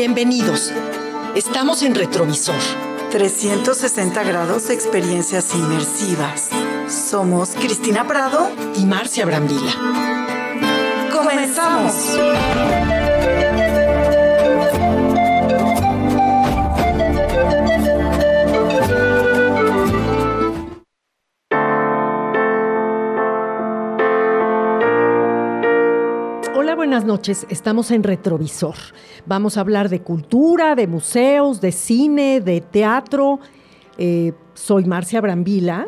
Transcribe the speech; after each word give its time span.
Bienvenidos. 0.00 0.72
Estamos 1.34 1.82
en 1.82 1.94
Retrovisor. 1.94 2.56
360 3.10 4.22
grados 4.22 4.68
de 4.68 4.72
experiencias 4.72 5.54
inmersivas. 5.54 6.48
Somos 6.88 7.50
Cristina 7.50 8.06
Prado 8.08 8.50
y 8.76 8.86
Marcia 8.86 9.26
Brambila. 9.26 9.74
¡Comenzamos! 11.12 12.16
Buenas 27.00 27.18
noches. 27.18 27.46
Estamos 27.48 27.90
en 27.92 28.02
Retrovisor. 28.02 28.74
Vamos 29.24 29.56
a 29.56 29.60
hablar 29.60 29.88
de 29.88 30.02
cultura, 30.02 30.74
de 30.74 30.86
museos, 30.86 31.62
de 31.62 31.72
cine, 31.72 32.42
de 32.42 32.60
teatro. 32.60 33.40
Eh, 33.96 34.34
soy 34.52 34.84
Marcia 34.84 35.22
Brambila. 35.22 35.86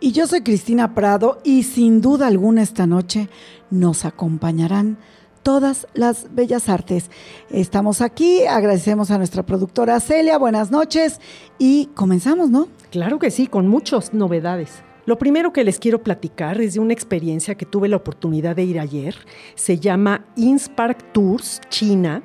Y 0.00 0.10
yo 0.10 0.26
soy 0.26 0.40
Cristina 0.40 0.96
Prado 0.96 1.38
y 1.44 1.62
sin 1.62 2.00
duda 2.00 2.26
alguna 2.26 2.62
esta 2.62 2.88
noche 2.88 3.28
nos 3.70 4.04
acompañarán 4.04 4.98
todas 5.44 5.86
las 5.94 6.34
bellas 6.34 6.68
artes. 6.68 7.08
Estamos 7.50 8.00
aquí, 8.00 8.44
agradecemos 8.44 9.12
a 9.12 9.18
nuestra 9.18 9.46
productora 9.46 10.00
Celia, 10.00 10.38
buenas 10.38 10.72
noches 10.72 11.20
y 11.60 11.86
comenzamos, 11.94 12.50
¿no? 12.50 12.66
Claro 12.90 13.20
que 13.20 13.30
sí, 13.30 13.46
con 13.46 13.68
muchas 13.68 14.12
novedades. 14.12 14.82
Lo 15.08 15.16
primero 15.16 15.54
que 15.54 15.64
les 15.64 15.78
quiero 15.78 16.02
platicar 16.02 16.60
es 16.60 16.74
de 16.74 16.80
una 16.80 16.92
experiencia 16.92 17.54
que 17.54 17.64
tuve 17.64 17.88
la 17.88 17.96
oportunidad 17.96 18.54
de 18.54 18.64
ir 18.64 18.78
ayer. 18.78 19.14
Se 19.54 19.78
llama 19.78 20.26
Inspark 20.36 21.14
Tours 21.14 21.62
China. 21.70 22.22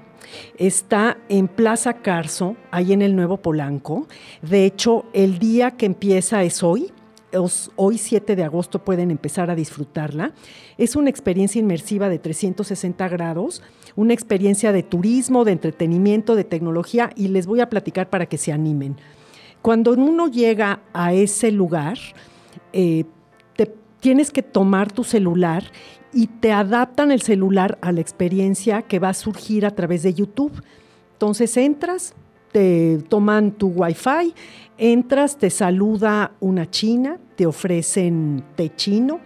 Está 0.58 1.18
en 1.30 1.48
Plaza 1.48 1.94
Carso, 2.02 2.58
ahí 2.72 2.92
en 2.92 3.02
el 3.02 3.16
Nuevo 3.16 3.38
Polanco. 3.38 4.06
De 4.42 4.66
hecho, 4.66 5.06
el 5.14 5.40
día 5.40 5.72
que 5.72 5.86
empieza 5.86 6.44
es 6.44 6.62
hoy. 6.62 6.92
Hoy 7.78 7.98
7 7.98 8.36
de 8.36 8.44
agosto 8.44 8.84
pueden 8.84 9.12
empezar 9.12 9.50
a 9.50 9.56
disfrutarla. 9.56 10.34
Es 10.78 10.98
una 10.98 11.10
experiencia 11.10 11.60
inmersiva 11.60 12.10
de 12.10 12.20
360 12.20 13.08
grados, 13.08 13.64
una 13.96 14.14
experiencia 14.14 14.74
de 14.74 14.84
turismo, 14.84 15.46
de 15.46 15.54
entretenimiento, 15.54 16.36
de 16.36 16.44
tecnología 16.44 17.12
y 17.16 17.30
les 17.30 17.48
voy 17.48 17.62
a 17.62 17.70
platicar 17.70 18.10
para 18.10 18.26
que 18.26 18.38
se 18.38 18.52
animen. 18.52 18.98
Cuando 19.62 19.94
uno 19.94 20.28
llega 20.28 20.82
a 20.92 21.14
ese 21.14 21.50
lugar, 21.50 21.98
eh, 22.74 23.06
te, 23.56 23.74
tienes 24.00 24.32
que 24.32 24.44
tomar 24.44 24.92
tu 24.92 25.04
celular 25.04 25.64
y 26.12 26.28
te 26.28 26.52
adaptan 26.52 27.12
el 27.12 27.22
celular 27.22 27.78
a 27.82 27.92
la 27.92 28.02
experiencia 28.02 28.82
que 28.82 29.00
va 29.00 29.10
a 29.10 29.14
surgir 29.14 29.66
a 29.66 29.72
través 29.72 30.04
de 30.04 30.14
YouTube. 30.14 30.52
Entonces 31.14 31.56
entras, 31.58 32.14
te 32.52 33.00
toman 33.10 33.52
tu 33.52 33.68
wifi, 33.68 34.34
entras, 34.78 35.38
te 35.38 35.50
saluda 35.50 36.34
una 36.40 36.70
china, 36.70 37.20
te 37.36 37.46
ofrecen 37.46 38.44
té 38.56 38.72
chino, 38.76 39.20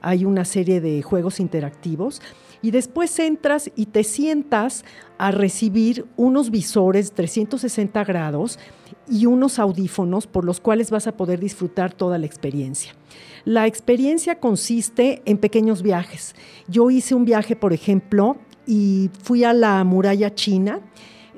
hay 0.00 0.24
una 0.24 0.44
serie 0.44 0.80
de 0.80 1.02
juegos 1.02 1.38
interactivos 1.38 2.20
y 2.60 2.70
después 2.70 3.18
entras 3.18 3.70
y 3.76 3.86
te 3.86 4.04
sientas 4.04 4.84
a 5.18 5.30
recibir 5.30 6.06
unos 6.16 6.50
visores 6.50 7.12
360 7.12 8.04
grados 8.04 8.58
y 9.08 9.26
unos 9.26 9.58
audífonos 9.58 10.26
por 10.26 10.44
los 10.44 10.60
cuales 10.60 10.90
vas 10.90 11.06
a 11.06 11.16
poder 11.16 11.40
disfrutar 11.40 11.92
toda 11.92 12.18
la 12.18 12.26
experiencia. 12.26 12.94
La 13.44 13.66
experiencia 13.66 14.38
consiste 14.38 15.22
en 15.24 15.38
pequeños 15.38 15.82
viajes. 15.82 16.34
Yo 16.68 16.90
hice 16.90 17.14
un 17.14 17.24
viaje, 17.24 17.56
por 17.56 17.72
ejemplo, 17.72 18.36
y 18.66 19.10
fui 19.22 19.44
a 19.44 19.52
la 19.52 19.82
muralla 19.84 20.34
china. 20.34 20.80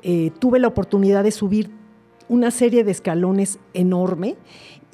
Eh, 0.03 0.31
tuve 0.39 0.59
la 0.59 0.67
oportunidad 0.67 1.23
de 1.23 1.31
subir 1.31 1.71
una 2.29 2.51
serie 2.51 2.83
de 2.83 2.91
escalones 2.91 3.59
enorme 3.73 4.35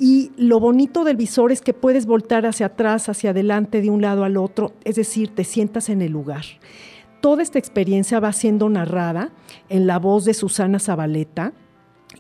y 0.04 0.32
lo 0.36 0.60
bonito 0.60 1.04
del 1.04 1.16
visor 1.16 1.52
es 1.52 1.62
que 1.62 1.76
puedes 1.76 2.08
voltar 2.08 2.48
hacia 2.48 2.66
atrás, 2.66 3.08
hacia 3.08 3.30
adelante, 3.30 3.82
de 3.82 3.92
un 3.92 4.02
lado 4.02 4.24
al 4.24 4.36
otro, 4.36 4.74
es 4.84 4.96
decir, 4.96 5.30
te 5.30 5.44
sientas 5.44 5.90
en 5.90 6.02
el 6.02 6.12
lugar. 6.12 6.44
Toda 7.22 7.44
esta 7.44 7.60
experiencia 7.60 8.20
va 8.20 8.34
siendo 8.34 8.68
narrada 8.68 9.30
en 9.70 9.86
la 9.86 10.00
voz 10.00 10.26
de 10.26 10.34
Susana 10.34 10.80
Zabaleta, 10.80 11.54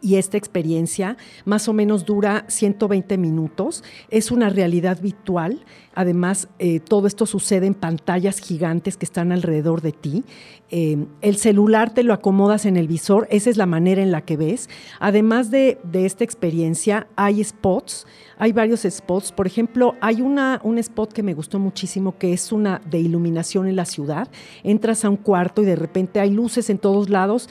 y 0.01 0.15
esta 0.15 0.37
experiencia 0.37 1.17
más 1.45 1.67
o 1.67 1.73
menos 1.73 2.05
dura 2.05 2.45
120 2.47 3.17
minutos. 3.17 3.83
Es 4.09 4.31
una 4.31 4.49
realidad 4.49 4.99
virtual. 5.01 5.63
Además, 5.93 6.47
eh, 6.59 6.79
todo 6.79 7.05
esto 7.07 7.25
sucede 7.25 7.67
en 7.67 7.73
pantallas 7.73 8.39
gigantes 8.39 8.97
que 8.97 9.05
están 9.05 9.31
alrededor 9.31 9.81
de 9.81 9.91
ti. 9.91 10.23
Eh, 10.69 11.05
el 11.21 11.35
celular 11.35 11.93
te 11.93 12.03
lo 12.03 12.13
acomodas 12.13 12.65
en 12.65 12.77
el 12.77 12.87
visor, 12.87 13.27
esa 13.29 13.49
es 13.49 13.57
la 13.57 13.65
manera 13.65 14.01
en 14.01 14.11
la 14.11 14.21
que 14.21 14.37
ves. 14.37 14.69
Además 15.01 15.51
de, 15.51 15.77
esta 15.93 16.23
experiencia, 16.23 17.07
hay 17.17 17.43
spots, 17.43 18.07
hay 18.37 18.53
varios 18.53 18.87
spots. 18.89 19.33
Por 19.33 19.47
ejemplo, 19.47 19.95
hay 19.99 20.21
una, 20.21 20.61
un 20.63 20.77
spot 20.77 21.11
que 21.11 21.23
me 21.23 21.33
gustó 21.33 21.59
muchísimo 21.59 22.17
que 22.17 22.31
es 22.31 22.53
una 22.53 22.81
de 22.89 22.99
iluminación 22.99 23.67
en 23.67 23.75
la 23.75 23.85
ciudad. 23.85 24.29
Entras 24.63 25.03
a 25.03 25.09
un 25.09 25.17
cuarto 25.17 25.61
y 25.61 25.65
de 25.65 25.75
repente 25.75 26.21
hay 26.21 26.31
luces 26.31 26.69
en 26.69 26.77
todos 26.77 27.09
lados 27.09 27.49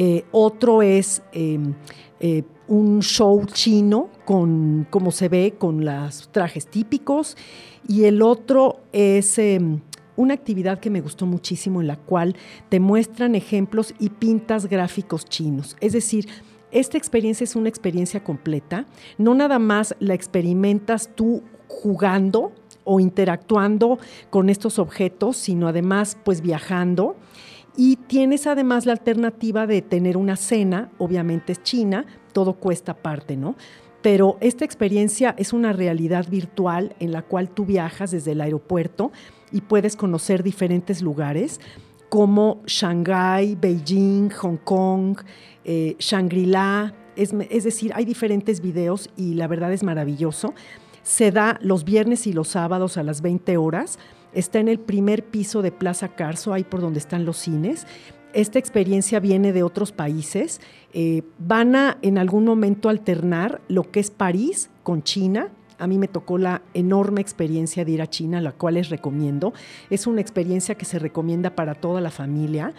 eh, 0.00 0.24
otro 0.30 0.80
es 0.80 1.22
em, 1.32 1.74
eh, 2.20 2.44
un 2.68 3.02
show 3.02 3.44
chino 3.46 4.10
con, 4.24 4.86
como 4.90 5.10
se 5.10 5.28
ve, 5.28 5.54
con 5.58 5.84
los 5.84 6.28
trajes 6.30 6.68
típicos. 6.68 7.36
Y 7.88 8.04
el 8.04 8.22
otro 8.22 8.78
es 8.92 9.40
em, 9.40 9.80
una 10.14 10.34
actividad 10.34 10.78
que 10.78 10.88
me 10.88 11.00
gustó 11.00 11.26
muchísimo 11.26 11.80
en 11.80 11.88
la 11.88 11.96
cual 11.96 12.36
te 12.68 12.78
muestran 12.78 13.34
ejemplos 13.34 13.92
y 13.98 14.10
pintas 14.10 14.66
gráficos 14.66 15.24
chinos. 15.24 15.76
Es 15.80 15.94
decir, 15.94 16.28
esta 16.70 16.96
experiencia 16.96 17.42
es 17.42 17.56
una 17.56 17.68
experiencia 17.68 18.22
completa. 18.22 18.86
No 19.16 19.34
nada 19.34 19.58
más 19.58 19.96
la 19.98 20.14
experimentas 20.14 21.10
tú 21.16 21.42
jugando 21.66 22.52
o 22.84 23.00
interactuando 23.00 23.98
con 24.30 24.48
estos 24.48 24.78
objetos, 24.78 25.36
sino 25.38 25.66
además 25.66 26.16
pues 26.22 26.40
viajando 26.40 27.16
y 27.80 27.94
tienes 27.94 28.48
además 28.48 28.86
la 28.86 28.92
alternativa 28.92 29.68
de 29.68 29.82
tener 29.82 30.16
una 30.16 30.34
cena, 30.34 30.90
obviamente 30.98 31.52
es 31.52 31.62
China, 31.62 32.06
todo 32.32 32.54
cuesta 32.54 32.90
aparte, 32.90 33.36
¿no? 33.36 33.54
Pero 34.02 34.36
esta 34.40 34.64
experiencia 34.64 35.32
es 35.38 35.52
una 35.52 35.72
realidad 35.72 36.28
virtual 36.28 36.96
en 36.98 37.12
la 37.12 37.22
cual 37.22 37.50
tú 37.50 37.64
viajas 37.64 38.10
desde 38.10 38.32
el 38.32 38.40
aeropuerto 38.40 39.12
y 39.52 39.60
puedes 39.60 39.94
conocer 39.94 40.42
diferentes 40.42 41.02
lugares 41.02 41.60
como 42.08 42.62
Shanghái, 42.66 43.54
Beijing, 43.54 44.30
Hong 44.30 44.56
Kong, 44.56 45.18
eh, 45.64 45.94
Shangri-La. 46.00 46.94
Es, 47.14 47.32
es 47.48 47.62
decir, 47.62 47.92
hay 47.94 48.04
diferentes 48.04 48.60
videos 48.60 49.08
y 49.16 49.34
la 49.34 49.46
verdad 49.46 49.72
es 49.72 49.84
maravilloso. 49.84 50.52
Se 51.04 51.30
da 51.30 51.60
los 51.62 51.84
viernes 51.84 52.26
y 52.26 52.32
los 52.32 52.48
sábados 52.48 52.96
a 52.96 53.04
las 53.04 53.22
20 53.22 53.56
horas 53.56 54.00
Está 54.38 54.60
en 54.60 54.68
el 54.68 54.78
primer 54.78 55.24
piso 55.24 55.62
de 55.62 55.72
Plaza 55.72 56.10
Carso, 56.14 56.52
ahí 56.52 56.62
por 56.62 56.80
donde 56.80 57.00
están 57.00 57.24
los 57.24 57.38
cines. 57.38 57.88
Esta 58.32 58.60
experiencia 58.60 59.18
viene 59.18 59.52
de 59.52 59.64
otros 59.64 59.90
países. 59.90 60.60
Eh, 60.92 61.22
van 61.40 61.74
a 61.74 61.98
en 62.02 62.18
algún 62.18 62.44
momento 62.44 62.88
alternar 62.88 63.60
lo 63.66 63.90
que 63.90 63.98
es 63.98 64.12
París 64.12 64.70
con 64.84 65.02
China. 65.02 65.48
A 65.80 65.88
mí 65.88 65.98
me 65.98 66.06
tocó 66.06 66.38
la 66.38 66.62
enorme 66.72 67.20
experiencia 67.20 67.84
de 67.84 67.90
ir 67.90 68.00
a 68.00 68.06
China, 68.06 68.40
la 68.40 68.52
cual 68.52 68.74
les 68.74 68.90
recomiendo. 68.90 69.54
Es 69.90 70.06
una 70.06 70.20
experiencia 70.20 70.76
que 70.76 70.84
se 70.84 71.00
recomienda 71.00 71.56
para 71.56 71.74
toda 71.74 72.00
la 72.00 72.12
familia. 72.12 72.74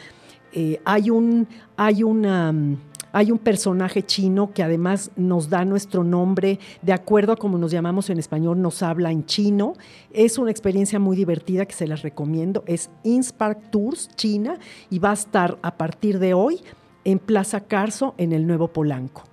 Eh, 0.53 0.79
hay, 0.85 1.09
un, 1.09 1.45
hay 1.75 2.03
una 2.03 2.53
mm, 2.53 2.77
hay 3.11 3.31
un 3.31 3.37
personaje 3.37 4.03
chino 4.03 4.53
que 4.53 4.63
además 4.63 5.11
nos 5.15 5.49
da 5.49 5.65
nuestro 5.65 6.03
nombre, 6.03 6.59
de 6.81 6.93
acuerdo 6.93 7.33
a 7.33 7.37
como 7.37 7.57
nos 7.57 7.71
llamamos 7.71 8.09
en 8.09 8.19
español, 8.19 8.61
nos 8.61 8.83
habla 8.83 9.11
en 9.11 9.25
chino. 9.25 9.73
Es 10.11 10.37
una 10.37 10.51
experiencia 10.51 10.99
muy 10.99 11.17
divertida 11.17 11.65
que 11.65 11.73
se 11.73 11.87
las 11.87 12.01
recomiendo. 12.01 12.63
Es 12.67 12.89
Inspark 13.03 13.71
Tours 13.71 14.09
China 14.15 14.59
y 14.89 14.99
va 14.99 15.11
a 15.11 15.13
estar 15.13 15.57
a 15.61 15.77
partir 15.77 16.19
de 16.19 16.33
hoy 16.33 16.61
en 17.03 17.19
Plaza 17.19 17.61
Carso, 17.61 18.13
en 18.17 18.33
el 18.33 18.45
Nuevo 18.45 18.67
Polanco. 18.67 19.23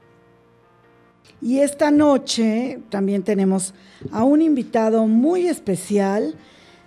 Y 1.42 1.58
esta 1.58 1.90
noche 1.90 2.80
también 2.88 3.22
tenemos 3.22 3.74
a 4.10 4.24
un 4.24 4.40
invitado 4.40 5.06
muy 5.06 5.46
especial, 5.46 6.34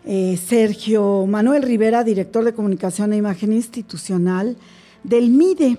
eh, 0.05 0.37
Sergio 0.37 1.27
Manuel 1.27 1.61
Rivera, 1.61 2.03
director 2.03 2.43
de 2.43 2.53
Comunicación 2.53 3.13
e 3.13 3.17
Imagen 3.17 3.53
Institucional 3.53 4.57
del 5.03 5.29
MIDE 5.29 5.77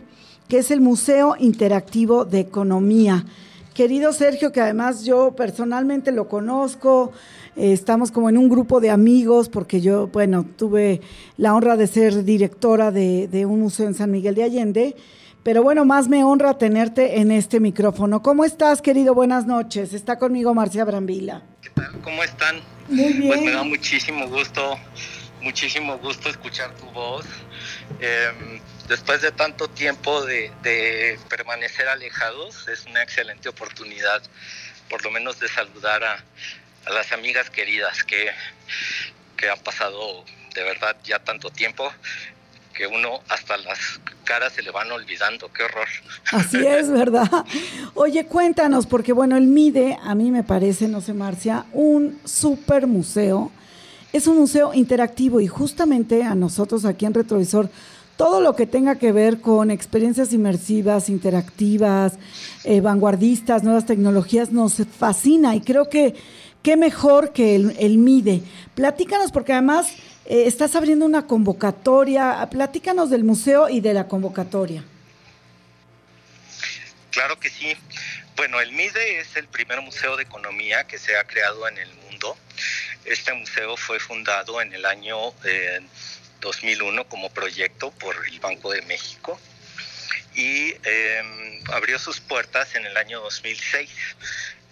que 0.50 0.58
es 0.58 0.72
el 0.72 0.80
Museo 0.80 1.36
Interactivo 1.38 2.24
de 2.24 2.40
Economía. 2.40 3.24
Querido 3.72 4.12
Sergio, 4.12 4.50
que 4.50 4.60
además 4.60 5.04
yo 5.04 5.36
personalmente 5.36 6.10
lo 6.10 6.28
conozco, 6.28 7.12
eh, 7.54 7.72
estamos 7.72 8.10
como 8.10 8.28
en 8.28 8.36
un 8.36 8.48
grupo 8.48 8.80
de 8.80 8.90
amigos, 8.90 9.48
porque 9.48 9.80
yo, 9.80 10.08
bueno, 10.08 10.44
tuve 10.56 11.02
la 11.36 11.54
honra 11.54 11.76
de 11.76 11.86
ser 11.86 12.24
directora 12.24 12.90
de, 12.90 13.28
de 13.28 13.46
un 13.46 13.60
museo 13.60 13.86
en 13.86 13.94
San 13.94 14.10
Miguel 14.10 14.34
de 14.34 14.42
Allende, 14.42 14.96
pero 15.44 15.62
bueno, 15.62 15.84
más 15.84 16.08
me 16.08 16.24
honra 16.24 16.58
tenerte 16.58 17.20
en 17.20 17.30
este 17.30 17.60
micrófono. 17.60 18.20
¿Cómo 18.20 18.44
estás, 18.44 18.82
querido? 18.82 19.14
Buenas 19.14 19.46
noches. 19.46 19.94
Está 19.94 20.18
conmigo 20.18 20.52
Marcia 20.52 20.84
Brambila. 20.84 21.44
¿Qué 21.62 21.70
tal? 21.70 21.92
¿Cómo 22.02 22.24
están? 22.24 22.56
Muy 22.88 23.12
bien. 23.12 23.28
Pues 23.28 23.42
me 23.42 23.52
da 23.52 23.62
muchísimo 23.62 24.26
gusto, 24.26 24.76
muchísimo 25.42 25.96
gusto 25.98 26.28
escuchar 26.28 26.74
tu 26.74 26.86
voz. 26.86 27.24
Eh, 28.00 28.60
después 28.90 29.22
de 29.22 29.30
tanto 29.30 29.68
tiempo 29.68 30.22
de, 30.26 31.18
permanecer 31.28 31.88
alejados, 31.88 32.66
es 32.66 32.84
una 32.86 33.02
excelente 33.02 33.48
oportunidad, 33.48 34.20
por 34.90 35.02
lo 35.04 35.12
menos 35.12 35.38
de 35.38 35.48
saludar 35.48 36.02
a, 36.04 36.24
las 36.90 37.12
amigas 37.12 37.50
queridas 37.50 38.02
que, 38.02 38.30
que 39.36 39.48
han 39.48 39.60
pasado 39.60 40.24
de 40.54 40.62
verdad 40.64 40.96
ya 41.04 41.18
tanto 41.18 41.50
tiempo 41.50 41.92
que 42.72 42.86
uno 42.86 43.20
hasta 43.28 43.58
las 43.58 44.00
caras 44.24 44.54
se 44.54 44.62
le 44.62 44.70
van 44.70 44.90
olvidando, 44.90 45.52
qué 45.52 45.64
horror. 45.64 45.86
Así 46.32 46.56
es, 46.66 46.90
¿verdad? 46.90 47.28
Oye, 47.94 48.26
cuéntanos, 48.26 48.86
porque 48.86 49.12
bueno, 49.12 49.36
el 49.36 49.46
MIDE, 49.46 49.98
a 50.02 50.14
mí 50.14 50.30
me 50.30 50.42
parece, 50.42 50.88
no 50.88 51.00
sé, 51.00 51.12
Marcia, 51.12 51.66
un 51.72 52.18
super 52.24 52.86
museo. 52.86 53.52
Es 54.12 54.26
un 54.26 54.38
museo 54.38 54.74
interactivo 54.74 55.40
y 55.40 55.46
justamente 55.46 56.24
a 56.24 56.34
nosotros 56.34 56.84
aquí 56.84 57.06
en 57.06 57.14
Retrovisor, 57.14 57.70
todo 58.20 58.42
lo 58.42 58.54
que 58.54 58.66
tenga 58.66 58.98
que 58.98 59.12
ver 59.12 59.40
con 59.40 59.70
experiencias 59.70 60.34
inmersivas, 60.34 61.08
interactivas, 61.08 62.18
eh, 62.64 62.82
vanguardistas, 62.82 63.62
nuevas 63.62 63.86
tecnologías, 63.86 64.52
nos 64.52 64.74
fascina 64.98 65.56
y 65.56 65.62
creo 65.62 65.88
que 65.88 66.14
qué 66.62 66.76
mejor 66.76 67.32
que 67.32 67.54
el, 67.56 67.96
MIDE. 67.96 68.42
Platícanos, 68.74 69.32
porque 69.32 69.54
además 69.54 69.94
eh, 70.26 70.42
estás 70.44 70.76
abriendo 70.76 71.06
una 71.06 71.26
convocatoria. 71.26 72.46
Platícanos 72.50 73.08
del 73.08 73.24
museo 73.24 73.70
y 73.70 73.80
de 73.80 73.94
la 73.94 74.06
convocatoria. 74.06 74.84
Claro 77.12 77.40
que 77.40 77.48
sí. 77.48 77.74
Bueno, 78.36 78.60
el 78.60 78.72
MIDE 78.72 79.20
es 79.20 79.34
el 79.36 79.48
primer 79.48 79.80
museo 79.80 80.18
de 80.18 80.24
economía 80.24 80.84
que 80.86 80.98
se 80.98 81.16
ha 81.16 81.24
creado 81.24 81.66
en 81.68 81.78
el 81.78 81.88
mundo. 82.04 82.36
Este 83.06 83.32
museo 83.32 83.78
fue 83.78 83.98
fundado 83.98 84.60
en 84.60 84.74
el 84.74 84.84
año 84.84 85.32
2001 86.40 87.02
eh, 87.02 87.06
como 87.08 87.30
proyecto 87.30 87.90
por 87.92 88.16
el 88.26 88.40
Banco 88.40 88.72
de 88.72 88.82
México 88.82 89.38
y 90.34 90.74
em, 90.84 91.60
abrió 91.72 91.98
sus 91.98 92.20
puertas 92.20 92.74
en 92.74 92.86
el 92.86 92.96
año 92.96 93.20
2006, 93.20 93.90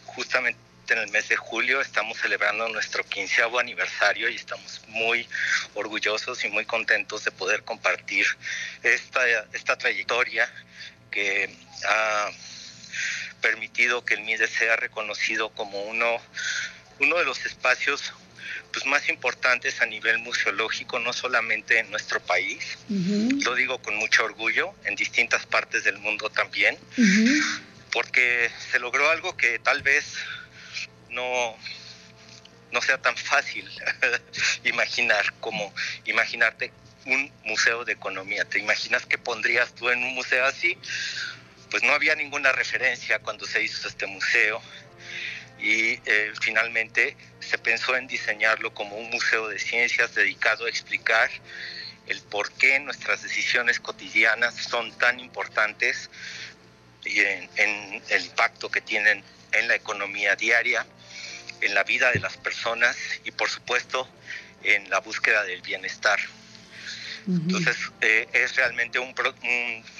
justamente 0.07 0.59
en 0.89 0.99
el 0.99 1.11
mes 1.11 1.29
de 1.29 1.37
julio 1.37 1.81
estamos 1.81 2.19
celebrando 2.19 2.69
nuestro 2.69 3.05
quinceavo 3.05 3.59
aniversario 3.59 4.29
y 4.29 4.37
estamos 4.37 4.81
muy 4.89 5.29
orgullosos 5.75 6.45
y 6.45 6.49
muy 6.49 6.65
contentos 6.65 7.25
de 7.25 7.31
poder 7.31 7.63
compartir 7.65 8.27
esta, 8.83 9.21
esta 9.53 9.77
trayectoria 9.77 10.51
que 11.11 11.55
ha 11.87 12.31
permitido 13.43 14.05
que 14.05 14.15
el 14.15 14.23
MIDE 14.23 14.49
sea 14.49 14.77
reconocido 14.77 15.51
como 15.51 15.83
uno, 15.83 16.21
uno 17.01 17.19
de 17.19 17.25
los 17.25 17.45
espacios 17.45 18.13
pues, 18.73 18.87
más 18.87 19.09
importantes 19.09 19.81
a 19.81 19.87
nivel 19.87 20.19
museológico, 20.19 20.99
no 20.99 21.13
solamente 21.13 21.79
en 21.79 21.91
nuestro 21.91 22.21
país, 22.21 22.79
lo 22.89 23.55
digo 23.55 23.79
con 23.79 23.97
mucho 23.97 24.25
orgullo, 24.25 24.75
en 24.85 24.95
distintas 24.95 25.47
partes 25.47 25.85
del 25.85 25.99
mundo 25.99 26.31
también, 26.31 26.77
porque 27.93 28.51
se 28.71 28.79
logró 28.79 29.11
algo 29.11 29.37
que 29.37 29.59
tal 29.59 29.83
vez 29.83 30.15
no, 31.11 31.57
no 32.73 32.83
sea 32.83 32.99
tan 32.99 33.17
fácil 33.17 33.69
imaginar 34.65 35.33
como 35.41 35.73
imaginarte 36.05 36.73
un 37.07 37.33
museo 37.45 37.85
de 37.85 37.93
economía. 37.93 38.45
¿Te 38.45 38.59
imaginas 38.59 39.07
que 39.07 39.19
pondrías 39.19 39.75
tú 39.75 39.89
en 39.89 40.03
un 40.03 40.15
museo 40.15 40.45
así? 40.45 40.77
Pues 41.71 41.83
no 41.83 41.93
había 41.93 42.15
ninguna 42.15 42.53
referencia 42.53 43.19
cuando 43.21 43.47
se 43.47 43.63
hizo 43.63 43.89
este 43.89 44.07
museo. 44.07 44.61
Y 45.59 45.99
eh, 46.05 46.33
finalmente 46.41 47.17
se 47.49 47.59
pensó 47.59 47.97
en 47.97 48.07
diseñarlo 48.07 48.75
como 48.75 48.97
un 48.97 49.11
museo 49.11 49.49
de 49.49 49.59
ciencias 49.59 50.15
dedicado 50.15 50.67
a 50.67 50.69
explicar 50.69 51.31
el 52.07 52.21
por 52.23 52.53
qué 52.53 52.79
nuestras 52.81 53.23
decisiones 53.23 53.81
cotidianas 53.81 54.55
son 54.55 54.93
tan 54.99 55.19
importantes 55.21 56.11
y 57.05 57.21
en 57.21 58.03
el 58.09 58.25
impacto 58.25 58.71
que 58.71 58.81
tienen 58.81 59.25
en 59.53 59.69
la 59.69 59.75
economía 59.75 60.37
diaria 60.37 60.87
en 61.61 61.75
la 61.75 61.85
vida 61.85 62.11
de 62.13 62.21
las 62.21 62.37
personas 62.37 62.97
y 63.25 63.31
por 63.31 63.49
supuesto 63.49 64.09
en 64.63 64.89
la 64.91 65.01
búsqueda 65.01 65.45
del 65.45 65.63
bienestar. 65.63 66.19
Entonces 67.29 67.77
eh, 68.01 68.27
es 68.33 68.57
realmente 68.57 68.99
un, 68.99 69.15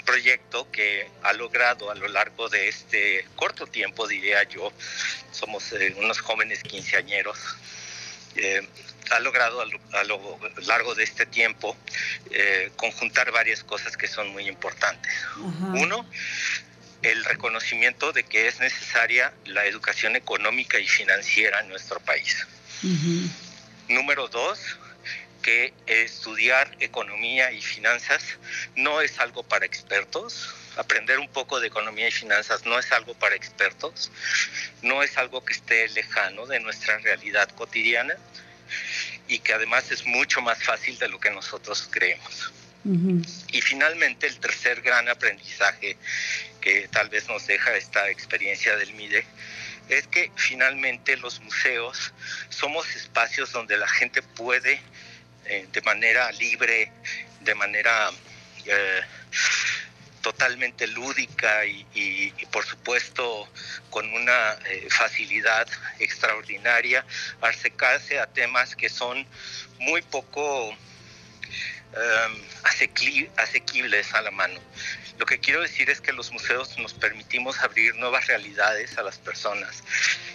proyecto 0.07 0.71
que 0.71 1.07
ha 1.23 1.35
logrado 1.35 1.91
a 1.91 1.95
lo 1.95 2.09
largo 2.09 2.49
de 2.49 2.69
este 2.69 3.27
corto 3.37 3.67
tiempo, 3.67 4.09
diría 4.09 4.43
yo, 4.45 4.73
somos 5.31 5.71
eh, 5.73 5.95
unos 5.99 6.21
jóvenes 6.21 6.63
quinceañeros, 6.63 7.39
eh, 8.37 8.67
ha 9.11 9.21
logrado 9.21 9.61
a 9.61 10.05
lo, 10.05 10.39
largo 10.67 10.95
de 10.95 11.05
este 11.05 11.27
tiempo 11.27 11.77
conjuntar 12.77 13.31
varias 13.31 13.63
cosas 13.63 13.97
que 13.97 14.07
son 14.07 14.29
muy 14.29 14.49
importantes. 14.49 15.13
Uno, 15.37 16.09
el 17.03 17.25
reconocimiento 17.25 18.13
de 18.13 18.25
que 18.25 18.49
es 18.49 18.61
necesaria 18.61 19.33
la 19.45 19.67
educación 19.67 20.17
económica 20.17 20.79
y 20.79 20.89
financiera 20.89 21.61
en 21.61 21.69
nuestro 21.69 22.01
país. 22.01 22.47
Número 23.89 24.29
dos, 24.29 24.79
que 25.49 25.73
estudiar 25.87 26.77
economía 26.79 27.51
y 27.53 27.63
finanzas 27.63 28.23
no 28.77 29.01
es 29.01 29.19
algo 29.19 29.43
para 29.43 29.65
expertos. 29.65 30.55
Aprender 30.77 31.19
un 31.19 31.29
poco 31.29 31.59
de 31.59 31.69
economía 31.69 32.09
y 32.09 32.11
finanzas 32.11 32.67
no 32.67 32.79
es 32.79 32.93
algo 32.93 33.15
para 33.15 33.35
expertos, 33.35 34.11
no 34.83 35.03
es 35.03 35.17
algo 35.17 35.43
que 35.43 35.55
esté 35.55 35.89
lejano 35.89 36.45
de 36.47 36.61
nuestra 36.61 36.99
realidad 36.99 37.49
cotidiana 37.53 38.15
y 39.27 39.39
que 39.39 39.55
además 39.55 39.91
es 39.91 40.05
mucho 40.05 40.43
más 40.43 40.63
fácil 40.63 40.99
de 40.99 41.09
lo 41.09 41.19
que 41.19 41.31
nosotros 41.31 41.89
creemos. 41.91 42.53
Y 43.51 43.61
finalmente 43.63 44.27
el 44.27 44.39
tercer 44.41 44.83
gran 44.83 45.09
aprendizaje 45.09 45.97
que 46.61 46.89
tal 46.89 47.09
vez 47.09 47.27
nos 47.27 47.47
deja 47.47 47.75
esta 47.75 48.11
experiencia 48.11 48.77
del 48.77 48.93
MIDE 48.93 49.25
es 49.89 50.07
que 50.09 50.31
finalmente 50.37 51.17
los 51.17 51.41
museos 51.41 52.13
somos 52.51 52.95
espacios 52.95 53.53
donde 53.53 53.79
la 53.79 53.89
gente 53.89 54.21
puede 54.21 54.81
eh, 55.49 55.67
de 55.73 55.81
manera 55.83 56.31
libre, 56.33 56.93
de 57.41 57.55
manera 57.55 58.11
eh, 58.67 59.01
totalmente 60.21 60.87
lúdica 60.87 61.65
y, 61.65 62.33
por 62.51 62.65
supuesto 62.67 63.49
con 63.89 64.13
una 64.13 64.59
eh, 64.67 64.87
facilidad 64.91 65.67
extraordinaria 65.99 67.05
acercarse 67.41 68.19
a 68.19 68.27
temas 68.27 68.77
que 68.77 68.89
son 68.89 69.27
muy 69.79 70.03
poco 70.03 70.77
asequibles 73.37 74.13
a 74.13 74.21
la 74.21 74.31
mano. 74.31 74.61
Lo 75.19 75.27
que 75.27 75.41
quiero 75.41 75.61
decir 75.61 75.91
es 75.91 76.01
que 76.01 76.13
los 76.13 76.31
museos 76.31 76.79
nos 76.79 76.95
permitimos 76.95 77.59
abrir 77.59 77.95
nuevas 77.97 78.29
realidades 78.29 78.97
a 78.99 79.03
las 79.03 79.19
personas. 79.19 79.83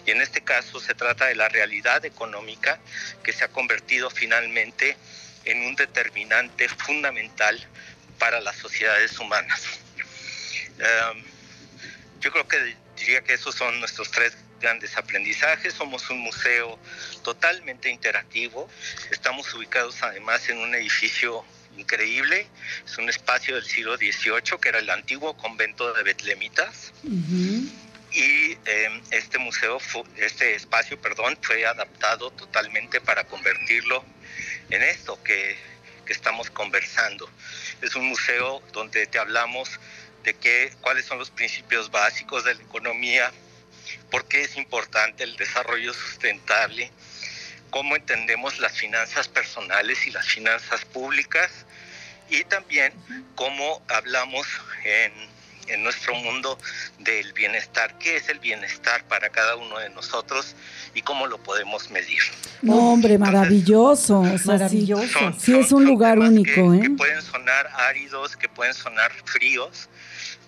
Y 0.05 0.11
en 0.11 0.21
este 0.21 0.41
caso 0.41 0.79
se 0.81 0.93
trata 0.93 1.27
de 1.27 1.35
la 1.35 1.47
realidad 1.47 2.03
económica 2.03 2.79
que 3.23 3.31
se 3.31 3.45
ha 3.45 3.47
convertido 3.47 4.09
finalmente 4.09 4.97
en 5.45 5.65
un 5.65 5.75
determinante 5.75 6.67
fundamental 6.67 7.65
para 8.19 8.41
las 8.41 8.57
sociedades 8.57 9.17
humanas. 9.19 9.61
Em, 10.79 11.23
yo 12.19 12.31
creo 12.31 12.47
que 12.47 12.75
diría 12.97 13.21
que 13.21 13.33
esos 13.33 13.55
son 13.55 13.79
nuestros 13.79 14.11
tres 14.11 14.35
grandes 14.59 14.97
aprendizajes. 14.97 15.73
Somos 15.73 16.09
un 16.09 16.19
museo 16.19 16.77
totalmente 17.23 17.89
interactivo. 17.89 18.69
Estamos 19.11 19.53
ubicados 19.53 20.03
además 20.03 20.49
en 20.49 20.57
un 20.57 20.75
edificio 20.75 21.45
increíble. 21.77 22.47
Es 22.85 22.97
un 22.97 23.09
espacio 23.09 23.55
del 23.55 23.65
siglo 23.65 23.97
XVIII 23.97 24.59
que 24.61 24.69
era 24.69 24.79
el 24.79 24.89
antiguo 24.89 25.35
convento 25.35 25.93
de 25.93 26.03
Betlemitas. 26.03 26.93
Y 28.11 28.57
em, 28.65 29.01
este 29.09 29.39
museo, 29.39 29.79
este 30.17 30.55
espacio, 30.55 31.01
perdón, 31.01 31.37
fue 31.41 31.65
adaptado 31.65 32.29
totalmente 32.31 33.01
para 33.01 33.23
convertirlo 33.23 34.05
en 34.69 34.83
esto 34.83 35.21
que, 35.23 35.57
que 36.05 36.13
estamos 36.13 36.49
conversando. 36.51 37.29
Es 37.81 37.95
un 37.95 38.05
museo 38.07 38.61
donde 38.71 39.07
te 39.07 39.17
hablamos 39.17 39.79
de 40.23 40.33
qué, 40.35 40.73
cuáles 40.81 41.05
son 41.05 41.19
los 41.19 41.31
principios 41.31 41.91
básicos 41.91 42.43
de 42.43 42.55
la 42.55 42.61
economía, 42.61 43.31
por 44.09 44.25
qué 44.27 44.43
es 44.43 44.57
importante 44.57 45.23
el 45.23 45.35
desarrollo 45.35 45.93
sustentable, 45.93 46.91
cómo 47.73 47.95
entendemos 47.95 48.59
las 48.59 48.73
finanzas 48.73 49.27
personales 49.27 50.05
y 50.05 50.11
las 50.11 50.27
finanzas 50.27 50.85
públicas 50.85 51.65
y 52.29 52.43
también 52.43 52.93
cómo 53.33 53.81
hablamos 53.89 54.45
en, 54.85 55.33
nuestro 55.81 56.13
mundo 56.15 56.57
del 56.99 57.31
bienestar, 57.33 57.97
qué 57.97 58.17
es 58.17 58.29
el 58.29 58.37
bienestar 58.39 59.03
para 59.07 59.29
cada 59.29 59.55
uno 59.55 59.79
de 59.79 59.89
nosotros 59.89 60.55
y 60.93 61.01
cómo 61.01 61.25
lo 61.25 61.41
podemos 61.41 61.89
medir. 61.89 62.21
hombre, 62.67 63.17
maravilloso, 63.17 64.21
maravilloso. 64.45 65.33
Sí, 65.39 65.57
es 65.57 65.71
un 65.71 65.85
lugar 65.85 66.19
único. 66.19 66.73
¿eh? 66.73 66.81
que 66.81 66.89
pueden 66.91 67.21
sonar 67.21 67.67
áridos, 67.75 68.35
que 68.35 68.49
pueden 68.49 68.73
sonar 68.73 69.11
fríos, 69.25 69.89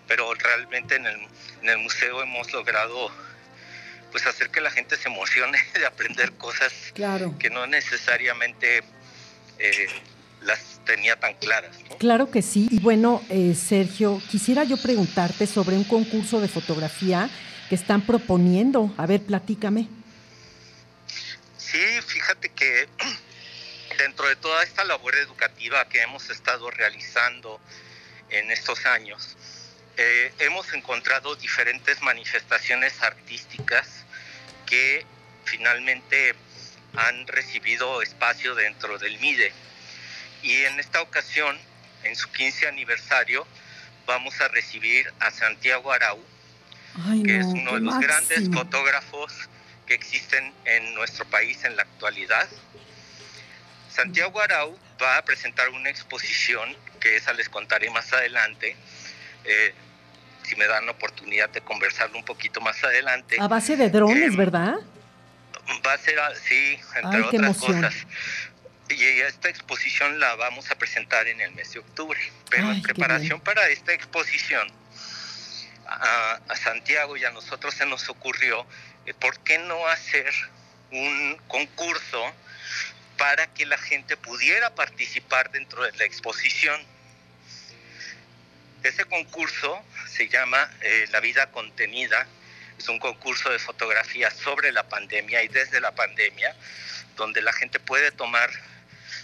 pero 0.06 0.32
realmente 0.36 0.98
en 0.98 1.06
el, 1.08 1.20
en 1.62 1.70
el 1.70 1.78
museo 1.80 2.22
hemos 2.22 2.52
logrado 2.54 3.10
pues 4.16 4.28
hacer 4.28 4.50
que 4.50 4.62
la 4.62 4.72
gente 4.72 4.96
se 4.96 5.10
emocione 5.10 5.60
de 5.74 5.86
aprender 5.86 6.32
cosas 6.38 6.72
que 7.38 7.50
no 7.50 7.68
necesariamente 7.68 8.82
eh, 9.60 9.88
las 10.40 10.80
tenía 10.86 11.20
tan 11.20 11.34
claras. 11.34 11.76
Claro 12.00 12.32
que 12.32 12.42
sí. 12.42 12.70
Y 12.72 12.80
bueno, 12.80 13.22
eh, 13.30 13.54
Sergio, 13.56 14.22
quisiera 14.32 14.64
yo 14.64 14.78
preguntarte 14.78 15.46
sobre 15.46 15.76
un 15.76 15.84
concurso 15.84 16.40
de 16.40 16.48
fotografía 16.48 17.30
que 17.68 17.76
están 17.76 18.04
proponiendo. 18.06 18.96
A 18.98 19.06
ver, 19.06 19.20
platícame. 19.20 19.90
Sí, 21.58 21.84
fíjate 22.08 22.48
que 22.48 22.88
dentro 23.98 24.30
de 24.30 24.38
toda 24.38 24.64
esta 24.64 24.86
labor 24.86 25.14
educativa 25.16 25.90
que 25.90 26.02
hemos 26.02 26.30
estado 26.30 26.72
realizando 26.72 27.60
en 28.30 28.50
estos 28.50 28.86
años, 28.86 29.36
eh, 29.98 30.32
hemos 30.40 30.72
encontrado 30.72 31.36
diferentes 31.36 32.02
manifestaciones 32.02 33.04
artísticas 33.04 34.05
que 34.66 35.06
finalmente 35.46 36.36
han 36.96 37.28
recibido 37.28 38.02
espacio 38.02 38.56
dentro 38.56 38.98
del 38.98 39.20
MIDE. 39.20 39.52
Y 40.44 40.54
en 40.64 40.80
esta 40.80 41.02
ocasión, 41.02 41.58
en 42.04 42.16
su 42.16 42.32
15 42.32 42.68
aniversario, 42.68 43.46
vamos 44.06 44.40
a 44.42 44.48
recibir 44.48 45.12
a 45.20 45.32
Santiago 45.32 45.92
Arau, 45.92 46.20
que 47.24 47.38
es 47.38 47.46
uno 47.46 47.74
de 47.74 47.82
los 47.82 48.00
grandes 48.00 48.50
fotógrafos 48.54 49.34
que 49.86 49.94
existen 49.94 50.54
en 50.66 50.94
nuestro 50.96 51.26
país 51.26 51.64
en 51.64 51.76
la 51.76 51.84
actualidad. 51.84 52.48
Santiago 53.90 54.40
Arau 54.42 54.78
va 55.02 55.18
a 55.18 55.26
presentar 55.26 55.70
una 55.70 55.90
exposición 55.90 56.76
que 57.00 57.16
esa 57.16 57.34
les 57.34 57.50
contaré 57.50 57.90
más 57.90 58.12
adelante. 58.14 58.76
Eh, 59.44 59.74
si 60.46 60.56
me 60.56 60.68
dan 60.68 60.86
la 60.86 60.92
oportunidad 60.92 61.50
de 61.50 61.62
conversarlo 61.62 62.18
un 62.18 62.26
poquito 62.26 62.62
más 62.62 62.84
adelante. 62.84 63.38
A 63.40 63.48
base 63.48 63.76
de 63.76 63.90
drones, 63.90 64.34
eh, 64.34 64.38
¿verdad? 64.38 64.76
Va 65.86 65.94
a 65.94 65.98
ser 65.98 66.20
así, 66.20 66.80
entre 66.96 67.22
otras 67.22 67.58
cosas. 67.58 67.96
Y 68.90 69.04
esta 69.22 69.50
exposición 69.50 70.20
la 70.20 70.36
vamos 70.36 70.70
a 70.70 70.76
presentar 70.76 71.28
en 71.28 71.42
el 71.42 71.52
mes 71.54 71.74
de 71.74 71.80
octubre. 71.80 72.20
Pero 72.50 72.72
en 72.72 72.82
preparación 72.84 73.42
para 73.42 73.68
esta 73.70 73.94
exposición, 73.94 74.68
a, 75.88 76.56
Santiago 76.56 77.18
y 77.18 77.26
a 77.26 77.32
nosotros 77.32 77.74
se 77.74 77.86
nos 77.86 78.10
ocurrió, 78.10 78.66
eh, 79.06 79.14
¿por 79.14 79.40
qué 79.40 79.58
no 79.60 79.88
hacer 79.88 80.32
un 80.92 81.38
concurso 81.48 82.24
para 83.18 83.48
que 83.48 83.66
la 83.66 83.78
gente 83.78 84.18
pudiera 84.18 84.74
participar 84.76 85.52
dentro 85.52 85.84
de 85.84 85.92
la 85.94 86.06
exposición? 86.06 86.80
Ese 88.86 89.04
concurso 89.06 89.84
se 90.08 90.30
llama 90.30 90.70
eh, 90.82 91.08
La 91.12 91.20
vida 91.20 91.50
contenida, 91.50 92.28
es 92.78 92.88
un 92.88 93.00
concurso 93.00 93.50
de 93.50 93.58
fotografía 93.58 94.30
sobre 94.30 94.72
la 94.72 94.88
pandemia 94.88 95.42
y 95.42 95.48
desde 95.48 95.82
la 95.82 95.96
pandemia, 95.96 96.56
donde 97.16 97.42
la 97.42 97.52
gente 97.52 97.80
puede 97.80 98.12
tomar 98.12 98.48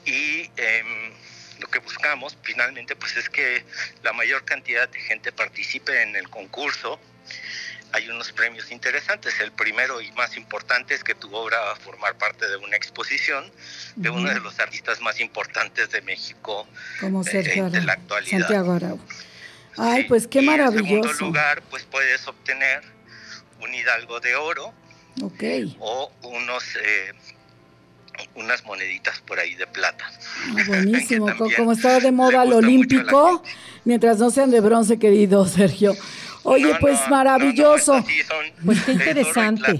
Y 0.05 0.49
em, 0.57 1.13
lo 1.59 1.67
que 1.67 1.79
buscamos 1.79 2.37
finalmente 2.41 2.95
pues 2.95 3.15
es 3.17 3.29
que 3.29 3.63
la 4.01 4.13
mayor 4.13 4.43
cantidad 4.45 4.89
de 4.89 4.99
gente 4.99 5.31
participe 5.31 6.01
en 6.01 6.15
el 6.15 6.29
concurso. 6.29 6.99
Hay 7.93 8.09
unos 8.09 8.31
premios 8.31 8.71
interesantes. 8.71 9.39
El 9.39 9.51
primero 9.51 10.01
y 10.01 10.11
más 10.13 10.37
importante 10.37 10.93
es 10.93 11.03
que 11.03 11.13
tu 11.15 11.33
obra 11.35 11.59
va 11.59 11.73
a 11.73 11.75
formar 11.75 12.17
parte 12.17 12.47
de 12.47 12.55
una 12.57 12.75
exposición 12.77 13.43
de 13.95 14.09
uno 14.09 14.29
de 14.29 14.39
los 14.39 14.59
artistas 14.59 15.01
más 15.01 15.19
importantes 15.19 15.91
de 15.91 16.01
México 16.01 16.67
Como 16.99 17.23
Sergio 17.23 17.69
de 17.69 17.81
la 17.81 17.93
actualidad. 17.93 18.39
Santiago 18.39 18.73
Arau. 18.73 18.99
Ay, 19.77 20.05
pues 20.05 20.27
qué 20.27 20.41
maravilloso. 20.41 20.95
En 20.95 21.03
segundo 21.03 21.25
lugar, 21.25 21.61
pues 21.69 21.83
puedes 21.83 22.27
obtener 22.27 22.81
un 23.61 23.73
hidalgo 23.73 24.19
de 24.19 24.35
oro. 24.35 24.73
Ok. 25.21 25.43
O 25.79 26.11
unos 26.23 26.63
eh, 26.81 27.11
unas 28.35 28.63
moneditas 28.65 29.19
por 29.21 29.39
ahí 29.39 29.55
de 29.55 29.67
plata. 29.67 30.05
Ah, 30.49 30.63
buenísimo, 30.67 31.27
como 31.55 31.73
está 31.73 31.99
de 31.99 32.11
moda 32.11 32.45
lo 32.45 32.57
olímpico, 32.57 33.43
mientras 33.85 34.17
no 34.17 34.29
sean 34.29 34.51
de 34.51 34.61
bronce, 34.61 34.99
querido 34.99 35.45
Sergio. 35.45 35.95
Oye, 36.43 36.73
pues 36.79 36.99
maravilloso. 37.09 38.03
pues 38.65 38.81
qué 38.83 38.91
interesante. 38.93 39.79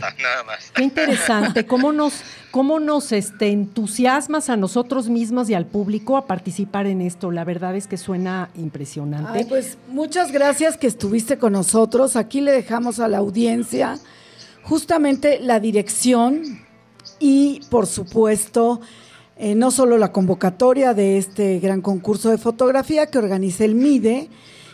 Qué 0.73 0.83
interesante. 0.83 1.65
¿Cómo 1.65 1.91
nos, 1.91 2.21
cómo 2.51 2.79
nos 2.79 3.11
este, 3.11 3.47
entusiasmas 3.47 4.49
a 4.49 4.57
nosotros 4.57 5.09
mismos 5.09 5.49
y 5.49 5.53
al 5.53 5.65
público 5.65 6.17
a 6.17 6.27
participar 6.27 6.85
en 6.87 7.01
esto? 7.01 7.31
La 7.31 7.43
verdad 7.43 7.75
es 7.75 7.87
que 7.87 7.97
suena 7.97 8.49
impresionante. 8.55 9.45
pues 9.45 9.77
muchas 9.87 10.31
gracias 10.31 10.77
que 10.77 10.87
estuviste 10.87 11.37
con 11.37 11.53
nosotros. 11.53 12.15
Aquí 12.15 12.41
le 12.41 12.51
dejamos 12.51 12.99
a 12.99 13.07
la 13.07 13.17
audiencia 13.17 13.97
justamente 14.63 15.39
la 15.39 15.59
dirección 15.59 16.61
y, 17.19 17.61
por 17.69 17.87
supuesto, 17.87 18.81
eh, 19.37 19.55
no 19.55 19.71
solo 19.71 19.97
la 19.97 20.11
convocatoria 20.11 20.93
de 20.93 21.17
este 21.17 21.59
gran 21.59 21.81
concurso 21.81 22.29
de 22.29 22.37
fotografía 22.37 23.07
que 23.07 23.17
organiza 23.17 23.65
el 23.65 23.75
MIDE, 23.75 24.29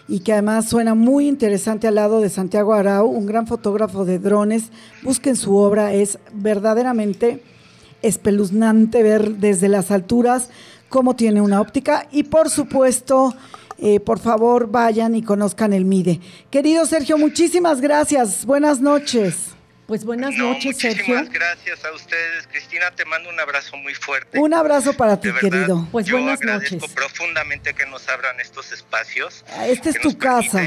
y 0.07 0.19
que 0.21 0.33
además 0.33 0.69
suena 0.69 0.95
muy 0.95 1.27
interesante 1.27 1.87
al 1.87 1.95
lado 1.95 2.21
de 2.21 2.29
Santiago 2.29 2.73
Arau, 2.73 3.07
un 3.07 3.25
gran 3.25 3.47
fotógrafo 3.47 4.05
de 4.05 4.19
drones. 4.19 4.71
Busquen 5.03 5.35
su 5.35 5.55
obra, 5.55 5.93
es 5.93 6.17
verdaderamente 6.33 7.43
espeluznante 8.01 9.03
ver 9.03 9.35
desde 9.37 9.67
las 9.67 9.91
alturas 9.91 10.49
cómo 10.89 11.15
tiene 11.15 11.41
una 11.41 11.59
óptica 11.59 12.07
y 12.11 12.23
por 12.23 12.49
supuesto, 12.49 13.33
eh, 13.79 13.99
por 13.99 14.19
favor 14.19 14.71
vayan 14.71 15.15
y 15.15 15.23
conozcan 15.23 15.73
el 15.73 15.85
MIDE. 15.85 16.21
Querido 16.49 16.85
Sergio, 16.85 17.17
muchísimas 17.17 17.81
gracias. 17.81 18.45
Buenas 18.45 18.79
noches. 18.79 19.56
Pues 19.87 20.03
buenas 20.03 20.35
noches, 20.35 20.77
Sergio. 20.77 21.15
Muchísimas 21.15 21.29
gracias 21.29 21.85
a 21.85 21.93
ustedes. 21.93 22.45
Cristina, 22.47 22.91
te 22.91 23.05
mando 23.05 23.29
un 23.29 23.39
abrazo 23.39 23.77
muy 23.77 23.95
fuerte. 23.95 24.37
Un 24.37 24.53
abrazo 24.53 24.91
para 24.91 25.17
ti, 25.17 25.29
querido. 25.39 25.87
Pues 25.93 26.05
yo 26.05 26.17
buenas 26.17 26.41
agradezco 26.41 26.89
profundamente 26.89 27.73
que 27.73 27.85
nos 27.85 28.09
abran 28.09 28.37
estos 28.41 28.73
espacios. 28.73 29.45
Ah, 29.53 29.65
esta 29.65 29.89
es 29.89 29.99
tu 30.01 30.17
casa. 30.17 30.61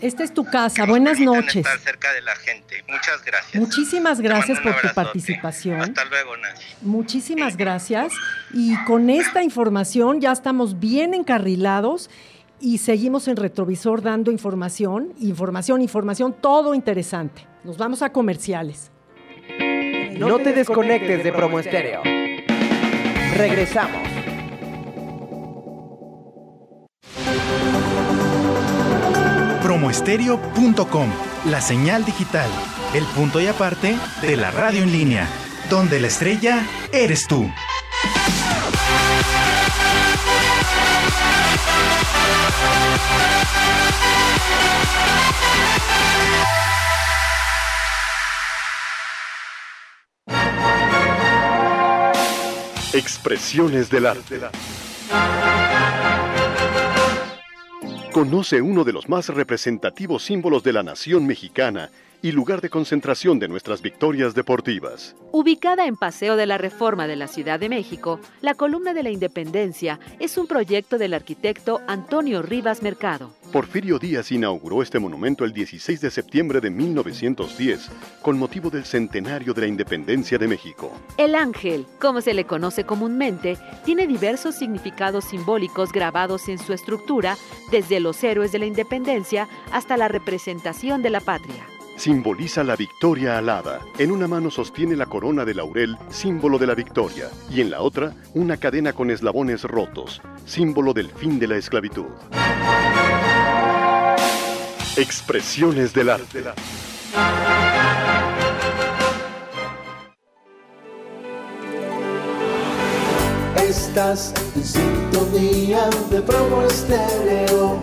Esta 0.00 0.24
es 0.24 0.34
tu 0.34 0.44
casa. 0.44 0.84
Buenas 0.84 1.20
noches. 1.20 1.56
Estar 1.56 1.78
cerca 1.78 2.12
de 2.12 2.22
la 2.22 2.34
gente. 2.34 2.84
Muchas 2.88 3.24
gracias. 3.24 3.54
Muchísimas 3.54 4.20
gracias 4.20 4.58
por 4.58 4.74
tu 4.80 4.92
participación. 4.92 5.80
Hasta 5.80 6.04
luego, 6.04 6.36
Nancy. 6.36 6.64
Muchísimas 6.82 7.56
gracias. 7.56 8.12
Y 8.52 8.76
con 8.84 9.10
esta 9.10 9.44
información 9.44 10.20
ya 10.20 10.32
estamos 10.32 10.80
bien 10.80 11.14
encarrilados 11.14 12.10
y 12.60 12.78
seguimos 12.78 13.28
en 13.28 13.36
retrovisor 13.36 14.02
dando 14.02 14.32
información, 14.32 15.14
información, 15.20 15.82
información, 15.82 16.34
todo 16.40 16.74
interesante. 16.74 17.46
Nos 17.66 17.78
vamos 17.78 18.00
a 18.02 18.12
comerciales. 18.12 18.92
No, 20.16 20.38
te, 20.38 20.52
desconectes, 20.52 21.24
de 21.24 21.32
Promoestéreo. 21.32 22.00
Regresamos. 23.36 24.06
Promoestereo.com, 29.64 31.10
la 31.46 31.60
señal 31.60 32.04
digital, 32.04 32.48
el 32.94 33.02
punto 33.06 33.40
y 33.40 33.48
aparte 33.48 33.96
de 34.22 34.36
la 34.36 34.52
radio 34.52 34.84
en 34.84 34.92
línea, 34.92 35.26
donde 35.68 35.98
la 35.98 36.06
estrella 36.06 36.64
eres 36.92 37.26
tú. 37.26 37.50
Expresiones 52.96 53.90
del 53.90 54.06
arte. 54.06 54.40
Conoce 58.10 58.62
uno 58.62 58.84
de 58.84 58.94
los 58.94 59.06
más 59.10 59.28
representativos 59.28 60.24
símbolos 60.24 60.62
de 60.62 60.72
la 60.72 60.82
nación 60.82 61.26
mexicana 61.26 61.90
y 62.22 62.32
lugar 62.32 62.60
de 62.60 62.70
concentración 62.70 63.38
de 63.38 63.48
nuestras 63.48 63.82
victorias 63.82 64.34
deportivas. 64.34 65.16
Ubicada 65.32 65.86
en 65.86 65.96
Paseo 65.96 66.36
de 66.36 66.46
la 66.46 66.58
Reforma 66.58 67.06
de 67.06 67.16
la 67.16 67.28
Ciudad 67.28 67.60
de 67.60 67.68
México, 67.68 68.20
la 68.40 68.54
Columna 68.54 68.94
de 68.94 69.02
la 69.02 69.10
Independencia 69.10 70.00
es 70.18 70.38
un 70.38 70.46
proyecto 70.46 70.98
del 70.98 71.14
arquitecto 71.14 71.80
Antonio 71.86 72.42
Rivas 72.42 72.82
Mercado. 72.82 73.32
Porfirio 73.52 73.98
Díaz 73.98 74.32
inauguró 74.32 74.82
este 74.82 74.98
monumento 74.98 75.44
el 75.44 75.52
16 75.52 76.00
de 76.00 76.10
septiembre 76.10 76.60
de 76.60 76.70
1910, 76.70 77.90
con 78.20 78.38
motivo 78.38 78.70
del 78.70 78.84
centenario 78.84 79.54
de 79.54 79.60
la 79.62 79.66
independencia 79.66 80.36
de 80.36 80.48
México. 80.48 80.92
El 81.16 81.34
ángel, 81.34 81.86
como 82.00 82.20
se 82.20 82.34
le 82.34 82.44
conoce 82.44 82.84
comúnmente, 82.84 83.56
tiene 83.84 84.06
diversos 84.06 84.56
significados 84.56 85.24
simbólicos 85.24 85.92
grabados 85.92 86.48
en 86.48 86.58
su 86.58 86.72
estructura, 86.72 87.36
desde 87.70 88.00
los 88.00 88.22
héroes 88.24 88.52
de 88.52 88.58
la 88.58 88.66
independencia 88.66 89.48
hasta 89.72 89.96
la 89.96 90.08
representación 90.08 91.02
de 91.02 91.10
la 91.10 91.20
patria 91.20 91.64
simboliza 91.96 92.62
la 92.62 92.76
victoria 92.76 93.38
alada. 93.38 93.80
En 93.98 94.10
una 94.10 94.28
mano 94.28 94.50
sostiene 94.50 94.96
la 94.96 95.06
corona 95.06 95.44
de 95.44 95.54
laurel, 95.54 95.96
símbolo 96.10 96.58
de 96.58 96.66
la 96.66 96.74
victoria, 96.74 97.28
y 97.50 97.60
en 97.60 97.70
la 97.70 97.80
otra 97.80 98.14
una 98.34 98.56
cadena 98.56 98.92
con 98.92 99.10
eslabones 99.10 99.64
rotos, 99.64 100.20
símbolo 100.44 100.92
del 100.92 101.10
fin 101.10 101.38
de 101.38 101.48
la 101.48 101.56
esclavitud. 101.56 102.06
Expresiones 104.96 105.92
del 105.92 106.10
arte. 106.10 106.44
Estás 113.56 114.34
en 114.54 114.64
sintonía 114.64 115.90
de 116.10 116.20
promo 116.22 116.62
estéreo 116.62 117.82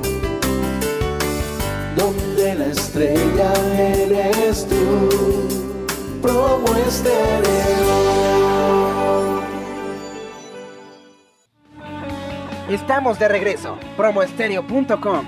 la 2.43 2.65
estrella 2.65 3.53
eres 3.77 4.67
tú, 4.67 6.19
promo. 6.21 6.73
Estamos 12.69 13.19
de 13.19 13.27
regreso, 13.27 13.77
promoestereo.com. 13.95 15.25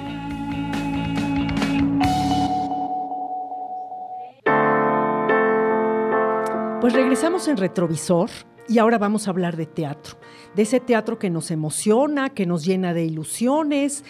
Pues 6.81 6.93
regresamos 6.93 7.47
en 7.47 7.57
retrovisor 7.57 8.29
y 8.67 8.79
ahora 8.79 8.97
vamos 8.97 9.27
a 9.27 9.31
hablar 9.31 9.57
de 9.57 9.67
teatro, 9.67 10.17
de 10.55 10.63
ese 10.63 10.79
teatro 10.79 11.19
que 11.19 11.29
nos 11.29 11.51
emociona, 11.51 12.31
que 12.31 12.45
nos 12.45 12.65
llena 12.65 12.93
de 12.93 13.05
ilusiones, 13.05 14.03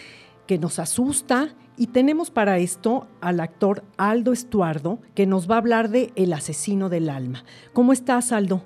que 0.47 0.57
nos 0.57 0.79
asusta 0.79 1.55
y 1.77 1.87
tenemos 1.87 2.31
para 2.31 2.57
esto 2.57 3.07
al 3.21 3.39
actor 3.39 3.83
Aldo 3.97 4.33
Estuardo, 4.33 4.99
que 5.13 5.25
nos 5.25 5.49
va 5.49 5.55
a 5.55 5.59
hablar 5.59 5.89
de 5.89 6.11
El 6.15 6.33
asesino 6.33 6.89
del 6.89 7.09
alma. 7.09 7.43
¿Cómo 7.73 7.93
estás, 7.93 8.31
Aldo? 8.31 8.63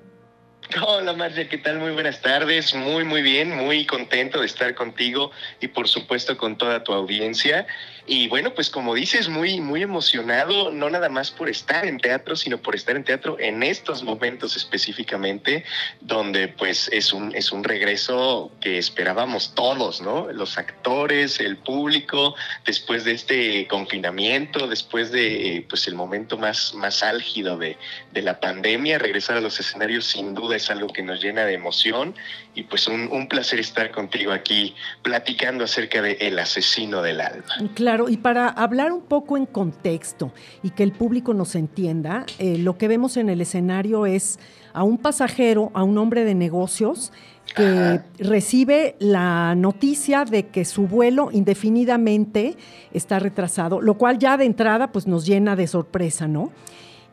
Hola 0.78 1.14
Marcia, 1.14 1.48
¿qué 1.48 1.58
tal? 1.58 1.78
Muy 1.78 1.90
buenas 1.90 2.20
tardes, 2.20 2.74
muy 2.74 3.02
muy 3.02 3.22
bien, 3.22 3.56
muy 3.56 3.86
contento 3.86 4.38
de 4.38 4.46
estar 4.46 4.72
contigo 4.76 5.32
y 5.60 5.66
por 5.66 5.88
supuesto 5.88 6.36
con 6.36 6.56
toda 6.56 6.84
tu 6.84 6.92
audiencia. 6.92 7.66
Y 8.06 8.28
bueno, 8.28 8.54
pues 8.54 8.70
como 8.70 8.94
dices, 8.94 9.28
muy, 9.28 9.60
muy 9.60 9.82
emocionado, 9.82 10.72
no 10.72 10.90
nada 10.90 11.08
más 11.08 11.30
por 11.30 11.48
estar 11.48 11.86
en 11.86 11.98
teatro, 11.98 12.34
sino 12.34 12.58
por 12.58 12.74
estar 12.74 12.96
en 12.96 13.04
teatro 13.04 13.36
en 13.38 13.62
estos 13.62 14.02
momentos 14.02 14.56
específicamente, 14.56 15.64
donde 16.00 16.48
pues 16.48 16.88
es 16.92 17.12
un, 17.12 17.34
es 17.34 17.52
un 17.52 17.62
regreso 17.62 18.50
que 18.60 18.78
esperábamos 18.78 19.54
todos, 19.54 20.00
¿no? 20.00 20.30
Los 20.32 20.58
actores, 20.58 21.40
el 21.40 21.56
público, 21.56 22.34
después 22.64 23.04
de 23.04 23.12
este 23.12 23.66
confinamiento, 23.68 24.66
después 24.66 25.12
de 25.12 25.64
pues 25.68 25.86
el 25.86 25.94
momento 25.94 26.36
más, 26.36 26.74
más 26.74 27.02
álgido 27.02 27.58
de, 27.58 27.76
de 28.12 28.22
la 28.22 28.40
pandemia, 28.40 28.98
regresar 28.98 29.36
a 29.36 29.40
los 29.40 29.60
escenarios 29.60 30.06
sin 30.06 30.34
duda 30.34 30.59
es 30.60 30.70
algo 30.70 30.88
que 30.88 31.02
nos 31.02 31.22
llena 31.22 31.44
de 31.44 31.54
emoción 31.54 32.14
y 32.54 32.64
pues 32.64 32.86
un, 32.86 33.08
un 33.10 33.28
placer 33.28 33.60
estar 33.60 33.90
contigo 33.90 34.32
aquí 34.32 34.74
platicando 35.02 35.64
acerca 35.64 36.02
de 36.02 36.12
El 36.20 36.38
asesino 36.38 37.02
del 37.02 37.20
alma. 37.20 37.54
Claro, 37.74 38.08
y 38.08 38.16
para 38.16 38.48
hablar 38.48 38.92
un 38.92 39.02
poco 39.02 39.36
en 39.36 39.46
contexto 39.46 40.32
y 40.62 40.70
que 40.70 40.82
el 40.82 40.92
público 40.92 41.34
nos 41.34 41.54
entienda, 41.54 42.26
eh, 42.38 42.58
lo 42.58 42.78
que 42.78 42.88
vemos 42.88 43.16
en 43.16 43.28
el 43.28 43.40
escenario 43.40 44.06
es 44.06 44.38
a 44.72 44.84
un 44.84 44.98
pasajero, 44.98 45.70
a 45.74 45.82
un 45.82 45.98
hombre 45.98 46.24
de 46.24 46.34
negocios, 46.34 47.12
que 47.54 48.00
recibe 48.18 48.94
la 49.00 49.56
noticia 49.56 50.24
de 50.24 50.46
que 50.46 50.64
su 50.64 50.86
vuelo 50.86 51.30
indefinidamente 51.32 52.56
está 52.92 53.18
retrasado, 53.18 53.80
lo 53.80 53.94
cual 53.94 54.18
ya 54.18 54.36
de 54.36 54.44
entrada 54.44 54.92
pues 54.92 55.08
nos 55.08 55.26
llena 55.26 55.56
de 55.56 55.66
sorpresa, 55.66 56.28
¿no? 56.28 56.52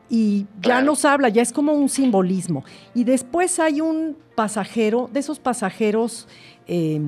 Y 0.09 0.45
ya 0.61 0.81
nos 0.81 1.03
habla, 1.05 1.29
ya 1.29 1.41
es 1.41 1.51
como 1.51 1.73
un 1.73 1.89
simbolismo. 1.89 2.63
Y 2.93 3.03
después 3.03 3.59
hay 3.59 3.81
un 3.81 4.17
pasajero, 4.35 5.09
de 5.11 5.19
esos 5.19 5.39
pasajeros 5.39 6.27
eh, 6.67 7.01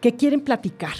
que 0.00 0.14
quieren 0.16 0.40
platicar, 0.40 0.96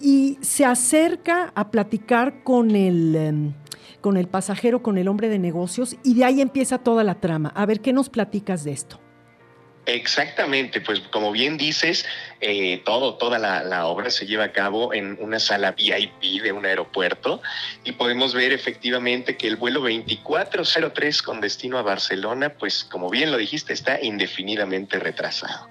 y 0.00 0.38
se 0.42 0.64
acerca 0.64 1.52
a 1.54 1.70
platicar 1.70 2.44
con 2.44 2.76
el, 2.76 3.16
em, 3.16 3.54
con 4.00 4.16
el 4.16 4.28
pasajero, 4.28 4.82
con 4.82 4.98
el 4.98 5.08
hombre 5.08 5.28
de 5.28 5.38
negocios, 5.38 5.96
y 6.04 6.14
de 6.14 6.24
ahí 6.24 6.40
empieza 6.40 6.78
toda 6.78 7.02
la 7.02 7.14
trama. 7.20 7.52
A 7.54 7.64
ver, 7.66 7.80
¿qué 7.80 7.92
nos 7.92 8.10
platicas 8.10 8.62
de 8.64 8.72
esto? 8.72 9.00
Exactamente, 9.86 10.80
pues 10.80 11.00
como 11.12 11.30
bien 11.30 11.56
dices, 11.56 12.04
eh, 12.40 12.82
todo, 12.84 13.14
toda 13.14 13.38
la, 13.38 13.86
obra 13.86 14.10
se 14.10 14.26
lleva 14.26 14.44
a 14.44 14.52
cabo 14.52 14.92
en 14.92 15.16
una 15.20 15.38
sala 15.38 15.72
VIP 15.72 16.42
de 16.42 16.52
un 16.52 16.66
aeropuerto 16.66 17.40
y 17.84 17.92
podemos 17.92 18.34
ver 18.34 18.52
efectivamente 18.52 19.36
que 19.36 19.48
el 19.48 19.56
vuelo 19.56 19.80
2403 19.80 21.22
con 21.22 21.40
destino 21.40 21.78
a 21.78 21.82
Barcelona, 21.82 22.50
pues 22.50 22.84
como 22.84 23.08
bien 23.08 23.30
lo 23.30 23.38
dijiste, 23.38 23.72
está 23.72 24.02
indefinidamente 24.02 24.98
retrasado. 24.98 25.68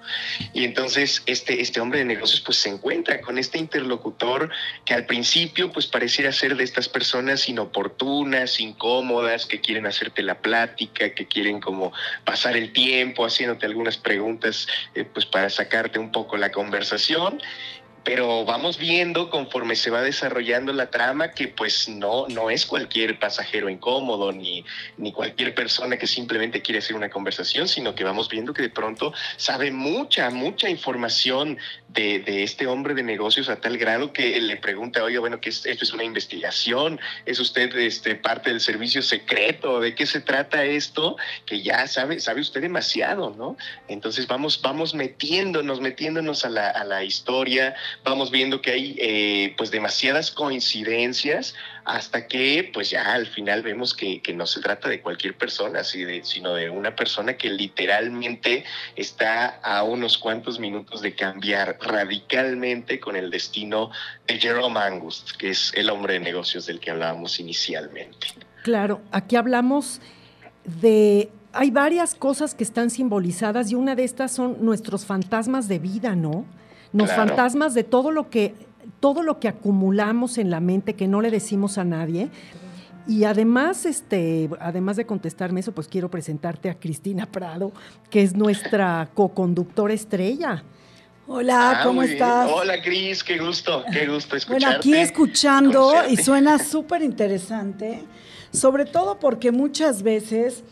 Y 0.52 0.64
entonces 0.64 1.22
este, 1.26 1.60
este 1.60 1.80
hombre 1.80 2.00
de 2.00 2.04
negocios 2.04 2.40
pues 2.40 2.58
se 2.58 2.68
encuentra 2.68 3.20
con 3.20 3.38
este 3.38 3.58
interlocutor 3.58 4.50
que 4.84 4.94
al 4.94 5.06
principio 5.06 5.70
pues 5.70 5.86
pareciera 5.86 6.32
ser 6.32 6.56
de 6.56 6.64
estas 6.64 6.88
personas 6.88 7.48
inoportunas, 7.48 8.60
incómodas, 8.60 9.46
que 9.46 9.60
quieren 9.60 9.86
hacerte 9.86 10.22
la 10.22 10.38
plática, 10.40 11.14
que 11.14 11.26
quieren 11.26 11.60
como 11.60 11.92
pasar 12.24 12.56
el 12.56 12.72
tiempo 12.72 13.24
haciéndote 13.24 13.66
algunas 13.66 13.96
preguntas 13.96 14.66
eh, 14.94 15.04
pues 15.04 15.26
para 15.26 15.50
sacarte 15.50 15.98
un 15.98 16.10
poco 16.10 16.36
la 16.36 16.50
conversación 16.56 17.38
pero 18.06 18.44
vamos 18.44 18.78
viendo 18.78 19.30
conforme 19.30 19.74
se 19.74 19.90
va 19.90 20.00
desarrollando 20.00 20.72
la 20.72 20.90
trama 20.90 21.32
que 21.32 21.48
pues 21.48 21.88
no, 21.88 22.28
no 22.28 22.50
es 22.50 22.64
cualquier 22.64 23.18
pasajero 23.18 23.68
incómodo 23.68 24.30
ni, 24.30 24.64
ni 24.96 25.10
cualquier 25.10 25.56
persona 25.56 25.96
que 25.96 26.06
simplemente 26.06 26.62
quiere 26.62 26.78
hacer 26.78 26.94
una 26.94 27.10
conversación, 27.10 27.66
sino 27.66 27.96
que 27.96 28.04
vamos 28.04 28.28
viendo 28.28 28.54
que 28.54 28.62
de 28.62 28.70
pronto 28.70 29.12
sabe 29.36 29.72
mucha, 29.72 30.30
mucha 30.30 30.70
información 30.70 31.58
de, 31.88 32.20
de 32.20 32.44
este 32.44 32.68
hombre 32.68 32.94
de 32.94 33.02
negocios 33.02 33.48
a 33.48 33.56
tal 33.56 33.76
grado 33.76 34.12
que 34.12 34.40
le 34.40 34.56
pregunta, 34.56 35.02
oye, 35.02 35.18
bueno, 35.18 35.40
que 35.40 35.48
esto 35.48 35.68
es 35.70 35.92
una 35.92 36.04
investigación, 36.04 37.00
es 37.24 37.40
usted 37.40 37.74
este, 37.76 38.14
parte 38.14 38.50
del 38.50 38.60
servicio 38.60 39.02
secreto, 39.02 39.80
¿de 39.80 39.96
qué 39.96 40.06
se 40.06 40.20
trata 40.20 40.64
esto? 40.64 41.16
Que 41.44 41.60
ya 41.60 41.88
sabe, 41.88 42.20
sabe 42.20 42.40
usted 42.40 42.60
demasiado, 42.60 43.34
¿no? 43.36 43.56
Entonces 43.88 44.28
vamos, 44.28 44.60
vamos 44.62 44.94
metiéndonos, 44.94 45.80
metiéndonos 45.80 46.44
a 46.44 46.50
la, 46.50 46.70
a 46.70 46.84
la 46.84 47.02
historia, 47.02 47.74
vamos 48.04 48.30
viendo 48.30 48.60
que 48.60 48.70
hay 48.70 48.96
eh, 48.98 49.54
pues 49.56 49.70
demasiadas 49.70 50.30
coincidencias 50.30 51.54
hasta 51.84 52.26
que 52.26 52.70
pues 52.72 52.90
ya 52.90 53.12
al 53.14 53.26
final 53.26 53.62
vemos 53.62 53.94
que, 53.94 54.20
no 54.34 54.46
se 54.46 54.60
trata 54.60 54.88
de 54.88 55.00
cualquier 55.00 55.36
persona, 55.36 55.84
sino 55.84 56.54
de 56.54 56.68
una 56.68 56.96
persona 56.96 57.36
que 57.36 57.48
literalmente 57.48 58.64
está 58.96 59.60
a 59.62 59.82
unos 59.84 60.18
cuantos 60.18 60.58
minutos 60.58 61.00
de 61.00 61.14
cambiar 61.14 61.78
radicalmente 61.80 62.98
con 62.98 63.16
el 63.16 63.30
destino 63.30 63.90
de 64.26 64.38
Jerome 64.38 64.80
Angus, 64.80 65.32
que 65.38 65.50
es 65.50 65.72
el 65.74 65.90
hombre 65.90 66.14
de 66.14 66.20
negocios 66.20 66.66
del 66.66 66.80
que 66.80 66.90
hablábamos 66.90 67.38
inicialmente. 67.38 68.28
Claro, 68.64 69.00
aquí 69.12 69.36
hablamos 69.36 70.00
de 70.64 71.30
hay 71.52 71.70
varias 71.70 72.14
cosas 72.14 72.54
que 72.54 72.64
están 72.64 72.90
simbolizadas 72.90 73.70
y 73.70 73.74
una 73.74 73.94
de 73.94 74.04
estas 74.04 74.32
son 74.32 74.58
nuestros 74.60 75.06
fantasmas 75.06 75.68
de 75.68 75.78
vida, 75.78 76.14
¿no? 76.14 76.44
Los 76.92 77.12
fantasmas 77.12 77.74
de 77.74 77.84
todo 77.84 78.10
lo 78.10 78.30
que 78.30 78.54
todo 79.00 79.22
lo 79.22 79.40
que 79.40 79.48
acumulamos 79.48 80.38
en 80.38 80.50
la 80.50 80.60
mente 80.60 80.94
que 80.94 81.08
no 81.08 81.20
le 81.20 81.30
decimos 81.30 81.76
a 81.78 81.84
nadie. 81.84 82.28
Y 83.08 83.24
además, 83.24 83.86
este, 83.86 84.48
además 84.58 84.96
de 84.96 85.06
contestarme 85.06 85.60
eso, 85.60 85.72
pues 85.72 85.86
quiero 85.86 86.10
presentarte 86.10 86.70
a 86.70 86.74
Cristina 86.74 87.26
Prado, 87.26 87.72
que 88.10 88.22
es 88.22 88.34
nuestra 88.34 89.08
co-conductora 89.14 89.94
estrella. 89.94 90.64
Hola, 91.28 91.80
Ah, 91.80 91.84
¿cómo 91.84 92.02
estás? 92.02 92.50
Hola, 92.52 92.80
Cris, 92.82 93.22
qué 93.22 93.38
gusto, 93.38 93.84
qué 93.92 94.06
gusto 94.06 94.36
escucharte. 94.36 94.64
Bueno, 94.66 94.78
aquí 94.78 94.94
escuchando 94.94 95.92
y 96.08 96.16
suena 96.16 96.58
súper 96.58 97.02
interesante, 97.02 98.02
sobre 98.52 98.84
todo 98.84 99.18
porque 99.18 99.50
muchas 99.52 100.02
veces 100.02 100.62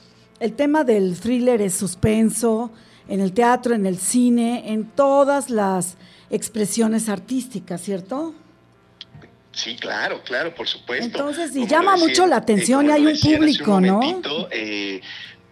el 0.41 0.55
tema 0.55 0.85
del 0.85 1.19
thriller 1.19 1.61
es 1.61 1.75
suspenso 1.75 2.71
en 3.09 3.21
el 3.21 3.33
teatro, 3.33 3.75
en 3.75 3.87
el 3.87 3.99
cine, 3.99 4.73
en 4.73 4.85
todas 4.85 5.51
las 5.51 5.97
expresiones 6.31 7.09
artísticas, 7.09 7.81
¿cierto? 7.83 8.35
Sí, 9.53 9.77
claro, 9.77 10.21
claro, 10.25 10.53
por 10.55 10.67
supuesto. 10.67 11.05
Entonces, 11.07 11.55
y 11.55 11.67
llama 11.67 11.93
decía- 11.93 12.07
mucho 12.09 12.27
la 12.27 12.37
atención 12.37 12.87
y 12.87 12.91
hay 12.91 13.07
un 13.07 13.19
público, 13.21 13.81
¿no? 13.81 13.95
momentito, 14.01 14.49
eh, 14.51 15.01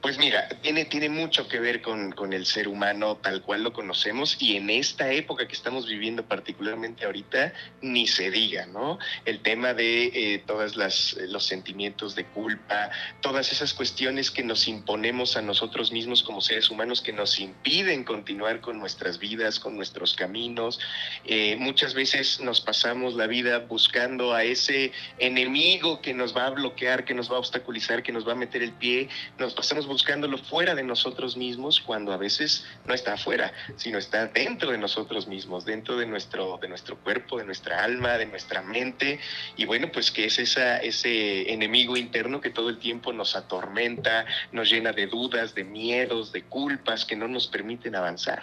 pues 0.03 0.19
mira, 0.19 0.49
tiene, 0.63 0.85
tiene 0.85 1.09
mucho 1.09 1.47
que 1.47 1.61
ver 1.61 1.81
con, 1.81 2.11
con 2.11 2.33
el 2.33 2.45
ser 2.45 2.67
humano 2.67 3.19
tal 3.23 3.41
cual 3.41 3.63
lo 3.63 3.73
conocemos 3.73 4.37
y 4.41 4.57
en 4.57 4.69
esta 4.69 5.13
época 5.13 5.47
que 5.47 5.55
estamos 5.55 5.87
viviendo 5.87 6.25
particularmente 6.25 7.05
ahorita, 7.05 7.53
ni 7.83 8.09
se 8.09 8.33
diga, 8.33 8.67
¿no? 8.67 8.99
El 9.25 9.41
tema 9.41 9.75
de 9.75 10.07
eh, 10.07 10.43
todas 10.45 10.75
las 10.75 11.17
eh, 11.17 11.29
los 11.29 11.47
sentimientos 11.47 12.17
de 12.17 12.25
culpa, 12.25 12.91
todas 13.21 13.53
esas 13.53 13.75
cuestiones 13.75 14.33
que 14.33 14.43
nos 14.43 14.67
imponemos 14.67 15.37
a 15.37 15.43
nosotros 15.43 15.93
mismos 15.93 16.25
como 16.25 16.41
seres 16.41 16.69
humanos 16.69 17.01
que 17.01 17.13
nos 17.13 17.39
impiden 17.39 18.03
continuar 18.03 18.61
con 18.61 18.81
nuestras 18.81 19.21
vidas, 19.21 19.61
con 19.61 19.77
nuestros 19.77 20.15
caminos. 20.15 20.81
Eh, 21.25 21.55
muchas 21.61 21.95
veces 21.95 22.41
nos 22.41 22.61
pasamos 22.61 23.15
la 23.15 23.29
vida 23.29 23.61
buscando 23.61 24.35
a 24.35 24.43
ese 24.43 24.91
enemigo 25.19 26.01
que 26.01 26.13
nos 26.13 26.37
va 26.37 26.47
a 26.47 26.51
bloquear, 26.51 27.05
que 27.05 27.15
nos 27.15 27.31
va 27.31 27.37
a 27.37 27.39
obstaculizar, 27.39 28.03
que 28.03 28.11
nos 28.11 28.27
va 28.27 28.33
a 28.33 28.37
meter 28.37 28.65
el 28.65 28.73
pie. 28.73 29.09
Nos 29.39 29.55
pasamos 29.55 29.87
buscándolo 29.93 30.39
fuera 30.39 30.75
de 30.75 30.83
nosotros 30.83 31.37
mismos 31.37 31.81
cuando 31.81 32.13
a 32.13 32.17
veces 32.17 32.65
no 32.87 32.95
está 32.95 33.13
afuera, 33.13 33.53
sino 33.77 33.99
está 33.99 34.27
dentro 34.27 34.71
de 34.73 34.79
nosotros 34.79 35.27
mismos, 35.29 35.65
dentro 35.65 35.97
de 35.97 36.07
nuestro, 36.07 36.59
de 36.61 36.69
nuestro 36.69 36.97
cuerpo, 36.99 37.39
de 37.39 37.45
nuestra 37.45 37.85
alma, 37.85 38.17
de 38.17 38.27
nuestra 38.27 38.63
mente. 38.63 39.21
Y 39.57 39.67
bueno, 39.67 39.93
pues 39.93 40.11
que 40.11 40.25
es 40.25 40.39
esa, 40.39 40.79
ese 40.79 41.53
enemigo 41.53 41.97
interno 41.97 42.41
que 42.41 42.51
todo 42.51 42.71
el 42.71 42.79
tiempo 42.79 43.13
nos 43.13 43.37
atormenta, 43.37 44.25
nos 44.51 44.71
llena 44.71 44.93
de 44.93 45.07
dudas, 45.07 45.55
de 45.55 45.65
miedos, 45.65 46.33
de 46.33 46.43
culpas 46.43 47.05
que 47.05 47.15
no 47.15 47.29
nos 47.29 47.47
permiten 47.47 47.95
avanzar. 47.95 48.43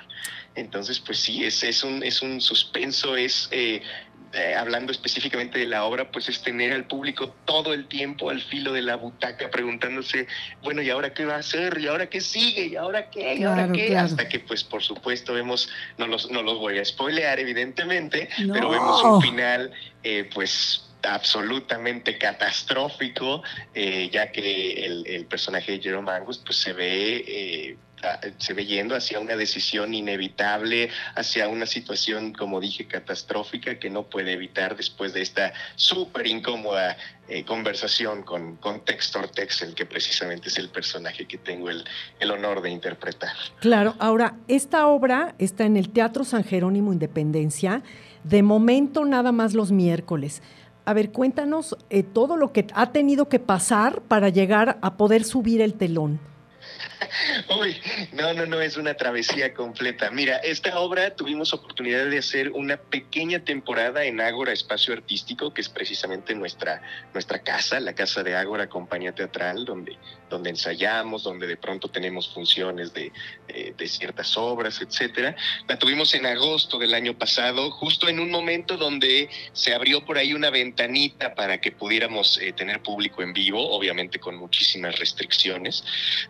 Entonces, 0.55 0.99
pues 0.99 1.19
sí, 1.19 1.43
es, 1.43 1.63
es, 1.63 1.83
un, 1.83 2.03
es 2.03 2.21
un 2.21 2.41
suspenso, 2.41 3.15
es... 3.15 3.49
eh, 3.51 3.81
eh, 4.33 4.53
hablando 4.55 4.91
específicamente 4.91 5.57
de 5.57 5.65
la 5.65 5.85
obra, 5.85 6.11
pues 6.11 6.29
es 6.29 6.41
tener 6.43 6.71
al 6.73 6.85
público 6.85 7.35
todo 7.45 7.73
el 7.73 7.87
tiempo 7.87 8.29
al 8.29 8.41
filo 8.41 8.73
de 8.73 8.81
la 8.83 8.95
butaca 8.95 9.49
preguntándose, 9.49 10.27
bueno, 10.61 10.81
¿y 10.81 10.89
ahora 10.89 11.13
qué 11.13 11.25
va 11.25 11.35
a 11.35 11.39
hacer? 11.39 11.77
¿Y 11.79 11.87
ahora 11.87 12.07
qué 12.09 12.21
sigue? 12.21 12.67
¿Y 12.67 12.75
ahora 12.75 13.09
qué? 13.09 13.35
¿Y 13.35 13.43
ahora 13.43 13.63
Claro, 13.63 13.73
qué? 13.73 13.87
claro. 13.87 14.05
Hasta 14.05 14.29
que, 14.29 14.39
pues, 14.39 14.63
por 14.63 14.83
supuesto, 14.83 15.33
vemos, 15.33 15.69
no 15.97 16.05
los, 16.07 16.29
no 16.29 16.43
los 16.43 16.59
voy 16.59 16.77
a 16.77 16.85
spoilear, 16.85 17.39
evidentemente, 17.39 18.29
No. 18.39 18.53
pero 18.53 18.69
vemos 18.69 19.03
un 19.03 19.21
final, 19.21 19.71
eh, 20.03 20.29
pues, 20.33 20.85
absolutamente 21.01 22.17
catastrófico, 22.17 23.41
eh, 23.73 24.09
ya 24.11 24.31
que 24.31 24.85
el, 24.85 25.07
el 25.07 25.25
personaje 25.25 25.71
de 25.73 25.79
Jerome 25.81 26.11
Angus, 26.11 26.37
pues, 26.45 26.57
se 26.57 26.73
ve... 26.73 27.77
se 28.37 28.53
ve 28.53 28.65
yendo 28.65 28.95
hacia 28.95 29.19
una 29.19 29.35
decisión 29.35 29.93
inevitable, 29.93 30.89
hacia 31.15 31.47
una 31.47 31.65
situación, 31.65 32.33
como 32.33 32.59
dije, 32.59 32.85
catastrófica 32.85 33.79
que 33.79 33.89
no 33.89 34.03
puede 34.03 34.33
evitar 34.33 34.75
después 34.75 35.13
de 35.13 35.21
esta 35.21 35.53
súper 35.75 36.27
incómoda 36.27 36.97
eh, 37.27 37.43
conversación 37.45 38.23
con, 38.23 38.55
con 38.55 38.83
Tex 38.83 39.11
Tortex, 39.11 39.61
el 39.61 39.75
que 39.75 39.85
precisamente 39.85 40.49
es 40.49 40.57
el 40.57 40.69
personaje 40.69 41.25
que 41.25 41.37
tengo 41.37 41.69
el, 41.69 41.83
el 42.19 42.31
honor 42.31 42.61
de 42.61 42.71
interpretar. 42.71 43.33
Claro, 43.59 43.95
ahora, 43.99 44.35
esta 44.47 44.87
obra 44.87 45.35
está 45.37 45.65
en 45.65 45.77
el 45.77 45.89
Teatro 45.89 46.23
San 46.23 46.43
Jerónimo 46.43 46.91
Independencia, 46.91 47.83
de 48.23 48.41
momento 48.41 49.05
nada 49.05 49.31
más 49.31 49.53
los 49.53 49.71
miércoles. 49.71 50.41
A 50.85 50.93
ver, 50.93 51.11
cuéntanos 51.11 51.77
eh, 51.91 52.01
todo 52.01 52.35
lo 52.35 52.51
que 52.51 52.65
ha 52.73 52.91
tenido 52.91 53.29
que 53.29 53.37
pasar 53.39 54.01
para 54.01 54.29
llegar 54.29 54.79
a 54.81 54.97
poder 54.97 55.23
subir 55.23 55.61
el 55.61 55.75
telón. 55.75 56.19
Uy, 57.59 57.79
no, 58.11 58.33
no, 58.33 58.45
no, 58.45 58.61
es 58.61 58.77
una 58.77 58.93
travesía 58.93 59.53
completa. 59.53 60.11
Mira, 60.11 60.37
esta 60.37 60.79
obra 60.79 61.15
tuvimos 61.15 61.53
oportunidad 61.53 62.05
de 62.07 62.17
hacer 62.17 62.51
una 62.51 62.77
pequeña 62.77 63.39
temporada 63.39 64.03
en 64.05 64.19
Ágora 64.21 64.51
Espacio 64.51 64.93
Artístico, 64.93 65.53
que 65.53 65.61
es 65.61 65.69
precisamente 65.69 66.35
nuestra, 66.35 66.81
nuestra 67.13 67.39
casa, 67.39 67.79
la 67.79 67.93
casa 67.93 68.23
de 68.23 68.35
Ágora 68.35 68.67
Compañía 68.67 69.13
Teatral, 69.13 69.65
donde, 69.65 69.97
donde 70.29 70.49
ensayamos, 70.49 71.23
donde 71.23 71.47
de 71.47 71.57
pronto 71.57 71.87
tenemos 71.89 72.33
funciones 72.33 72.93
de, 72.93 73.11
de- 73.47 73.73
de 73.77 73.87
ciertas 73.87 74.35
obras, 74.37 74.81
etcétera. 74.81 75.35
La 75.67 75.79
tuvimos 75.79 76.13
en 76.13 76.25
agosto 76.25 76.77
del 76.77 76.93
año 76.93 77.17
pasado, 77.17 77.71
justo 77.71 78.07
en 78.09 78.19
un 78.19 78.29
momento 78.29 78.77
donde 78.77 79.29
se 79.53 79.73
abrió 79.73 80.05
por 80.05 80.17
ahí 80.17 80.33
una 80.33 80.49
ventanita 80.49 81.33
para 81.35 81.59
que 81.61 81.71
pudiéramos 81.71 82.37
eh, 82.39 82.51
tener 82.53 82.81
público 82.81 83.21
en 83.21 83.33
vivo, 83.33 83.69
obviamente 83.71 84.19
con 84.19 84.35
muchísimas 84.35 84.97
restricciones. 84.99 85.83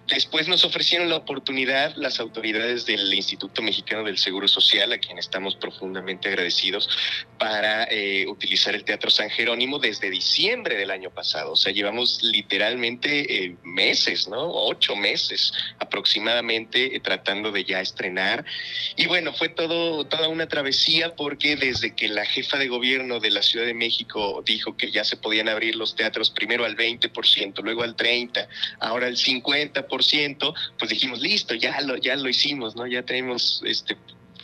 Después 0.08 0.47
nos 0.47 0.58
ofrecieron 0.63 1.09
la 1.09 1.17
oportunidad 1.17 1.95
las 1.95 2.19
autoridades 2.19 2.85
del 2.85 3.13
Instituto 3.13 3.61
Mexicano 3.61 4.03
del 4.03 4.17
Seguro 4.17 4.47
Social, 4.47 4.91
a 4.91 4.97
quien 4.97 5.17
estamos 5.17 5.55
profundamente 5.55 6.27
agradecidos, 6.29 6.89
para 7.37 7.85
eh, 7.85 8.25
utilizar 8.27 8.75
el 8.75 8.83
Teatro 8.83 9.09
San 9.09 9.29
Jerónimo 9.29 9.79
desde 9.79 10.09
diciembre 10.09 10.75
del 10.75 10.91
año 10.91 11.09
pasado. 11.09 11.53
O 11.53 11.55
sea, 11.55 11.71
llevamos 11.71 12.21
literalmente 12.21 13.45
eh, 13.45 13.55
meses, 13.63 14.27
¿no? 14.27 14.49
Ocho 14.51 14.95
meses 14.95 15.53
aproximadamente 15.79 16.95
eh, 16.95 16.99
tratando 16.99 17.51
de 17.51 17.63
ya 17.63 17.81
estrenar. 17.81 18.45
Y 18.95 19.07
bueno, 19.07 19.33
fue 19.33 19.49
todo, 19.49 20.05
toda 20.05 20.27
una 20.27 20.47
travesía 20.47 21.15
porque 21.15 21.55
desde 21.55 21.95
que 21.95 22.07
la 22.07 22.25
jefa 22.25 22.57
de 22.57 22.67
gobierno 22.67 23.19
de 23.19 23.31
la 23.31 23.41
Ciudad 23.41 23.65
de 23.65 23.73
México 23.73 24.43
dijo 24.45 24.75
que 24.75 24.91
ya 24.91 25.03
se 25.03 25.17
podían 25.17 25.49
abrir 25.49 25.75
los 25.75 25.95
teatros 25.95 26.29
primero 26.29 26.65
al 26.65 26.75
20%, 26.75 27.61
luego 27.63 27.83
al 27.83 27.95
30%, 27.95 28.47
ahora 28.79 29.07
al 29.07 29.15
50%, 29.15 30.48
pues 30.77 30.89
dijimos, 30.89 31.19
listo, 31.19 31.53
ya 31.55 31.79
lo, 31.81 31.97
ya 31.97 32.15
lo 32.15 32.29
hicimos, 32.29 32.75
¿no? 32.75 32.88
Ya 32.88 33.03
tenemos 33.03 33.62
este 33.65 33.97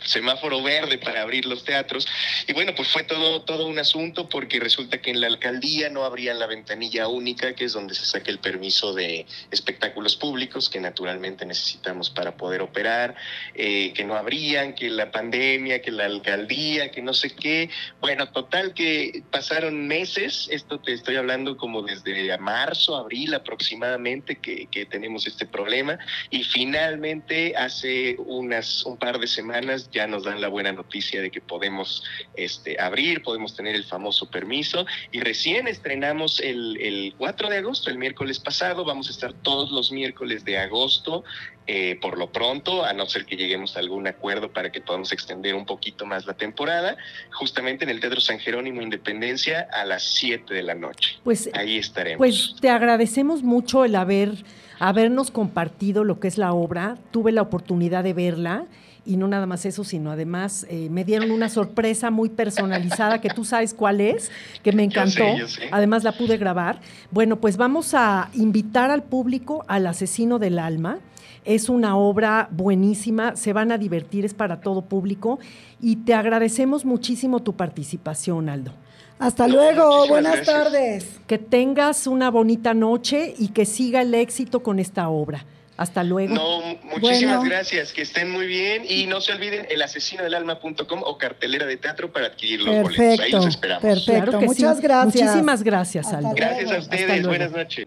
semáforo 0.06 0.62
verde 0.62 0.98
para 0.98 1.22
abrir 1.22 1.46
los 1.46 1.64
teatros. 1.64 2.06
Y 2.46 2.52
bueno, 2.52 2.74
pues 2.74 2.88
fue 2.88 3.04
todo, 3.04 3.42
todo 3.42 3.66
un 3.66 3.78
asunto 3.78 4.28
porque 4.28 4.60
resulta 4.60 5.00
que 5.00 5.10
en 5.10 5.20
la 5.20 5.26
alcaldía 5.26 5.90
no 5.90 6.04
abrían 6.04 6.38
la 6.38 6.46
ventanilla 6.46 7.08
única, 7.08 7.54
que 7.54 7.64
es 7.64 7.72
donde 7.72 7.94
se 7.94 8.04
saca 8.04 8.30
el 8.30 8.38
permiso 8.38 8.94
de 8.94 9.26
espectáculos 9.50 10.16
públicos 10.16 10.68
que 10.70 10.80
naturalmente 10.80 11.44
necesitamos 11.44 12.10
para 12.10 12.36
poder 12.36 12.62
operar, 12.62 13.16
eh, 13.54 13.92
que 13.94 14.04
no 14.04 14.14
abrían, 14.14 14.74
que 14.74 14.88
la 14.88 15.10
pandemia, 15.10 15.82
que 15.82 15.90
la 15.90 16.06
alcaldía, 16.06 16.90
que 16.90 17.02
no 17.02 17.12
sé 17.12 17.34
qué. 17.34 17.70
Bueno, 18.00 18.30
total 18.30 18.74
que 18.74 19.22
pasaron 19.30 19.86
meses, 19.86 20.48
esto 20.50 20.80
te 20.80 20.92
estoy 20.92 21.16
hablando 21.16 21.56
como 21.56 21.82
desde 21.82 22.36
marzo, 22.38 22.96
abril 22.96 23.34
aproximadamente 23.34 24.36
que, 24.36 24.66
que 24.66 24.86
tenemos 24.86 25.26
este 25.26 25.46
problema 25.46 25.98
y 26.30 26.42
finalmente 26.44 27.54
hace 27.56 28.16
unas 28.18 28.84
un 28.84 28.96
par 28.96 29.18
de 29.18 29.26
semanas 29.26 29.90
ya 29.96 30.06
nos 30.06 30.24
dan 30.24 30.40
la 30.40 30.48
buena 30.48 30.72
noticia 30.72 31.22
de 31.22 31.30
que 31.30 31.40
podemos 31.40 32.04
este, 32.34 32.80
abrir, 32.80 33.22
podemos 33.22 33.56
tener 33.56 33.74
el 33.74 33.84
famoso 33.84 34.30
permiso 34.30 34.86
y 35.10 35.20
recién 35.20 35.68
estrenamos 35.68 36.40
el, 36.40 36.78
el 36.80 37.14
4 37.16 37.48
de 37.48 37.58
agosto, 37.58 37.90
el 37.90 37.98
miércoles 37.98 38.38
pasado, 38.38 38.84
vamos 38.84 39.08
a 39.08 39.12
estar 39.12 39.32
todos 39.32 39.70
los 39.70 39.90
miércoles 39.90 40.44
de 40.44 40.58
agosto 40.58 41.24
eh, 41.68 41.98
por 42.00 42.16
lo 42.16 42.30
pronto, 42.30 42.84
a 42.84 42.92
no 42.92 43.06
ser 43.06 43.24
que 43.24 43.36
lleguemos 43.36 43.76
a 43.76 43.80
algún 43.80 44.06
acuerdo 44.06 44.52
para 44.52 44.70
que 44.70 44.80
podamos 44.80 45.10
extender 45.10 45.56
un 45.56 45.66
poquito 45.66 46.06
más 46.06 46.24
la 46.24 46.34
temporada, 46.34 46.96
justamente 47.32 47.84
en 47.84 47.90
el 47.90 47.98
Teatro 47.98 48.20
San 48.20 48.38
Jerónimo 48.38 48.82
Independencia 48.82 49.66
a 49.72 49.84
las 49.84 50.04
7 50.04 50.54
de 50.54 50.62
la 50.62 50.74
noche. 50.74 51.18
Pues, 51.24 51.50
Ahí 51.54 51.78
estaremos. 51.78 52.18
pues 52.18 52.54
te 52.60 52.68
agradecemos 52.70 53.42
mucho 53.42 53.84
el 53.84 53.96
haber 53.96 54.44
habernos 54.78 55.30
compartido 55.30 56.04
lo 56.04 56.20
que 56.20 56.28
es 56.28 56.38
la 56.38 56.52
obra. 56.52 56.98
Tuve 57.10 57.32
la 57.32 57.42
oportunidad 57.42 58.04
de 58.04 58.12
verla 58.12 58.66
y 59.06 59.16
no 59.16 59.28
nada 59.28 59.46
más 59.46 59.64
eso, 59.64 59.84
sino 59.84 60.10
además 60.10 60.66
eh, 60.68 60.88
me 60.90 61.04
dieron 61.04 61.30
una 61.30 61.48
sorpresa 61.48 62.10
muy 62.10 62.28
personalizada 62.28 63.20
que 63.20 63.28
tú 63.28 63.44
sabes 63.44 63.72
cuál 63.72 64.00
es, 64.00 64.30
que 64.62 64.72
me 64.72 64.86
Yo 64.88 64.90
sé, 64.90 65.00
encantó. 65.22 65.38
yo 65.38 65.48
sé. 65.48 65.62
Además 65.70 66.04
la 66.04 66.12
pude 66.12 66.36
grabar. 66.36 66.80
Bueno, 67.10 67.36
pues 67.36 67.56
vamos 67.56 67.94
a 67.94 68.28
invitar 68.34 68.90
al 68.90 69.02
público 69.04 69.64
al 69.68 69.86
asesino 69.86 70.38
del 70.38 70.58
alma. 70.58 70.98
Es 71.44 71.68
una 71.68 71.96
obra 71.96 72.48
buenísima, 72.50 73.36
se 73.36 73.52
van 73.52 73.70
a 73.70 73.78
divertir, 73.78 74.24
es 74.24 74.34
para 74.34 74.60
todo 74.60 74.82
público 74.82 75.38
y 75.80 75.96
te 75.96 76.12
agradecemos 76.12 76.84
muchísimo 76.84 77.40
tu 77.40 77.54
participación, 77.54 78.48
Aldo. 78.48 78.72
Hasta 79.18 79.48
luego, 79.48 80.06
buenas 80.08 80.36
gracias. 80.36 80.56
tardes. 80.56 81.20
Que 81.26 81.38
tengas 81.38 82.06
una 82.06 82.30
bonita 82.30 82.74
noche 82.74 83.34
y 83.38 83.48
que 83.48 83.64
siga 83.64 84.02
el 84.02 84.14
éxito 84.14 84.62
con 84.62 84.78
esta 84.78 85.08
obra. 85.08 85.44
Hasta 85.76 86.02
luego. 86.04 86.34
No, 86.34 86.60
muchísimas 86.84 87.44
gracias, 87.44 87.92
que 87.92 88.02
estén 88.02 88.30
muy 88.30 88.46
bien 88.46 88.84
y 88.88 89.06
no 89.06 89.20
se 89.20 89.32
olviden 89.32 89.66
el 89.68 89.82
asesino 89.82 90.22
del 90.22 90.34
alma.com 90.34 91.02
o 91.04 91.18
cartelera 91.18 91.66
de 91.66 91.76
teatro 91.76 92.10
para 92.10 92.28
adquirir 92.28 92.62
los 92.62 92.82
boletos. 92.82 93.20
Ahí 93.20 93.30
los 93.30 93.46
esperamos. 93.46 93.82
Perfecto, 93.82 94.40
muchas 94.40 94.80
gracias. 94.80 95.24
Muchísimas 95.24 95.62
gracias, 95.62 96.12
Aldo. 96.12 96.32
Gracias 96.34 96.72
a 96.72 96.78
ustedes, 96.78 97.26
buenas 97.26 97.52
noches. 97.52 97.84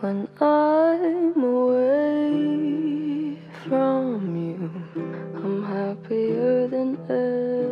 When 0.00 0.26
I'm 0.40 1.44
away 1.44 3.36
from 3.68 4.34
you, 4.34 4.70
I'm 5.44 5.62
happier 5.62 6.68
than 6.70 6.96
ever. 7.10 7.69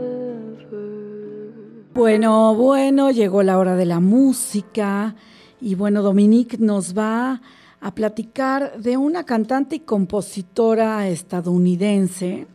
Bueno, 1.98 2.54
bueno, 2.54 3.10
llegó 3.10 3.42
la 3.42 3.58
hora 3.58 3.74
de 3.74 3.84
la 3.84 3.98
música 3.98 5.16
y 5.60 5.74
bueno, 5.74 6.00
Dominique 6.00 6.56
nos 6.56 6.96
va 6.96 7.42
a 7.80 7.94
platicar 7.96 8.80
de 8.80 8.96
una 8.96 9.24
cantante 9.24 9.74
y 9.74 9.80
compositora 9.80 11.08
estadounidense 11.08 12.46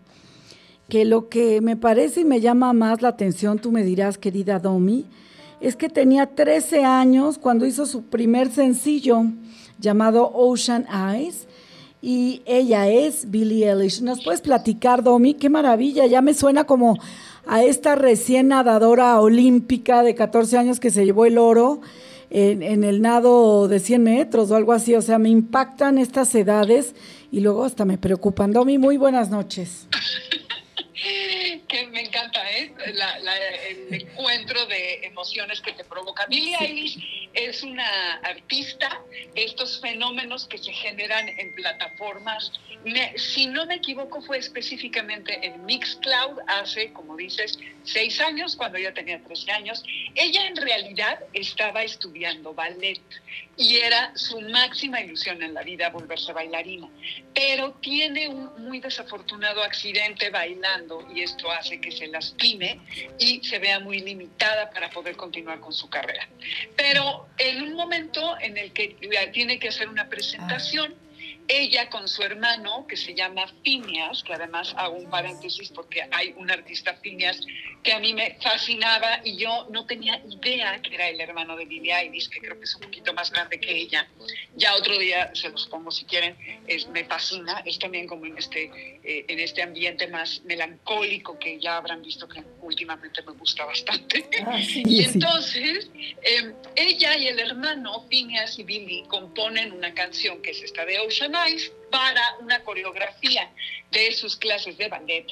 que 0.87 1.03
lo 1.03 1.27
que 1.27 1.59
me 1.59 1.75
parece 1.75 2.21
y 2.21 2.23
me 2.23 2.39
llama 2.39 2.71
más 2.71 3.01
la 3.01 3.09
atención, 3.09 3.59
tú 3.59 3.73
me 3.73 3.83
dirás, 3.83 4.17
querida 4.17 4.59
Domi, 4.59 5.07
es 5.59 5.75
que 5.75 5.89
tenía 5.89 6.27
13 6.27 6.85
años 6.85 7.37
cuando 7.37 7.65
hizo 7.65 7.85
su 7.85 8.03
primer 8.03 8.49
sencillo 8.49 9.25
llamado 9.77 10.31
Ocean 10.33 10.87
Eyes. 10.87 11.49
Y 12.01 12.41
ella 12.45 12.89
es 12.89 13.31
Billie 13.31 13.69
Eilish. 13.69 14.01
¿Nos 14.01 14.21
puedes 14.21 14.41
platicar, 14.41 15.03
Domi? 15.03 15.35
Qué 15.35 15.49
maravilla, 15.49 16.05
ya 16.05 16.21
me 16.21 16.33
suena 16.33 16.65
como 16.65 16.97
a 17.45 17.63
esta 17.63 17.95
recién 17.95 18.49
nadadora 18.49 19.19
olímpica 19.19 20.03
de 20.03 20.15
14 20.15 20.57
años 20.57 20.79
que 20.79 20.91
se 20.91 21.05
llevó 21.05 21.25
el 21.25 21.37
oro 21.37 21.81
en, 22.29 22.83
el 22.83 23.01
nado 23.01 23.67
de 23.67 23.79
100 23.79 24.03
metros 24.03 24.51
o 24.51 24.55
algo 24.55 24.73
así. 24.73 24.95
O 24.95 25.01
sea, 25.01 25.19
me 25.19 25.29
impactan 25.29 25.97
estas 25.97 26.33
edades 26.35 26.95
y 27.31 27.41
luego 27.41 27.63
hasta 27.63 27.85
me 27.85 27.97
preocupan. 27.97 28.51
Domi, 28.51 28.77
muy 28.77 28.97
buenas 28.97 29.29
noches. 29.29 29.87
que 31.73 31.87
me 31.87 32.01
encanta 32.01 32.39
¿eh? 32.51 32.71
La, 32.93 33.17
la, 33.19 33.35
el 33.35 33.91
encuentro 33.91 34.65
de 34.67 35.05
emociones 35.05 35.59
que 35.59 35.73
te 35.73 35.83
provoca. 35.83 36.27
Billie 36.27 36.55
Eilish 36.59 37.29
es 37.33 37.63
una 37.63 38.13
artista, 38.17 39.01
estos 39.33 39.81
fenómenos 39.81 40.45
que 40.45 40.59
se 40.59 40.71
generan 40.71 41.27
en 41.27 41.55
plataformas. 41.55 42.51
Me, 42.85 43.17
si 43.17 43.47
no 43.47 43.65
me 43.65 43.75
equivoco, 43.75 44.21
fue 44.21 44.37
específicamente 44.37 45.39
en 45.43 45.65
Mixcloud 45.65 46.41
hace, 46.47 46.93
como 46.93 47.15
dices, 47.15 47.57
seis 47.83 48.21
años, 48.21 48.55
cuando 48.55 48.77
ella 48.77 48.93
tenía 48.93 49.23
13 49.23 49.51
años. 49.51 49.83
Ella 50.13 50.45
en 50.45 50.57
realidad 50.57 51.19
estaba 51.33 51.81
estudiando 51.81 52.53
ballet 52.53 53.01
y 53.55 53.77
era 53.77 54.11
su 54.15 54.41
máxima 54.41 55.01
ilusión 55.01 55.41
en 55.43 55.53
la 55.53 55.61
vida 55.61 55.89
volverse 55.89 56.33
bailarina, 56.33 56.89
pero 57.33 57.73
tiene 57.73 58.27
un 58.27 58.49
muy 58.63 58.79
desafortunado 58.79 59.61
accidente 59.63 60.29
bailando 60.29 61.07
y 61.13 61.21
esto 61.21 61.51
hace 61.51 61.79
que 61.79 61.91
se 61.91 62.07
lastime 62.07 62.79
y 63.19 63.43
se 63.43 63.59
vea 63.59 63.79
muy 63.79 63.99
limitada 63.99 64.69
para 64.71 64.89
poder 64.89 65.15
continuar 65.15 65.59
con 65.59 65.73
su 65.73 65.89
carrera. 65.89 66.27
Pero 66.75 67.27
en 67.37 67.61
un 67.61 67.73
momento 67.73 68.35
en 68.39 68.57
el 68.57 68.73
que 68.73 68.97
tiene 69.31 69.59
que 69.59 69.69
hacer 69.69 69.87
una 69.87 70.09
presentación, 70.09 70.95
ella 71.47 71.89
con 71.89 72.07
su 72.07 72.23
hermano, 72.23 72.85
que 72.87 72.97
se 72.97 73.13
llama 73.13 73.45
Phineas, 73.63 74.23
que 74.23 74.33
además 74.33 74.73
hago 74.77 74.95
un 74.95 75.09
paréntesis 75.09 75.69
porque 75.69 76.07
hay 76.11 76.33
un 76.37 76.49
artista 76.49 76.95
Phineas 76.95 77.39
que 77.83 77.91
a 77.91 77.99
mí 77.99 78.13
me 78.13 78.37
fascinaba 78.41 79.19
y 79.23 79.35
yo 79.35 79.67
no 79.69 79.85
tenía 79.85 80.21
idea 80.29 80.81
que 80.81 80.95
era 80.95 81.09
el 81.09 81.19
hermano 81.19 81.55
de 81.57 81.65
Billie 81.65 81.93
Eilish, 81.93 82.29
que 82.29 82.39
creo 82.39 82.57
que 82.57 82.63
es 82.63 82.75
un 82.75 82.81
poquito 82.81 83.13
más 83.13 83.29
grande 83.29 83.59
que 83.59 83.75
ella. 83.75 84.07
Ya 84.55 84.73
otro 84.75 84.97
día 84.97 85.31
se 85.35 85.49
los 85.49 85.67
pongo 85.67 85.91
si 85.91 86.05
quieren, 86.05 86.37
es, 86.65 86.87
me 86.87 87.03
fascina, 87.03 87.61
es 87.65 87.77
también 87.79 88.07
como 88.07 88.25
en 88.25 88.37
este, 88.37 88.63
eh, 89.03 89.25
en 89.27 89.39
este 89.39 89.61
ambiente 89.61 90.07
más 90.07 90.41
melancólico 90.45 91.37
que 91.37 91.59
ya 91.59 91.77
habrán 91.77 92.01
visto 92.01 92.27
que 92.27 92.41
últimamente 92.61 93.21
me 93.23 93.33
gusta 93.33 93.65
bastante. 93.65 94.29
Ah, 94.45 94.61
sí, 94.61 94.83
y 94.85 95.03
sí. 95.03 95.09
entonces, 95.13 95.89
eh, 95.95 96.53
ella 96.75 97.17
y 97.17 97.27
el 97.27 97.39
hermano, 97.39 98.05
Phineas 98.09 98.57
y 98.59 98.63
Billy, 98.63 99.03
componen 99.07 99.73
una 99.73 99.93
canción 99.93 100.41
que 100.41 100.51
es 100.51 100.61
esta 100.61 100.85
de 100.85 100.99
Ocean 100.99 101.32
Para 101.89 102.37
una 102.41 102.63
coreografía 102.63 103.51
de 103.91 104.11
sus 104.11 104.35
clases 104.35 104.77
de 104.77 104.87
ballet. 104.87 105.25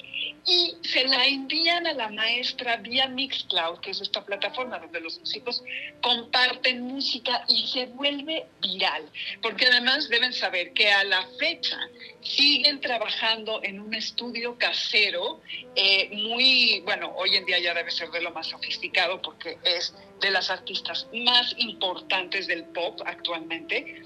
Y 0.45 0.75
se 0.81 1.07
la 1.07 1.25
envían 1.27 1.85
a 1.85 1.93
la 1.93 2.09
maestra 2.09 2.77
vía 2.77 3.07
Mixcloud, 3.07 3.79
que 3.81 3.91
es 3.91 4.01
esta 4.01 4.25
plataforma 4.25 4.79
donde 4.79 4.99
los 4.99 5.19
músicos 5.19 5.63
comparten 6.01 6.81
música 6.81 7.45
y 7.47 7.67
se 7.67 7.85
vuelve 7.85 8.47
viral, 8.61 9.09
porque 9.41 9.67
además 9.67 10.09
deben 10.09 10.33
saber 10.33 10.73
que 10.73 10.91
a 10.91 11.03
la 11.03 11.23
fecha 11.39 11.77
siguen 12.21 12.81
trabajando 12.81 13.61
en 13.63 13.79
un 13.79 13.93
estudio 13.93 14.57
casero 14.57 15.41
eh, 15.75 16.09
muy, 16.11 16.81
bueno, 16.81 17.13
hoy 17.15 17.35
en 17.35 17.45
día 17.45 17.59
ya 17.59 17.73
debe 17.75 17.91
ser 17.91 18.09
de 18.09 18.21
lo 18.21 18.31
más 18.31 18.47
sofisticado 18.47 19.21
porque 19.21 19.57
es 19.63 19.93
de 20.19 20.31
las 20.31 20.49
artistas 20.49 21.07
más 21.13 21.53
importantes 21.57 22.47
del 22.47 22.65
pop 22.65 22.99
actualmente 23.05 24.01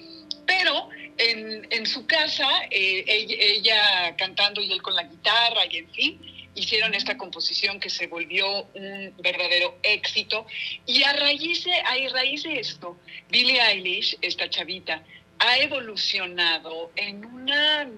pero 0.45 0.89
en, 1.17 1.67
en 1.71 1.85
su 1.85 2.05
casa, 2.05 2.47
eh, 2.69 3.03
ella, 3.07 3.35
ella, 3.39 4.15
cantando 4.17 4.61
y 4.61 4.71
él 4.71 4.81
con 4.81 4.95
la 4.95 5.03
guitarra 5.03 5.65
y 5.69 5.77
en 5.77 5.89
fin, 5.91 6.35
hicieron 6.55 6.93
esta 6.93 7.17
composición 7.17 7.79
que 7.79 7.89
se 7.89 8.07
volvió 8.07 8.63
un 8.73 9.13
verdadero 9.17 9.77
éxito. 9.83 10.45
Y 10.85 11.03
a 11.03 11.13
raíz 11.13 11.65
de, 11.65 11.73
a 11.73 12.09
raíz 12.13 12.43
de 12.43 12.59
esto, 12.59 12.97
Billie 13.29 13.61
Eilish, 13.61 14.17
esta 14.21 14.49
chavita, 14.49 15.03
ha 15.39 15.57
evolucionado 15.59 16.91
en 16.95 17.25
una, 17.25 17.89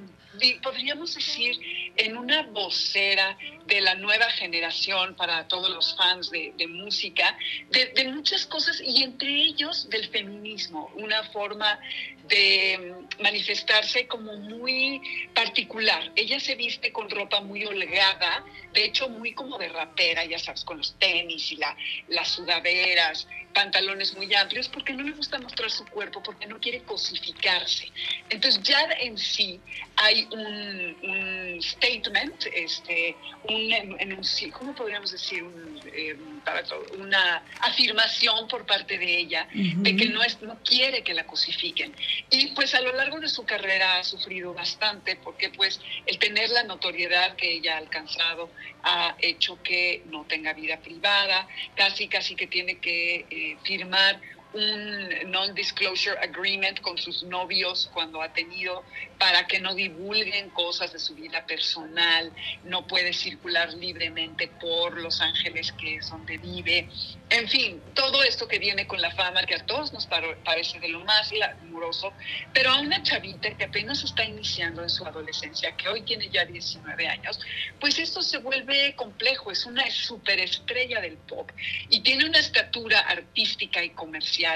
podríamos 0.62 1.16
decir, 1.16 1.60
en 1.96 2.18
una 2.18 2.44
vocera 2.44 3.38
de 3.66 3.82
la 3.82 3.96
nueva 3.96 4.30
generación 4.32 5.16
para 5.16 5.48
todos 5.48 5.70
los 5.70 5.96
fans 5.96 6.30
de, 6.30 6.54
de 6.58 6.68
música, 6.68 7.38
de, 7.70 7.88
de, 7.88 8.12
muchas 8.12 8.46
cosas 8.46 8.82
y 8.82 9.04
entre 9.04 9.30
ellos 9.30 9.90
del 9.90 10.08
feminismo, 10.10 10.92
una 10.96 11.24
forma 11.32 11.80
de 12.28 12.94
manifestarse 13.20 14.08
como 14.08 14.34
muy 14.38 15.02
particular. 15.34 16.12
Ella 16.16 16.40
se 16.40 16.56
viste 16.56 16.92
con 16.92 17.10
ropa 17.10 17.42
muy 17.42 17.66
holgada, 17.66 18.46
de 18.74 18.86
hecho 18.86 19.10
muy 19.10 19.34
como 19.34 19.58
de 19.58 19.70
rapera, 19.70 20.26
ya 20.26 20.40
sabes, 20.40 20.64
con 20.64 20.78
los 20.78 20.98
tenis 21.00 21.52
y 21.52 21.56
la, 21.58 21.76
las 22.10 22.30
sudaderas, 22.30 23.28
pantalones 23.58 24.16
muy 24.16 24.32
amplios, 24.36 24.70
porque 24.70 24.94
no 24.94 25.02
le 25.02 25.14
gusta 25.14 25.40
mostrar 25.40 25.72
su 25.72 25.84
cuerpo, 25.88 26.22
porque 26.22 26.46
no 26.46 26.60
quiere 26.60 26.84
cosificarse. 26.84 27.92
Entonces 28.30 28.62
ya 28.62 28.80
en 29.00 29.18
sí 29.18 29.60
hay 29.96 30.28
un, 30.32 30.96
un 31.02 31.60
statement, 31.64 32.46
este, 32.54 33.16
un 33.50 33.74
enuncio, 34.00 34.52
¿cómo 34.52 34.76
podríamos 34.76 35.12
decir? 35.12 35.42
Un, 35.42 35.82
eh, 35.92 36.16
para 36.46 36.62
todo, 36.64 36.86
una 37.00 37.44
afirmación 37.62 38.48
por 38.48 38.68
parte 38.68 39.00
de 39.00 39.18
ella 39.18 39.48
uh 39.52 39.58
-huh. 39.58 39.82
de 39.82 39.96
que 39.96 40.06
no, 40.08 40.22
es, 40.22 40.40
no 40.44 40.60
quiere 40.64 41.02
que 41.02 41.16
la 41.16 41.26
cosifiquen. 41.26 41.96
Y 42.30 42.40
pues 42.50 42.76
a 42.76 42.82
lo 42.82 42.94
largo 42.94 43.20
de 43.20 43.28
su 43.28 43.44
carrera 43.44 43.98
ha 43.98 44.04
sufrido 44.04 44.54
bastante 44.54 45.16
porque 45.16 45.50
pues 45.50 45.82
el 46.06 46.20
tener 46.20 46.50
la 46.52 46.64
notoriedad 46.64 47.36
que 47.36 47.48
ella 47.54 47.74
ha 47.74 47.78
alcanzado 47.80 48.52
ha 48.84 49.16
hecho 49.20 49.62
que 49.64 50.04
no 50.06 50.26
tenga 50.26 50.54
vida 50.54 50.78
privada, 50.78 51.48
casi 51.76 52.08
casi 52.08 52.36
que 52.36 52.48
tiene 52.48 52.80
que 52.80 53.26
eh, 53.30 53.47
firmar 53.64 54.22
un 54.58 55.32
non-disclosure 55.32 56.18
agreement 56.20 56.82
con 56.82 56.98
sus 56.98 57.24
novios 57.24 57.90
cuando 57.94 58.22
ha 58.22 58.34
tenido 58.34 58.84
para 59.20 59.46
que 59.48 59.60
no 59.60 59.74
divulguen 59.74 60.50
cosas 60.50 60.94
de 60.94 61.00
su 61.00 61.16
vida 61.16 61.46
personal, 61.46 62.32
no 62.64 62.86
puede 62.86 63.14
circular 63.14 63.74
libremente 63.74 64.48
por 64.48 64.98
Los 65.00 65.22
Ángeles, 65.22 65.72
que 65.74 65.98
es 65.98 66.10
donde 66.10 66.38
vive. 66.38 66.90
En 67.30 67.48
fin, 67.48 67.82
todo 67.94 68.24
esto 68.24 68.48
que 68.48 68.60
viene 68.60 68.88
con 68.88 69.02
la 69.02 69.12
fama, 69.12 69.44
que 69.44 69.56
a 69.56 69.66
todos 69.66 69.92
nos 69.94 70.08
parece 70.08 70.80
de 70.80 70.90
lo 70.90 71.02
más 71.02 71.32
glamuroso, 71.32 72.14
pero 72.54 72.72
a 72.72 72.80
una 72.80 73.02
chavita 73.04 73.56
que 73.58 73.66
apenas 73.66 74.04
está 74.04 74.24
iniciando 74.24 74.82
en 74.82 74.90
su 74.90 75.06
adolescencia, 75.06 75.76
que 75.76 75.90
hoy 75.90 76.02
tiene 76.02 76.30
ya 76.30 76.46
19 76.46 77.08
años, 77.08 77.40
pues 77.80 78.00
esto 78.00 78.22
se 78.22 78.38
vuelve 78.38 78.96
complejo, 78.96 79.52
es 79.52 79.66
una 79.66 79.90
superestrella 79.92 81.02
del 81.02 81.18
pop 81.18 81.52
y 81.90 82.02
tiene 82.02 82.26
una 82.26 82.40
estatura 82.40 83.00
artística 83.00 83.84
y 83.84 83.90
comercial 83.92 84.47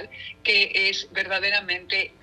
que 0.43 0.71
es 0.89 1.11
verdaderamente 1.11 2.13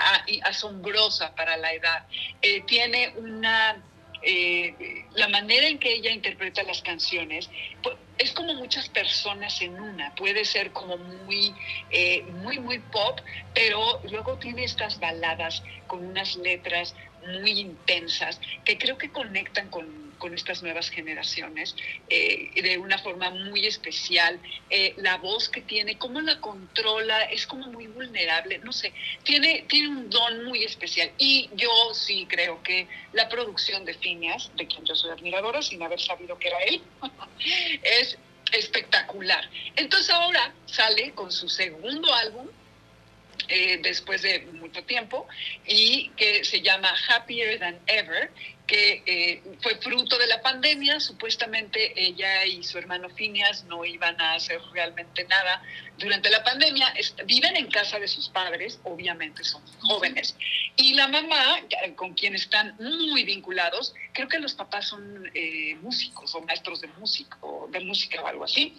asombrosa 0.42 1.34
para 1.34 1.56
la 1.56 1.72
edad. 1.72 2.06
Eh, 2.42 2.62
tiene 2.66 3.12
una 3.16 3.82
eh, 4.22 5.04
la 5.14 5.28
manera 5.28 5.68
en 5.68 5.78
que 5.78 5.94
ella 5.94 6.10
interpreta 6.10 6.64
las 6.64 6.82
canciones 6.82 7.48
pues, 7.82 7.96
es 8.18 8.32
como 8.32 8.54
muchas 8.54 8.88
personas 8.88 9.60
en 9.62 9.78
una. 9.78 10.14
Puede 10.16 10.44
ser 10.44 10.72
como 10.72 10.96
muy, 10.96 11.54
eh, 11.90 12.22
muy, 12.42 12.58
muy 12.58 12.80
pop, 12.80 13.20
pero 13.54 14.00
luego 14.10 14.36
tiene 14.38 14.64
estas 14.64 14.98
baladas 14.98 15.62
con 15.86 16.04
unas 16.04 16.36
letras 16.36 16.96
muy 17.28 17.52
intensas, 17.52 18.40
que 18.64 18.78
creo 18.78 18.98
que 18.98 19.10
conectan 19.10 19.68
con, 19.68 20.08
con 20.18 20.34
estas 20.34 20.62
nuevas 20.62 20.90
generaciones 20.90 21.74
eh, 22.08 22.50
de 22.60 22.78
una 22.78 22.98
forma 22.98 23.30
muy 23.30 23.66
especial. 23.66 24.40
Eh, 24.70 24.94
la 24.98 25.16
voz 25.16 25.48
que 25.48 25.62
tiene, 25.62 25.98
cómo 25.98 26.20
la 26.20 26.40
controla, 26.40 27.22
es 27.24 27.46
como 27.46 27.66
muy 27.68 27.86
vulnerable, 27.86 28.58
no 28.58 28.72
sé, 28.72 28.92
tiene, 29.22 29.64
tiene 29.68 29.88
un 29.88 30.10
don 30.10 30.44
muy 30.44 30.64
especial. 30.64 31.10
Y 31.18 31.48
yo 31.54 31.70
sí 31.94 32.26
creo 32.28 32.62
que 32.62 32.88
la 33.12 33.28
producción 33.28 33.84
de 33.84 33.94
Phineas, 33.94 34.50
de 34.56 34.66
quien 34.66 34.84
yo 34.84 34.94
soy 34.94 35.10
admiradora, 35.10 35.62
sin 35.62 35.82
haber 35.82 36.00
sabido 36.00 36.38
que 36.38 36.48
era 36.48 36.58
él, 36.64 36.82
es 37.82 38.18
espectacular. 38.52 39.48
Entonces 39.76 40.10
ahora 40.10 40.54
sale 40.66 41.12
con 41.12 41.30
su 41.30 41.48
segundo 41.48 42.12
álbum, 42.12 42.48
eh, 43.48 43.80
después 43.82 44.22
de 44.22 44.40
mucho 44.60 44.84
tiempo 44.84 45.26
y 45.66 46.10
que 46.10 46.44
se 46.44 46.60
llama 46.60 46.92
Happier 47.08 47.58
Than 47.58 47.78
Ever 47.86 48.30
que 48.66 49.02
eh, 49.06 49.42
fue 49.62 49.76
fruto 49.76 50.18
de 50.18 50.26
la 50.26 50.42
pandemia. 50.42 51.00
Supuestamente 51.00 51.92
ella 51.96 52.44
y 52.44 52.62
su 52.62 52.78
hermano 52.78 53.08
Phineas 53.08 53.64
no 53.64 53.84
iban 53.84 54.20
a 54.20 54.34
hacer 54.34 54.60
realmente 54.72 55.24
nada 55.24 55.62
durante 55.98 56.30
la 56.30 56.42
pandemia. 56.42 56.92
viven 57.26 57.56
en 57.56 57.70
casa 57.70 57.98
de 57.98 58.08
sus 58.08 58.28
padres, 58.28 58.78
obviamente 58.84 59.44
son 59.44 59.62
jóvenes. 59.80 60.36
Y 60.76 60.94
la 60.94 61.08
mamá, 61.08 61.60
con 61.96 62.14
quien 62.14 62.34
están 62.34 62.76
muy 62.78 63.24
vinculados, 63.24 63.94
creo 64.12 64.28
que 64.28 64.38
los 64.38 64.54
papás 64.54 64.88
son 64.88 65.30
eh, 65.34 65.76
músicos 65.82 66.34
o 66.34 66.40
maestros 66.42 66.80
de, 66.80 66.88
músico, 66.98 67.68
de 67.70 67.80
música 67.80 68.22
o 68.22 68.26
algo 68.26 68.44
así. 68.44 68.74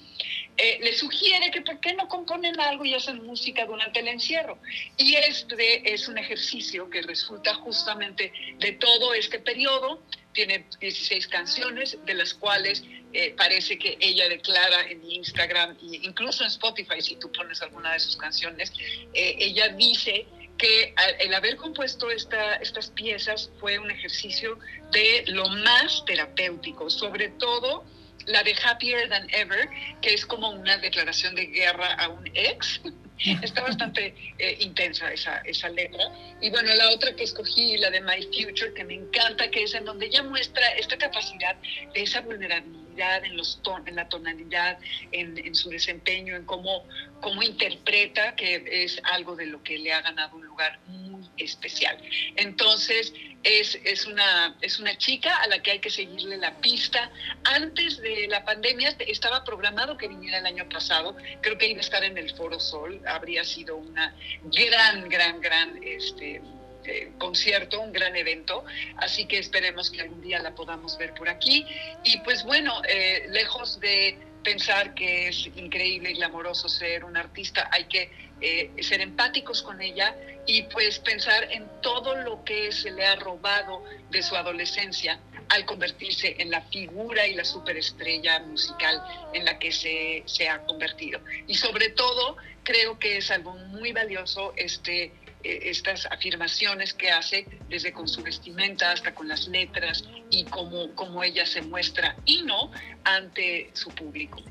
Eh, 0.58 0.80
le 0.82 0.94
sugiere 0.94 1.52
que 1.52 1.62
por 1.62 1.80
qué 1.80 1.94
no 1.94 2.08
componen 2.08 2.60
algo 2.60 2.84
y 2.86 2.94
hacen 2.94 3.26
música 3.26 3.66
durante 3.66 4.00
el 4.00 4.08
encierro. 4.08 4.58
Y 4.98 5.16
este 5.16 5.94
es 5.94 6.08
un 6.08 6.18
ejercicio 6.18 6.90
que 6.90 7.02
resulta 7.02 7.54
justamente 7.56 8.32
de 8.58 8.72
todo 8.74 9.14
este 9.14 9.40
periodo. 9.40 10.02
Tiene 10.40 10.66
16 10.80 11.28
canciones, 11.28 11.98
de 12.06 12.14
las 12.14 12.34
cuales 12.34 12.82
eh, 13.12 13.34
parece 13.36 13.78
que 13.78 13.98
ella 14.00 14.30
declara 14.30 14.90
en 14.90 15.04
Instagram 15.04 15.72
e 15.82 15.98
incluso 15.98 16.44
en 16.44 16.48
Spotify, 16.48 17.02
si 17.02 17.18
tú 17.18 17.30
pones 17.30 17.62
alguna 17.62 17.92
de 17.92 18.00
sus 18.00 18.16
canciones, 18.16 18.72
eh, 19.14 19.36
ella 19.38 19.68
dice 19.68 20.26
que 20.58 20.96
el 21.20 21.34
haber 21.34 21.58
compuesto 21.58 22.10
esta, 22.10 22.56
estas 22.56 22.90
piezas 22.92 23.52
fue 23.60 23.80
un 23.80 23.92
ejercicio 23.92 24.58
de 24.94 25.26
lo 25.28 25.46
más 25.50 26.06
terapéutico, 26.06 26.90
sobre 26.90 27.32
todo 27.32 27.84
la 28.26 28.42
de 28.42 28.56
Happier 28.64 29.10
Than 29.10 29.30
Ever, 29.32 29.68
que 30.02 30.14
es 30.14 30.26
como 30.26 30.52
una 30.52 30.78
declaración 30.78 31.36
de 31.36 31.48
guerra 31.48 31.96
a 31.96 32.08
un 32.08 32.26
ex. 32.34 32.80
Está 33.42 33.62
bastante 33.62 34.14
eh, 34.38 34.58
intensa 34.60 35.12
esa, 35.12 35.38
esa 35.40 35.70
letra. 35.70 36.12
Y 36.42 36.50
bueno, 36.50 36.74
la 36.74 36.90
otra 36.92 37.16
que 37.16 37.24
escogí, 37.24 37.78
la 37.78 37.90
de 37.90 38.02
My 38.02 38.24
Future, 38.26 38.74
que 38.74 38.84
me 38.84 38.96
encanta, 38.96 39.50
que 39.50 39.64
es 39.64 39.74
en 39.74 39.86
donde 39.86 40.06
ella 40.06 40.24
muestra 40.24 40.68
esta 40.78 40.98
capacidad 40.98 41.56
de 41.94 42.02
esa 42.02 42.22
vulnerabilidad 42.22 42.89
en, 43.00 43.38
los 43.38 43.62
ton 43.64 43.88
en 43.88 43.96
la 43.96 44.10
tonalidad, 44.10 44.78
en, 45.12 45.38
en, 45.38 45.56
su 45.56 45.70
desempeño, 45.70 46.36
en 46.36 46.46
cómo, 46.46 46.86
cómo 47.22 47.42
interpreta, 47.44 48.36
que 48.36 48.84
es 48.84 49.00
algo 49.04 49.36
de 49.36 49.46
lo 49.46 49.64
que 49.64 49.78
le 49.78 49.94
ha 49.94 50.02
ganado 50.02 50.38
un 50.38 50.46
lugar 50.46 50.80
muy 50.88 51.26
especial. 51.38 51.98
Entonces, 52.36 53.14
es, 53.44 53.80
es, 53.86 54.06
una, 54.06 54.56
es 54.62 54.80
una 54.80 54.98
chica 54.98 55.38
a 55.38 55.48
la 55.48 55.62
que 55.62 55.72
hay 55.72 55.80
que 55.80 55.90
seguirle 55.90 56.38
la 56.38 56.58
pista. 56.58 57.12
Antes 57.46 58.02
de 58.02 58.28
la 58.28 58.44
pandemia 58.44 58.96
estaba 59.00 59.44
programado 59.44 59.98
que 59.98 60.08
viniera 60.08 60.40
el 60.40 60.46
año 60.46 60.68
pasado, 60.68 61.16
creo 61.42 61.58
que 61.58 61.68
iba 61.68 61.80
a 61.80 61.82
estar 61.82 62.04
en 62.04 62.18
el 62.18 62.36
Foro 62.36 62.60
Sol, 62.60 63.02
habría 63.08 63.44
sido 63.44 63.78
una 63.78 64.14
gran, 64.44 65.08
gran, 65.08 65.40
gran 65.40 65.80
este, 65.84 66.42
eh, 66.90 67.12
concierto, 67.18 67.80
un 67.80 67.92
gran 67.92 68.16
evento, 68.16 68.66
así 68.98 69.26
que 69.26 69.38
esperemos 69.38 69.92
que 69.92 70.02
algún 70.02 70.22
día 70.22 70.40
la 70.40 70.56
podamos 70.56 70.98
ver 70.98 71.14
por 71.14 71.30
aquí. 71.30 71.66
Y 72.04 72.18
pues 72.20 72.44
bueno, 72.44 72.82
eh, 72.88 73.28
lejos 73.30 73.80
de 73.80 74.18
pensar 74.44 74.94
que 74.94 75.28
es 75.28 75.48
increíble 75.56 76.12
y 76.12 76.14
glamoroso 76.16 76.68
ser 76.68 77.06
un 77.06 77.16
artista, 77.16 77.70
hay 77.72 77.86
que 77.86 78.10
eh, 78.42 78.72
ser 78.82 79.02
empáticos 79.02 79.62
con 79.62 79.82
ella 79.82 80.16
y 80.48 80.64
pues 80.64 80.98
pensar 81.00 81.52
en 81.52 81.68
todo 81.82 82.16
lo 82.16 82.44
que 82.44 82.72
se 82.72 82.90
le 82.92 83.06
ha 83.06 83.16
robado 83.18 83.84
de 84.10 84.24
su 84.24 84.36
adolescencia 84.36 85.20
al 85.50 85.66
convertirse 85.66 86.36
en 86.40 86.52
la 86.52 86.62
figura 86.62 87.28
y 87.28 87.34
la 87.36 87.44
superestrella 87.44 88.40
musical 88.40 89.02
en 89.34 89.46
la 89.46 89.60
que 89.60 89.72
se, 89.72 90.24
se 90.26 90.48
ha 90.48 90.60
convertido. 90.66 91.20
Y 91.48 91.56
sobre 91.56 91.90
todo, 91.90 92.38
creo 92.64 93.00
que 93.00 93.18
es 93.18 93.32
algo 93.32 93.54
muy 93.54 93.92
valioso 93.92 94.54
este 94.56 95.12
eh, 95.44 95.70
estas 95.70 96.06
afirmaciones 96.08 96.94
que 96.94 97.12
hace, 97.12 97.46
desde 97.70 97.94
con 97.94 98.08
su 98.08 98.22
vestimenta 98.22 98.92
hasta 98.92 99.14
con 99.14 99.28
las 99.28 99.48
letras 99.48 100.04
y 100.30 100.44
cómo, 100.46 100.94
cómo 100.96 101.24
ella 101.24 101.46
se 101.46 101.62
muestra 101.62 102.16
y 102.26 102.42
no 102.44 102.72
ante 103.04 103.70
su 103.74 103.90
público. 103.90 104.42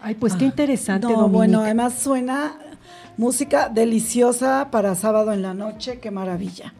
Ay, 0.00 0.14
pues 0.14 0.34
qué 0.36 0.44
ah, 0.44 0.48
interesante. 0.48 1.08
No, 1.08 1.28
bueno, 1.28 1.60
además 1.60 1.98
suena 2.00 2.56
música 3.16 3.68
deliciosa 3.68 4.70
para 4.70 4.94
sábado 4.94 5.32
en 5.32 5.42
la 5.42 5.54
noche, 5.54 5.98
qué 5.98 6.10
maravilla. 6.10 6.72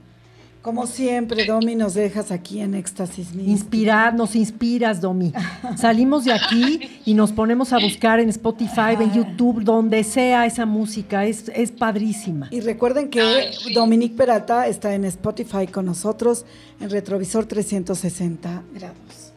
Como 0.68 0.87
siempre, 0.87 1.46
Domi, 1.46 1.74
nos 1.74 1.94
dejas 1.94 2.31
aquí 2.31 2.61
en 2.61 2.74
éxtasis. 2.74 3.28
Inspirar, 3.35 4.12
nos 4.12 4.37
inspiras, 4.37 5.00
Domi. 5.00 5.33
Salimos 5.78 6.26
de 6.26 6.35
aquí 6.35 7.00
y 7.07 7.14
nos 7.14 7.33
ponemos 7.33 7.72
a 7.72 7.78
buscar 7.78 8.20
en 8.20 8.28
Spotify, 8.28 8.92
en 9.00 9.14
YouTube, 9.14 9.64
donde 9.64 10.04
sea 10.04 10.44
esa 10.44 10.66
música. 10.66 11.24
Es, 11.24 11.50
es 11.54 11.72
padrísima. 11.72 12.48
Y 12.50 12.61
recuerden 12.61 13.09
que 13.09 13.50
Dominique 13.72 14.14
Peralta 14.14 14.66
está 14.66 14.94
en 14.94 15.07
Spotify 15.07 15.66
con 15.66 15.87
nosotros 15.87 16.44
en 16.83 16.90
Retrovisor 16.90 17.46
360 17.46 18.64
grados. 18.74 19.28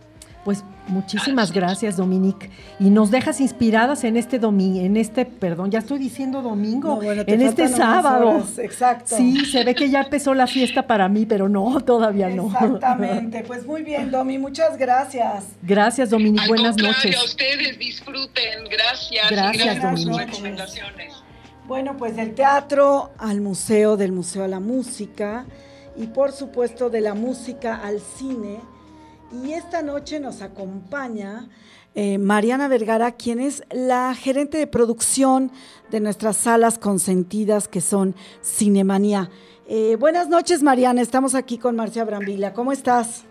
Pues 0.43 0.63
muchísimas 0.87 1.51
gracias, 1.51 1.97
Dominique. 1.97 2.49
Y 2.79 2.89
nos 2.89 3.11
dejas 3.11 3.39
inspiradas 3.39 4.03
en 4.03 4.17
este 4.17 4.39
domingo, 4.39 4.79
en 4.79 4.97
este, 4.97 5.25
perdón, 5.25 5.69
ya 5.69 5.79
estoy 5.79 5.99
diciendo 5.99 6.41
domingo, 6.41 6.99
en 7.03 7.41
este 7.41 7.67
sábado. 7.67 8.43
exacto. 8.57 9.15
Sí, 9.17 9.45
se 9.45 9.63
ve 9.63 9.75
que 9.75 9.89
ya 9.89 10.01
empezó 10.01 10.33
la 10.33 10.47
fiesta 10.47 10.87
para 10.87 11.07
mí, 11.07 11.27
pero 11.27 11.47
no, 11.47 11.79
todavía 11.81 12.29
no. 12.29 12.47
Exactamente. 12.47 13.43
Pues 13.51 13.65
muy 13.65 13.83
bien, 13.83 14.11
Domi, 14.11 14.37
muchas 14.37 14.77
gracias. 14.77 15.45
Gracias, 15.61 16.09
Dominique. 16.09 16.47
Buenas 16.47 16.77
noches. 16.77 17.17
A 17.17 17.23
ustedes 17.25 17.77
disfruten. 17.77 18.63
Gracias. 18.69 19.29
Gracias, 19.29 19.81
Dominique. 19.81 20.31
Bueno, 21.67 21.97
pues 21.97 22.15
del 22.15 22.33
teatro 22.33 23.11
al 23.17 23.41
museo, 23.41 23.97
del 23.97 24.11
museo 24.11 24.45
a 24.45 24.47
la 24.47 24.59
música 24.59 25.45
y 25.97 26.07
por 26.07 26.31
supuesto 26.31 26.89
de 26.89 27.01
la 27.01 27.13
música 27.13 27.75
al 27.75 27.99
cine 27.99 28.59
y 29.31 29.53
esta 29.53 29.81
noche 29.81 30.19
nos 30.19 30.41
acompaña 30.41 31.47
eh, 31.95 32.17
Mariana 32.17 32.67
Vergara, 32.67 33.11
quien 33.11 33.39
es 33.39 33.63
la 33.69 34.15
gerente 34.15 34.57
de 34.57 34.67
producción 34.67 35.51
de 35.89 35.99
nuestras 35.99 36.37
salas 36.37 36.77
consentidas 36.77 37.67
que 37.67 37.81
son 37.81 38.15
Cinemanía. 38.43 39.29
Eh, 39.67 39.95
buenas 39.97 40.27
noches, 40.27 40.63
Mariana. 40.63 41.01
Estamos 41.01 41.35
aquí 41.35 41.57
con 41.57 41.75
Marcia 41.75 42.03
Brambila. 42.03 42.53
¿Cómo 42.53 42.71
estás? 42.71 43.23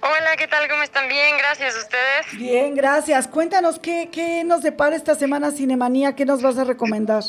Hola, 0.00 0.36
¿qué 0.38 0.48
tal? 0.48 0.68
¿Cómo 0.68 0.82
están? 0.82 1.08
Bien, 1.08 1.36
gracias. 1.38 1.76
¿Ustedes? 1.76 2.38
Bien, 2.38 2.74
gracias. 2.74 3.28
Cuéntanos 3.28 3.78
qué, 3.78 4.08
qué 4.10 4.42
nos 4.44 4.62
depara 4.62 4.96
esta 4.96 5.14
semana 5.14 5.50
Cinemanía, 5.50 6.14
qué 6.14 6.24
nos 6.24 6.42
vas 6.42 6.58
a 6.58 6.64
recomendar. 6.64 7.22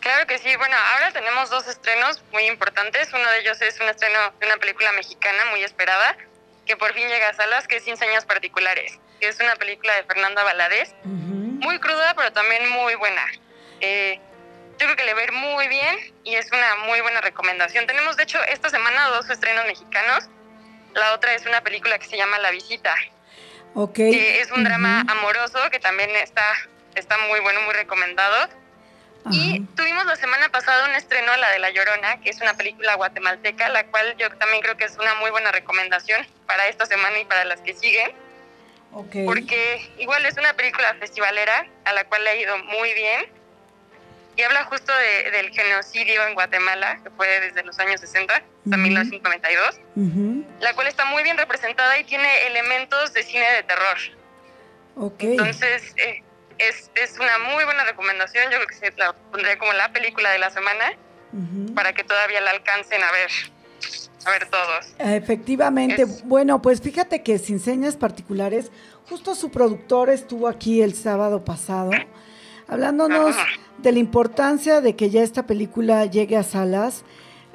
Claro 0.00 0.26
que 0.26 0.38
sí. 0.38 0.48
Bueno, 0.56 0.76
ahora 0.94 1.12
tenemos 1.12 1.50
dos 1.50 1.66
estrenos 1.68 2.22
muy 2.32 2.44
importantes. 2.44 3.08
Uno 3.12 3.28
de 3.30 3.40
ellos 3.40 3.60
es 3.62 3.80
un 3.80 3.88
estreno 3.88 4.18
de 4.40 4.46
una 4.46 4.56
película 4.56 4.92
mexicana 4.92 5.44
muy 5.50 5.62
esperada, 5.62 6.16
que 6.66 6.76
por 6.76 6.92
fin 6.92 7.08
llega 7.08 7.30
a 7.30 7.34
salas, 7.34 7.66
que 7.66 7.76
es 7.76 7.84
Sin 7.84 7.96
Señas 7.96 8.26
Particulares, 8.26 8.98
que 9.20 9.28
es 9.28 9.40
una 9.40 9.56
película 9.56 9.94
de 9.94 10.04
Fernanda 10.04 10.42
Valadez, 10.42 10.94
muy 11.04 11.78
cruda, 11.78 12.14
pero 12.16 12.32
también 12.32 12.68
muy 12.70 12.94
buena. 12.96 13.22
Eh, 13.80 14.20
yo 14.78 14.86
creo 14.86 14.96
que 14.96 15.04
le 15.04 15.14
va 15.14 15.20
a 15.20 15.24
ir 15.24 15.32
muy 15.32 15.68
bien 15.68 15.96
y 16.24 16.34
es 16.34 16.50
una 16.52 16.76
muy 16.86 17.00
buena 17.00 17.20
recomendación. 17.20 17.86
Tenemos, 17.86 18.16
de 18.16 18.24
hecho, 18.24 18.38
esta 18.44 18.68
semana 18.68 19.08
dos 19.08 19.30
estrenos 19.30 19.64
mexicanos. 19.66 20.28
La 20.94 21.14
otra 21.14 21.34
es 21.34 21.46
una 21.46 21.62
película 21.62 21.98
que 21.98 22.06
se 22.06 22.16
llama 22.16 22.38
La 22.38 22.50
Visita. 22.50 22.94
Okay. 23.74 24.10
Que 24.10 24.40
es 24.40 24.50
un 24.50 24.64
drama 24.64 25.04
amoroso 25.08 25.58
que 25.70 25.78
también 25.78 26.10
está, 26.16 26.44
está 26.94 27.16
muy 27.28 27.40
bueno, 27.40 27.60
muy 27.62 27.74
recomendado. 27.74 28.48
Y 29.30 29.60
tuvimos 29.74 30.06
la 30.06 30.16
semana 30.16 30.48
pasada 30.50 30.88
un 30.88 30.94
estreno, 30.94 31.36
la 31.36 31.50
de 31.50 31.58
La 31.58 31.70
Llorona, 31.70 32.20
que 32.20 32.30
es 32.30 32.40
una 32.40 32.54
película 32.54 32.94
guatemalteca, 32.94 33.68
la 33.68 33.86
cual 33.86 34.16
yo 34.18 34.30
también 34.36 34.62
creo 34.62 34.76
que 34.76 34.84
es 34.84 34.96
una 34.98 35.14
muy 35.16 35.30
buena 35.30 35.50
recomendación 35.52 36.26
para 36.46 36.68
esta 36.68 36.86
semana 36.86 37.18
y 37.18 37.24
para 37.24 37.44
las 37.44 37.60
que 37.60 37.74
siguen. 37.74 38.12
Porque 39.26 39.90
igual 39.98 40.24
es 40.24 40.38
una 40.38 40.54
película 40.54 40.94
festivalera 40.94 41.66
a 41.84 41.92
la 41.92 42.04
cual 42.04 42.24
le 42.24 42.30
ha 42.30 42.36
ido 42.36 42.56
muy 42.58 42.94
bien 42.94 43.26
y 44.36 44.42
habla 44.42 44.64
justo 44.64 44.92
del 45.32 45.50
genocidio 45.50 46.26
en 46.26 46.34
Guatemala, 46.34 47.00
que 47.02 47.10
fue 47.10 47.40
desde 47.40 47.62
los 47.62 47.78
años 47.78 48.00
60 48.00 48.34
hasta 48.34 48.76
1992, 48.76 49.80
la 50.60 50.74
cual 50.74 50.86
está 50.86 51.06
muy 51.06 51.22
bien 51.22 51.38
representada 51.38 51.98
y 51.98 52.04
tiene 52.04 52.46
elementos 52.46 53.12
de 53.14 53.22
cine 53.22 53.50
de 53.52 53.62
terror. 53.62 53.96
Okay. 54.96 55.32
Entonces, 55.32 55.94
eh, 55.96 56.22
es, 56.58 56.90
es 56.94 57.18
una 57.18 57.38
muy 57.52 57.64
buena 57.64 57.84
recomendación. 57.84 58.44
Yo 58.50 58.58
creo 58.58 58.66
que 58.66 58.74
se 58.74 58.92
la 58.96 59.12
pondría 59.12 59.58
como 59.58 59.72
la 59.72 59.92
película 59.92 60.30
de 60.30 60.38
la 60.38 60.50
semana. 60.50 60.92
para 61.74 61.92
que 61.92 62.02
todavía 62.02 62.40
la 62.40 62.50
alcancen 62.50 63.02
a 63.02 63.12
ver, 63.12 63.30
a 64.24 64.30
ver 64.30 64.48
todos. 64.48 64.94
Efectivamente, 64.98 66.06
bueno, 66.24 66.62
pues 66.62 66.80
fíjate 66.80 67.22
que 67.22 67.38
sin 67.38 67.60
señas 67.60 67.96
particulares, 67.96 68.70
justo 69.08 69.34
su 69.34 69.50
productor 69.50 70.08
estuvo 70.08 70.48
aquí 70.48 70.80
el 70.80 70.94
sábado 70.94 71.44
pasado 71.44 71.90
hablándonos 72.68 73.36
de 73.78 73.92
la 73.92 73.98
importancia 73.98 74.80
de 74.80 74.96
que 74.96 75.10
ya 75.10 75.22
esta 75.22 75.46
película 75.46 76.06
llegue 76.06 76.36
a 76.36 76.42
salas, 76.42 77.04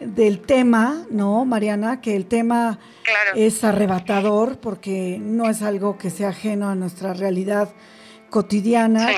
del 0.02 0.42
tema, 0.42 1.06
¿no, 1.12 1.46
Mariana? 1.46 2.02
Que 2.02 2.16
el 2.16 2.26
tema 2.26 2.80
es 3.36 3.64
arrebatador 3.64 4.58
porque 4.60 5.20
no 5.22 5.48
es 5.50 5.62
algo 5.62 5.98
que 5.98 6.10
sea 6.10 6.30
ajeno 6.30 6.70
a 6.70 6.76
nuestra 6.76 7.14
realidad 7.14 7.70
cotidiana. 8.32 9.10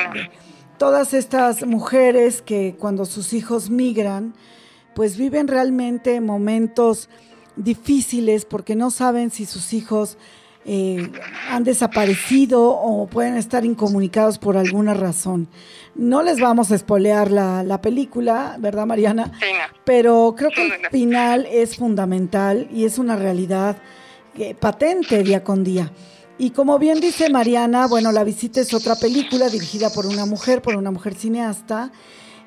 Todas 0.78 1.14
estas 1.14 1.66
mujeres 1.66 2.42
que 2.42 2.76
cuando 2.78 3.06
sus 3.06 3.32
hijos 3.32 3.70
migran, 3.70 4.34
pues 4.94 5.16
viven 5.16 5.48
realmente 5.48 6.20
momentos 6.20 7.08
difíciles 7.56 8.44
porque 8.44 8.76
no 8.76 8.92
saben 8.92 9.32
si 9.32 9.46
sus 9.46 9.72
hijos 9.74 10.18
eh, 10.66 11.12
han 11.50 11.64
desaparecido 11.64 12.70
o 12.70 13.08
pueden 13.08 13.36
estar 13.38 13.66
incomunicados 13.66 14.40
por 14.40 14.58
alguna 14.58 14.94
razón. 14.94 15.48
No 15.96 16.24
les 16.24 16.40
vamos 16.40 16.72
a 16.72 16.76
espolear 16.76 17.32
la, 17.32 17.80
película, 17.82 18.56
¿verdad, 18.60 18.86
Mariana? 18.86 19.32
Pero 19.84 20.34
creo 20.38 20.50
que 20.50 20.68
el 20.68 20.90
final 20.90 21.48
es 21.52 21.78
fundamental 21.78 22.68
y 22.74 22.86
es 22.86 22.98
una 22.98 23.16
realidad 23.16 23.78
eh, 24.38 24.56
patente 24.56 25.22
día 25.22 25.44
con 25.44 25.64
día. 25.64 25.92
Y 26.38 26.50
como 26.50 26.80
bien 26.80 27.00
dice 27.00 27.30
Mariana, 27.30 27.88
bueno, 27.88 28.12
La 28.12 28.24
visita 28.24 28.62
es 28.62 28.74
otra 28.74 28.96
película 28.96 29.50
dirigida 29.50 29.90
por 29.90 30.06
una 30.06 30.26
mujer, 30.26 30.62
por 30.62 30.76
una 30.76 30.92
mujer 30.92 31.16
cineasta, 31.16 31.92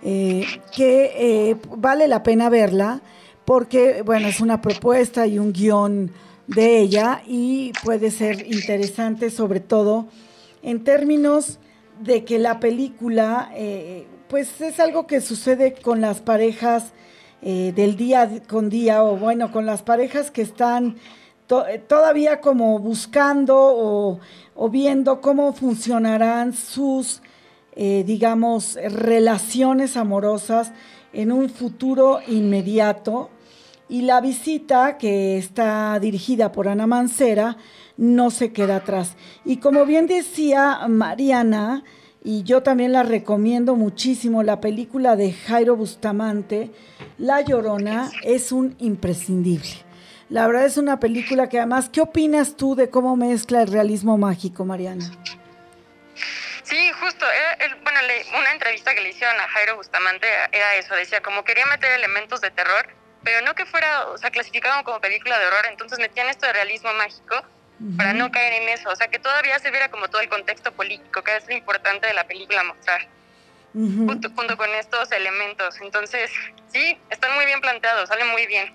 eh, 0.03 0.45
que 0.75 1.57
vale 1.77 2.09
la 2.09 2.23
pena 2.23 2.49
verla 2.49 3.01
porque, 3.47 4.03
bueno, 4.03 4.29
es 4.29 4.41
una 4.41 4.61
propuesta 4.61 5.27
y 5.27 5.39
un 5.39 5.53
guion 5.53 6.11
de 6.49 6.81
ella 6.81 7.23
y 7.27 7.73
puede 7.83 8.11
ser 8.11 8.47
interesante 8.53 9.31
sobre 9.31 9.61
todo 9.61 10.07
en 10.63 10.85
términos 10.85 11.59
de 12.01 12.25
que 12.25 12.39
la 12.39 12.61
película 12.61 13.51
eh, 13.55 14.07
pues 14.29 14.61
es 14.61 14.81
algo 14.81 15.07
que 15.07 15.21
sucede 15.21 15.75
con 15.75 16.01
las 16.01 16.21
parejas 16.21 16.93
eh, 17.43 17.73
del 17.75 17.97
día 17.97 18.43
con 18.47 18.69
día 18.69 19.03
o 19.03 19.17
bueno 19.17 19.51
con 19.51 19.67
las 19.67 19.83
parejas 19.83 20.31
que 20.31 20.43
están 20.43 20.97
todavía 21.47 22.41
como 22.41 22.79
buscando 22.79 23.57
o, 23.57 24.21
o, 24.55 24.69
viendo 24.69 25.21
cómo 25.21 25.53
funcionarán 25.53 26.53
sus 26.53 27.23
eh, 27.75 28.05
digamos 28.07 28.79
relaciones 28.91 29.97
amorosas 29.97 30.73
en 31.13 31.31
un 31.31 31.49
futuro 31.49 32.21
inmediato 32.27 33.31
y 33.89 34.03
la 34.03 34.21
visita, 34.21 34.99
que 34.99 35.39
está 35.39 35.99
dirigida 36.01 36.51
por 36.51 36.69
Ana 36.69 36.87
Mancera, 36.87 37.57
no 37.97 38.31
se 38.31 38.53
queda 38.53 38.77
atrás. 38.77 39.15
Y 39.45 39.59
como 39.59 39.87
bien 39.87 40.07
decía 40.09 40.81
Mariana, 40.89 41.85
y 42.25 42.43
yo 42.43 42.65
también 42.65 42.93
la 42.93 43.05
recomiendo 43.05 43.77
muchísimo, 43.77 44.43
la 44.43 44.61
película 44.61 45.15
de 45.15 45.33
Jairo 45.33 45.77
Bustamante, 45.77 46.73
La 47.19 47.43
Llorona, 47.43 48.11
es 48.25 48.51
un 48.51 48.75
imprescindible. 48.79 49.86
La 50.29 50.47
verdad 50.47 50.67
es 50.67 50.77
una 50.77 50.99
película 50.99 51.49
que 51.49 51.59
además, 51.59 51.89
¿qué 51.89 52.01
opinas 52.01 52.57
tú 52.57 52.75
de 52.75 52.91
cómo 52.91 53.17
mezcla 53.17 53.63
el 53.63 53.69
realismo 53.69 54.19
mágico, 54.19 54.65
Mariana? 54.65 55.05
Sí, 56.65 56.91
justo. 57.01 57.25
bueno, 57.85 58.01
una 58.37 58.53
entrevista 58.53 58.93
que 58.95 59.01
le 59.01 59.11
hicieron 59.11 59.39
a 59.41 59.47
Jairo 59.49 59.77
Bustamante 59.77 60.27
era 60.51 60.75
eso. 60.77 60.95
Decía, 60.97 61.23
como 61.23 61.45
quería 61.45 61.65
meter 61.67 61.93
elementos 61.93 62.41
de 62.41 62.51
terror, 62.51 62.89
pero 63.23 63.41
no 63.43 63.55
que 63.55 63.67
fuera, 63.67 64.09
o 64.09 64.19
sea, 64.19 64.31
clasificado 64.31 64.83
como 64.83 65.01
película 65.01 65.39
de 65.39 65.47
horror, 65.47 65.67
entonces 65.71 65.99
metían 66.01 66.29
esto 66.29 66.47
de 66.47 66.53
realismo 66.53 66.93
mágico 66.95 67.43
para 67.97 68.15
no 68.15 68.31
caer 68.31 68.63
en 68.63 68.69
eso, 68.71 68.89
o 68.89 68.97
sea, 68.97 69.09
que 69.09 69.19
todavía 69.19 69.59
se 69.59 69.71
viera 69.71 69.91
como 69.91 70.09
todo 70.09 70.23
el 70.23 70.31
contexto 70.31 70.73
político, 70.73 71.23
que 71.23 71.37
es 71.37 71.47
lo 71.47 71.55
importante 71.55 72.07
de 72.07 72.15
la 72.15 72.27
película 72.27 72.65
mostrar, 72.65 73.07
junto, 73.75 74.57
con 74.57 74.71
estos 74.71 75.13
elementos. 75.13 75.79
Entonces, 75.83 76.31
sí, 76.73 76.99
están 77.11 77.35
muy 77.35 77.45
bien 77.45 77.61
planteados, 77.61 78.09
salen 78.09 78.29
muy 78.29 78.47
bien. 78.47 78.75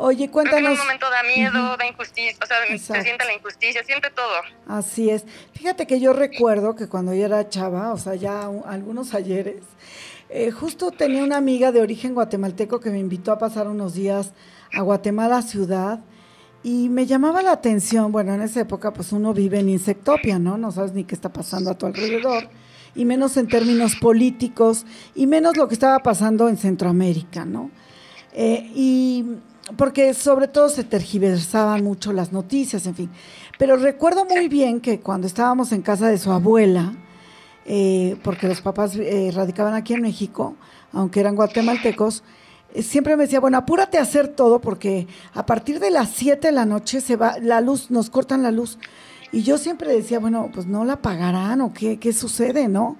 Oye, 0.00 0.30
cuéntanos. 0.30 0.70
en 0.70 0.72
un 0.74 0.78
momento 0.78 1.06
da 1.10 1.24
miedo, 1.24 1.76
da 1.76 1.84
injusticia, 1.84 2.38
o 2.40 2.46
sea, 2.46 2.58
se 2.78 3.02
siente 3.02 3.24
la 3.24 3.34
injusticia, 3.34 3.82
siente 3.82 4.10
todo. 4.10 4.28
Así 4.68 5.10
es. 5.10 5.24
Fíjate 5.54 5.88
que 5.88 5.98
yo 5.98 6.12
recuerdo 6.12 6.76
que 6.76 6.86
cuando 6.86 7.12
yo 7.14 7.24
era 7.24 7.48
chava, 7.48 7.92
o 7.92 7.98
sea, 7.98 8.14
ya 8.14 8.48
algunos 8.66 9.12
ayeres, 9.12 9.64
eh, 10.28 10.52
justo 10.52 10.92
tenía 10.92 11.24
una 11.24 11.36
amiga 11.36 11.72
de 11.72 11.80
origen 11.80 12.14
guatemalteco 12.14 12.78
que 12.78 12.90
me 12.90 13.00
invitó 13.00 13.32
a 13.32 13.38
pasar 13.38 13.66
unos 13.66 13.94
días 13.94 14.34
a 14.72 14.82
Guatemala 14.82 15.42
ciudad 15.42 15.98
y 16.62 16.88
me 16.90 17.06
llamaba 17.06 17.42
la 17.42 17.50
atención, 17.50 18.12
bueno, 18.12 18.34
en 18.34 18.42
esa 18.42 18.60
época 18.60 18.92
pues 18.92 19.10
uno 19.10 19.34
vive 19.34 19.58
en 19.58 19.68
insectopia, 19.68 20.38
¿no? 20.38 20.58
No 20.58 20.70
sabes 20.70 20.92
ni 20.92 21.02
qué 21.02 21.16
está 21.16 21.32
pasando 21.32 21.72
a 21.72 21.74
tu 21.78 21.86
alrededor, 21.86 22.48
y 22.94 23.04
menos 23.04 23.36
en 23.36 23.48
términos 23.48 23.96
políticos, 23.96 24.86
y 25.16 25.26
menos 25.26 25.56
lo 25.56 25.66
que 25.66 25.74
estaba 25.74 25.98
pasando 26.00 26.48
en 26.48 26.56
Centroamérica, 26.56 27.44
¿no? 27.44 27.72
Eh, 28.32 28.70
y 28.74 29.24
porque 29.76 30.14
sobre 30.14 30.48
todo 30.48 30.68
se 30.68 30.84
tergiversaban 30.84 31.84
mucho 31.84 32.12
las 32.12 32.32
noticias, 32.32 32.86
en 32.86 32.94
fin. 32.94 33.10
Pero 33.58 33.76
recuerdo 33.76 34.24
muy 34.24 34.48
bien 34.48 34.80
que 34.80 35.00
cuando 35.00 35.26
estábamos 35.26 35.72
en 35.72 35.82
casa 35.82 36.08
de 36.08 36.18
su 36.18 36.32
abuela, 36.32 36.94
eh, 37.66 38.16
porque 38.22 38.48
los 38.48 38.60
papás 38.60 38.96
eh, 38.96 39.30
radicaban 39.34 39.74
aquí 39.74 39.94
en 39.94 40.02
México, 40.02 40.56
aunque 40.92 41.20
eran 41.20 41.36
guatemaltecos, 41.36 42.22
eh, 42.72 42.82
siempre 42.82 43.16
me 43.16 43.24
decía, 43.24 43.40
bueno, 43.40 43.58
apúrate 43.58 43.98
a 43.98 44.02
hacer 44.02 44.28
todo 44.28 44.60
porque 44.60 45.06
a 45.34 45.44
partir 45.44 45.80
de 45.80 45.90
las 45.90 46.10
7 46.10 46.48
de 46.48 46.52
la 46.52 46.64
noche 46.64 47.00
se 47.00 47.16
va 47.16 47.38
la 47.38 47.60
luz, 47.60 47.90
nos 47.90 48.10
cortan 48.10 48.42
la 48.42 48.50
luz. 48.50 48.78
Y 49.32 49.42
yo 49.42 49.58
siempre 49.58 49.92
decía, 49.92 50.18
bueno, 50.18 50.50
pues 50.52 50.66
no 50.66 50.84
la 50.84 51.02
pagarán 51.02 51.60
o 51.60 51.74
qué, 51.74 51.98
qué 51.98 52.14
sucede, 52.14 52.68
¿no? 52.68 52.96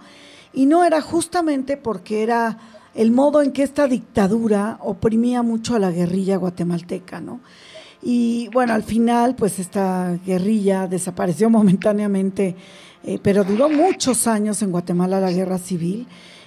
Y 0.53 0.66
no 0.66 0.85
era 0.85 1.01
justamente 1.01 1.77
porque 1.77 2.23
era 2.23 2.59
el 2.99 3.12
modo 3.12 3.40
en 3.40 3.53
que 3.53 3.62
esta 3.62 3.86
dictadura 3.86 4.78
oprimía 4.82 5.42
mucho 5.42 5.74
a 5.74 5.78
la 5.78 5.90
guerrilla 5.90 6.36
guatemalteca, 6.36 7.20
¿no? 7.20 7.40
Y 8.03 8.49
bueno, 8.53 8.74
al 8.74 8.82
final, 8.82 9.34
pues 9.34 9.59
esta 9.59 10.18
guerrilla 10.26 10.86
desapareció 10.86 11.49
momentáneamente 11.59 12.55
eh, 13.05 13.18
pero 13.22 13.44
duró 13.44 13.68
muchos 13.68 14.26
años 14.26 14.62
en 14.62 14.70
Guatemala 14.70 15.20
la 15.20 15.32
guerra 15.32 15.59
civil. 15.59 16.07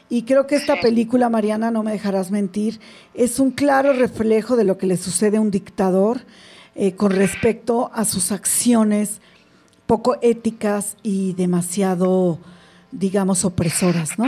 Y 0.09 0.23
creo 0.23 0.45
que 0.45 0.55
esta 0.55 0.79
película, 0.81 1.29
Mariana, 1.29 1.71
no 1.71 1.83
me 1.83 1.93
dejarás 1.93 2.31
mentir, 2.31 2.79
es 3.13 3.39
un 3.39 3.51
claro 3.51 3.93
reflejo 3.93 4.57
de 4.57 4.65
lo 4.65 4.77
que 4.77 4.85
le 4.85 4.97
sucede 4.97 5.37
a 5.37 5.41
un 5.41 5.51
dictador 5.51 6.21
eh, 6.75 6.93
con 6.95 7.11
respecto 7.11 7.89
a 7.93 8.03
sus 8.03 8.31
acciones 8.31 9.21
poco 9.85 10.17
éticas 10.21 10.97
y 11.01 11.33
demasiado, 11.33 12.39
digamos, 12.91 13.45
opresoras, 13.45 14.19
¿no? 14.19 14.25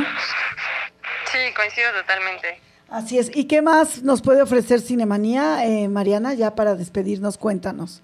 Sí, 1.34 1.54
coincido 1.56 1.92
totalmente. 1.94 2.62
Así 2.90 3.18
es. 3.18 3.36
¿Y 3.36 3.48
qué 3.48 3.62
más 3.64 4.04
nos 4.04 4.22
puede 4.22 4.44
ofrecer 4.44 4.80
Cinemanía, 4.80 5.66
eh, 5.66 5.88
Mariana? 5.88 6.36
Ya 6.36 6.54
para 6.56 6.76
despedirnos, 6.76 7.40
cuéntanos. 7.40 8.04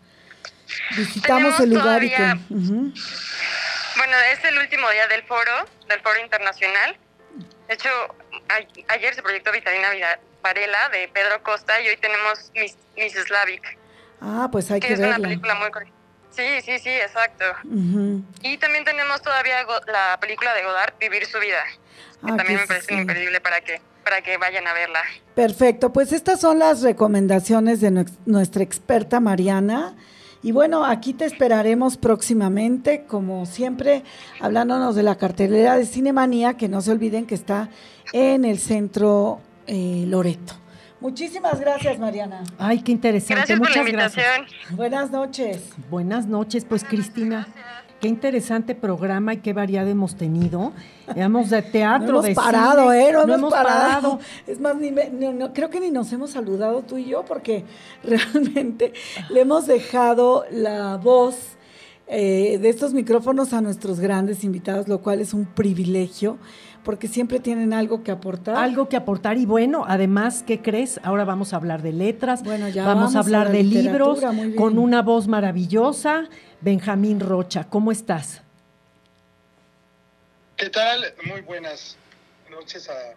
Visitamos 0.98 1.60
el 1.60 1.70
lugar 1.70 2.04
y 2.04 2.10
que... 2.10 2.36
Bueno, 2.50 4.18
es 4.32 4.44
el 4.46 4.58
último 4.58 4.90
día 4.90 5.08
del 5.08 5.24
foro, 5.24 5.52
del 5.88 6.00
foro 6.02 6.20
internacional. 6.20 6.98
De 7.68 7.74
hecho, 7.76 7.90
ayer 8.88 9.14
se 9.14 9.22
proyectó 9.22 9.52
Vitalina 9.52 9.90
Varela 10.42 10.90
de 10.90 11.08
Pedro 11.10 11.44
Costa 11.44 11.80
y 11.82 11.88
hoy 11.90 11.98
tenemos 11.98 12.52
Miss, 12.56 12.76
Miss 12.96 13.14
Slavic. 13.14 13.78
Ah, 14.22 14.50
pues 14.52 14.72
hay 14.72 14.80
que, 14.80 14.88
que 14.88 14.94
es 14.94 15.00
una 15.00 15.18
película 15.18 15.56
muy 15.56 15.70
Sí, 16.32 16.62
sí, 16.64 16.80
sí, 16.80 16.90
exacto. 16.90 17.46
Y 18.42 18.58
también 18.58 18.86
tenemos 18.86 19.22
todavía 19.22 19.66
la 19.88 20.18
película 20.20 20.54
de 20.54 20.64
Godard, 20.64 20.94
Vivir 21.00 21.26
su 21.26 21.40
vida, 21.40 21.64
que 22.26 22.32
ah, 22.32 22.38
también 22.38 22.60
me 22.60 22.68
parece 22.68 22.94
imperdible 22.94 23.42
para 23.42 23.62
que 23.62 23.82
para 24.04 24.22
que 24.22 24.38
vayan 24.38 24.66
a 24.66 24.74
verla. 24.74 25.02
Perfecto, 25.36 25.94
pues 25.94 26.12
estas 26.14 26.40
son 26.40 26.60
las 26.60 26.82
recomendaciones 26.82 27.80
de 27.80 28.06
nuestra 28.26 28.64
experta 28.64 29.20
Mariana. 29.20 29.96
Y 30.42 30.52
bueno, 30.52 30.86
aquí 30.86 31.14
te 31.14 31.26
esperaremos 31.26 31.98
próximamente, 31.98 33.04
como 33.04 33.46
siempre, 33.46 34.04
hablándonos 34.40 34.96
de 34.96 35.04
la 35.04 35.18
cartelera 35.18 35.76
de 35.76 35.86
Cinemanía, 35.86 36.56
que 36.56 36.70
no 36.70 36.82
se 36.82 36.92
olviden 36.92 37.26
que 37.26 37.36
está 37.36 37.70
en 38.14 38.46
el 38.46 38.58
centro 38.58 39.42
eh, 39.68 40.06
Loreto. 40.08 40.54
Muchísimas 41.02 41.60
gracias, 41.60 42.00
Mariana. 42.00 42.44
Ay, 42.58 42.82
qué 42.82 42.92
interesante. 42.92 43.36
Gracias 43.36 43.60
Muchas 43.60 43.76
por 43.76 43.84
la 43.84 43.90
invitación. 43.90 44.26
Gracias. 44.40 44.76
Buenas 44.76 45.12
noches. 45.12 45.70
Buenas 45.90 46.26
noches, 46.26 46.66
pues 46.66 46.84
Cristina. 46.84 47.48
Qué 48.00 48.08
interesante 48.08 48.76
programa 48.76 49.34
y 49.34 49.38
qué 49.38 49.52
variado 49.52 49.90
hemos 49.90 50.16
tenido. 50.16 50.72
Hemos 51.16 51.50
de 51.50 51.62
teatro, 51.62 52.22
no 52.22 52.24
hemos 52.24 52.44
parado, 52.44 52.94
¿eh? 52.94 53.12
No, 53.12 53.34
hemos, 53.34 53.52
parado. 53.52 54.20
Es 54.48 54.60
más, 54.62 54.76
ni 54.78 54.92
creo 55.54 55.70
que 55.70 55.82
ni 55.82 55.92
nos 55.92 56.12
hemos 56.14 56.32
saludado 56.32 56.82
tú 56.84 56.98
y 56.98 57.06
yo 57.06 57.26
porque 57.26 57.66
realmente 58.04 58.94
le 59.30 59.42
hemos 59.42 59.68
dejado 59.68 60.46
la 60.50 60.96
voz 60.96 61.58
eh, 62.08 62.58
de 62.62 62.70
estos 62.70 62.94
micrófonos 62.94 63.52
a 63.54 63.62
nuestros 63.62 64.00
grandes 64.00 64.44
invitados, 64.44 64.88
lo 64.88 65.02
cual 65.02 65.20
es 65.20 65.34
un 65.34 65.46
privilegio 65.46 66.38
porque 66.84 67.08
siempre 67.08 67.40
tienen 67.40 67.74
algo 67.74 68.04
que 68.04 68.12
aportar. 68.12 68.56
Algo 68.56 68.90
que 68.90 68.98
aportar 68.98 69.38
y 69.38 69.46
bueno, 69.46 69.84
además, 69.88 70.44
¿qué 70.48 70.62
crees? 70.62 71.00
Ahora 71.04 71.26
vamos 71.26 71.54
a 71.54 71.58
hablar 71.58 71.82
de 71.82 71.94
letras, 71.94 72.44
bueno, 72.44 72.70
ya 72.70 72.86
vamos, 72.86 73.16
a 73.16 73.20
hablar 73.20 73.52
de 73.52 73.64
libros 73.64 74.22
con 74.58 74.80
una 74.80 75.02
voz 75.02 75.28
maravillosa. 75.28 76.30
Benjamín 76.62 77.22
Rocha, 77.22 77.70
¿cómo 77.70 77.92
estás? 77.92 78.42
¿Qué 80.58 80.70
tal? 80.70 81.14
Muy 81.24 81.40
buenas 81.42 81.96
noches 82.50 82.90
a, 82.90 83.16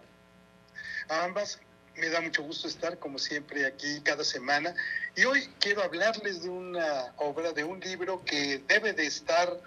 a 1.09 1.25
ambas. 1.25 1.59
Me 1.97 2.09
da 2.09 2.21
mucho 2.21 2.43
gusto 2.45 2.69
estar, 2.69 2.99
como 2.99 3.19
siempre, 3.19 3.67
aquí 3.67 4.01
cada 4.03 4.23
semana. 4.23 4.75
Y 5.17 5.25
hoy 5.25 5.49
quiero 5.59 5.83
hablarles 5.83 6.45
de 6.45 6.51
una 6.51 7.13
obra, 7.17 7.53
de 7.53 7.65
un 7.65 7.81
libro 7.81 8.25
que 8.25 8.63
debe 8.69 8.93
de 8.93 9.07
estar 9.07 9.61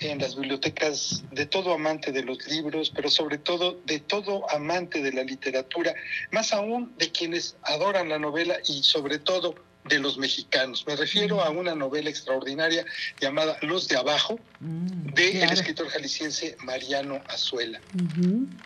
en 0.00 0.18
las 0.18 0.34
bibliotecas 0.34 1.22
de 1.30 1.46
todo 1.46 1.72
amante 1.72 2.10
de 2.10 2.24
los 2.24 2.46
libros, 2.48 2.90
pero 2.94 3.08
sobre 3.08 3.38
todo 3.38 3.80
de 3.84 4.00
todo 4.00 4.50
amante 4.50 5.00
de 5.00 5.12
la 5.12 5.22
literatura, 5.22 5.94
más 6.30 6.52
aún 6.52 6.92
de 6.98 7.12
quienes 7.12 7.56
adoran 7.62 8.08
la 8.08 8.18
novela 8.18 8.56
y 8.66 8.82
sobre 8.82 9.18
todo 9.18 9.54
de 9.84 9.98
los 9.98 10.16
mexicanos. 10.16 10.84
Me 10.86 10.94
refiero 10.94 11.42
a 11.42 11.50
una 11.50 11.74
novela 11.74 12.08
extraordinaria 12.08 12.84
llamada 13.20 13.58
Los 13.62 13.88
de 13.88 13.96
Abajo, 13.96 14.38
del 14.60 15.32
claro. 15.32 15.52
escritor 15.52 15.88
jalisciense 15.88 16.56
Mariano 16.62 17.20
Azuela, 17.26 17.80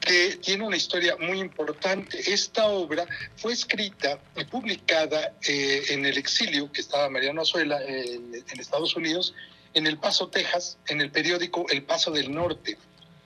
que 0.00 0.36
tiene 0.42 0.64
una 0.64 0.76
historia 0.76 1.16
muy 1.16 1.40
importante. 1.40 2.18
Esta 2.30 2.66
obra 2.66 3.06
fue 3.36 3.52
escrita 3.54 4.20
y 4.36 4.44
publicada 4.44 5.32
eh, 5.48 5.84
en 5.88 6.04
el 6.04 6.18
exilio 6.18 6.70
que 6.70 6.82
estaba 6.82 7.08
Mariano 7.08 7.42
Azuela 7.42 7.82
en, 7.82 8.34
en 8.34 8.60
Estados 8.60 8.94
Unidos, 8.94 9.34
en 9.72 9.86
El 9.86 9.98
Paso, 9.98 10.28
Texas, 10.28 10.78
en 10.88 11.00
el 11.00 11.10
periódico 11.10 11.66
El 11.70 11.82
Paso 11.82 12.10
del 12.10 12.32
Norte, 12.32 12.76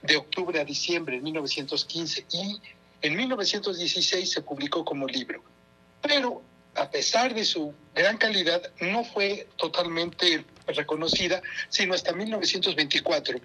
de 0.02 0.16
octubre 0.16 0.60
a 0.60 0.64
diciembre 0.64 1.16
de 1.16 1.22
1915, 1.22 2.26
y 2.32 2.60
en 3.02 3.16
1916 3.16 4.30
se 4.30 4.42
publicó 4.42 4.84
como 4.84 5.06
libro. 5.06 5.42
Pero 6.02 6.42
a 6.74 6.90
pesar 6.90 7.34
de 7.34 7.44
su 7.44 7.74
gran 7.94 8.16
calidad, 8.16 8.62
no 8.80 9.04
fue 9.04 9.48
totalmente 9.56 10.44
reconocida, 10.66 11.42
sino 11.68 11.94
hasta 11.94 12.12
1924, 12.12 13.40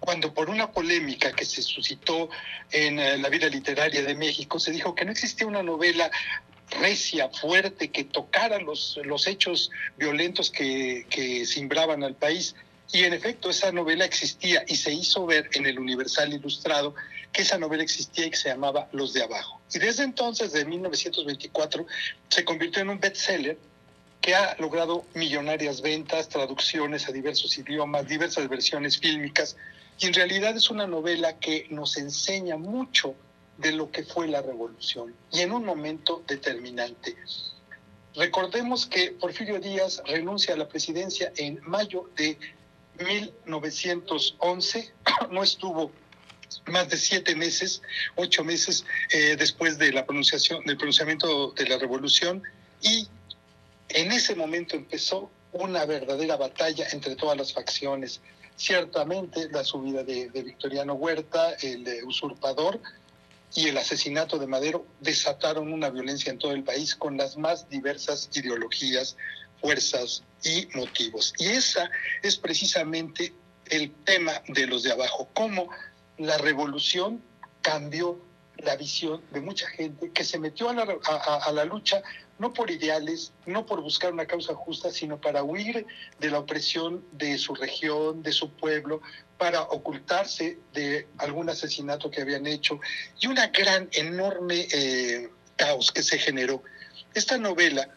cuando 0.00 0.32
por 0.32 0.48
una 0.48 0.72
polémica 0.72 1.32
que 1.32 1.44
se 1.44 1.62
suscitó 1.62 2.30
en 2.70 2.98
eh, 2.98 3.18
la 3.18 3.28
vida 3.28 3.48
literaria 3.48 4.02
de 4.02 4.14
México, 4.14 4.58
se 4.58 4.72
dijo 4.72 4.94
que 4.94 5.04
no 5.04 5.12
existía 5.12 5.46
una 5.46 5.62
novela 5.62 6.10
recia, 6.70 7.28
fuerte, 7.28 7.90
que 7.90 8.04
tocara 8.04 8.58
los, 8.58 8.98
los 9.04 9.26
hechos 9.26 9.70
violentos 9.98 10.50
que, 10.50 11.06
que 11.10 11.44
simbraban 11.44 12.04
al 12.04 12.14
país. 12.14 12.54
Y 12.92 13.04
en 13.04 13.12
efecto, 13.12 13.50
esa 13.50 13.72
novela 13.72 14.04
existía 14.04 14.64
y 14.66 14.76
se 14.76 14.92
hizo 14.92 15.26
ver 15.26 15.50
en 15.52 15.66
el 15.66 15.78
Universal 15.78 16.32
Ilustrado 16.32 16.94
que 17.32 17.42
esa 17.42 17.58
novela 17.58 17.82
existía 17.82 18.26
y 18.26 18.30
que 18.30 18.36
se 18.36 18.48
llamaba 18.48 18.88
Los 18.92 19.12
de 19.12 19.22
Abajo. 19.22 19.60
Y 19.72 19.78
desde 19.78 20.04
entonces, 20.04 20.52
de 20.52 20.64
1924, 20.64 21.86
se 22.28 22.44
convirtió 22.44 22.82
en 22.82 22.90
un 22.90 23.00
bestseller 23.00 23.58
que 24.20 24.34
ha 24.34 24.56
logrado 24.58 25.04
millonarias 25.14 25.80
ventas, 25.80 26.28
traducciones 26.28 27.08
a 27.08 27.12
diversos 27.12 27.56
idiomas, 27.56 28.06
diversas 28.06 28.48
versiones 28.48 28.98
fílmicas, 28.98 29.56
y 29.98 30.06
en 30.06 30.14
realidad 30.14 30.56
es 30.56 30.70
una 30.70 30.86
novela 30.86 31.38
que 31.38 31.66
nos 31.70 31.96
enseña 31.96 32.56
mucho 32.56 33.14
de 33.58 33.72
lo 33.72 33.90
que 33.90 34.04
fue 34.04 34.26
la 34.28 34.40
revolución 34.40 35.14
y 35.30 35.40
en 35.40 35.52
un 35.52 35.64
momento 35.64 36.22
determinante. 36.26 37.16
Recordemos 38.14 38.86
que 38.86 39.12
Porfirio 39.12 39.60
Díaz 39.60 40.02
renuncia 40.06 40.54
a 40.54 40.56
la 40.56 40.66
presidencia 40.68 41.32
en 41.36 41.60
mayo 41.62 42.10
de 42.16 42.38
1911, 42.98 44.92
no 45.30 45.42
estuvo 45.42 45.92
más 46.66 46.88
de 46.88 46.96
siete 46.96 47.34
meses, 47.34 47.82
ocho 48.16 48.44
meses 48.44 48.84
eh, 49.10 49.36
después 49.38 49.78
de 49.78 49.92
la 49.92 50.04
pronunciación, 50.06 50.64
del 50.64 50.76
pronunciamiento 50.76 51.52
de 51.52 51.68
la 51.68 51.78
revolución 51.78 52.42
y 52.82 53.08
en 53.88 54.12
ese 54.12 54.34
momento 54.34 54.76
empezó 54.76 55.30
una 55.52 55.84
verdadera 55.84 56.36
batalla 56.36 56.86
entre 56.92 57.16
todas 57.16 57.36
las 57.36 57.52
facciones. 57.52 58.20
Ciertamente 58.56 59.48
la 59.50 59.64
subida 59.64 60.04
de, 60.04 60.28
Victoriano 60.28 60.94
Huerta, 60.94 61.54
el 61.62 61.86
eh, 61.86 62.04
usurpador, 62.04 62.80
y 63.54 63.68
el 63.68 63.78
asesinato 63.78 64.38
de 64.38 64.46
Madero 64.46 64.86
desataron 65.00 65.72
una 65.72 65.90
violencia 65.90 66.30
en 66.30 66.38
todo 66.38 66.52
el 66.52 66.62
país 66.62 66.94
con 66.94 67.16
las 67.16 67.36
más 67.36 67.68
diversas 67.68 68.28
ideologías, 68.32 69.16
fuerzas 69.60 70.22
y 70.44 70.68
motivos. 70.74 71.34
Y 71.38 71.46
esa 71.46 71.90
es 72.22 72.36
precisamente 72.36 73.32
el 73.66 73.92
tema 74.04 74.42
de 74.48 74.66
los 74.66 74.82
de 74.82 74.92
abajo, 74.92 75.28
cómo 75.34 75.68
la 76.20 76.38
revolución 76.38 77.22
cambió 77.62 78.18
la 78.56 78.76
visión 78.76 79.22
de 79.30 79.40
mucha 79.40 79.68
gente 79.68 80.10
que 80.12 80.22
se 80.22 80.38
metió 80.38 80.68
a 80.68 80.74
la, 80.74 80.82
a, 80.82 81.36
a 81.36 81.52
la 81.52 81.64
lucha 81.64 82.02
no 82.38 82.54
por 82.54 82.70
ideales, 82.70 83.32
no 83.44 83.66
por 83.66 83.82
buscar 83.82 84.12
una 84.12 84.26
causa 84.26 84.54
justa, 84.54 84.90
sino 84.90 85.20
para 85.20 85.42
huir 85.42 85.86
de 86.18 86.30
la 86.30 86.38
opresión 86.38 87.04
de 87.12 87.36
su 87.36 87.54
región, 87.54 88.22
de 88.22 88.32
su 88.32 88.50
pueblo, 88.50 89.02
para 89.36 89.62
ocultarse 89.62 90.58
de 90.72 91.06
algún 91.18 91.50
asesinato 91.50 92.10
que 92.10 92.22
habían 92.22 92.46
hecho 92.46 92.80
y 93.20 93.26
una 93.26 93.48
gran, 93.48 93.88
enorme 93.92 94.68
eh, 94.72 95.28
caos 95.56 95.92
que 95.92 96.02
se 96.02 96.18
generó. 96.18 96.62
Esta 97.14 97.36
novela 97.36 97.88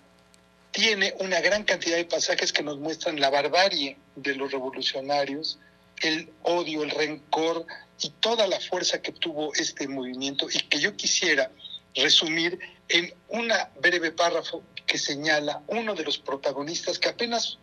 tiene 0.72 1.14
una 1.20 1.40
gran 1.40 1.64
cantidad 1.64 1.98
de 1.98 2.06
pasajes 2.06 2.52
que 2.52 2.64
nos 2.64 2.80
muestran 2.80 3.20
la 3.20 3.30
barbarie 3.30 3.98
de 4.16 4.36
los 4.36 4.52
revolucionarios, 4.52 5.60
el 6.02 6.32
odio, 6.42 6.84
el 6.84 6.90
rencor 6.90 7.66
y 8.04 8.10
toda 8.20 8.48
la 8.48 8.60
fuerza 8.60 9.02
que 9.02 9.12
tuvo 9.12 9.54
este 9.56 9.88
movimiento 9.88 10.48
y 10.52 10.60
que 10.60 10.80
yo 10.80 10.96
quisiera 10.96 11.52
resumir 11.96 12.60
en 12.90 13.14
una 13.30 13.70
breve 13.82 14.12
párrafo 14.12 14.64
que 14.86 14.98
señala 14.98 15.62
uno 15.68 15.96
de 15.96 16.04
los 16.04 16.18
protagonistas 16.18 17.00
que 17.00 17.10
apenas 17.10 17.58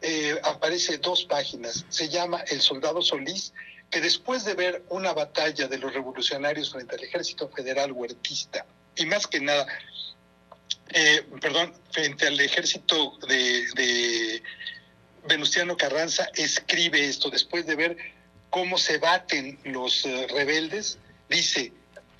eh, 0.00 0.38
aparece 0.44 0.98
dos 0.98 1.24
páginas. 1.24 1.84
Se 1.88 2.08
llama 2.08 2.44
El 2.48 2.60
Soldado 2.60 3.02
Solís, 3.02 3.52
que 3.90 4.00
después 4.00 4.44
de 4.44 4.54
ver 4.54 4.84
una 4.90 5.12
batalla 5.12 5.66
de 5.66 5.78
los 5.78 5.92
revolucionarios 5.92 6.70
frente 6.70 6.94
al 6.94 7.02
ejército 7.02 7.48
federal 7.48 7.92
huertista, 7.92 8.66
y 8.96 9.06
más 9.06 9.26
que 9.26 9.40
nada, 9.40 9.66
eh, 10.90 11.26
perdón, 11.40 11.72
frente 11.90 12.26
al 12.26 12.38
ejército 12.38 13.18
de, 13.28 13.66
de 13.74 14.42
Venustiano 15.26 15.76
Carranza, 15.76 16.28
escribe 16.34 17.04
esto, 17.04 17.30
después 17.30 17.66
de 17.66 17.76
ver 17.76 17.96
cómo 18.50 18.78
se 18.78 18.98
baten 18.98 19.58
los 19.64 20.04
uh, 20.04 20.26
rebeldes, 20.28 20.98
dice, 21.28 21.72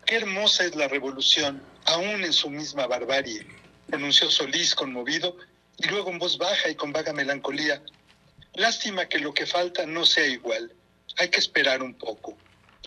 qué 0.05 0.16
hermosa 0.16 0.64
es 0.64 0.74
la 0.74 0.89
revolución, 0.89 1.62
aún 1.87 2.24
en 2.24 2.33
su 2.33 2.51
misma 2.51 2.87
barbarie, 2.87 3.47
pronunció 3.89 4.31
Solís 4.31 4.74
conmovido, 4.74 5.37
y 5.79 5.89
luego 5.89 6.11
en 6.11 6.18
voz 6.18 6.39
baja 6.39 6.68
y 6.68 6.74
con 6.74 6.93
vaga 6.93 7.12
melancolía, 7.12 7.83
lástima 8.55 9.07
que 9.07 9.18
lo 9.18 9.33
que 9.33 9.47
falta 9.47 9.87
no 9.87 10.05
sea 10.05 10.26
igual, 10.26 10.72
hay 11.18 11.29
que 11.29 11.39
esperar 11.39 11.83
un 11.83 11.95
poco, 11.95 12.37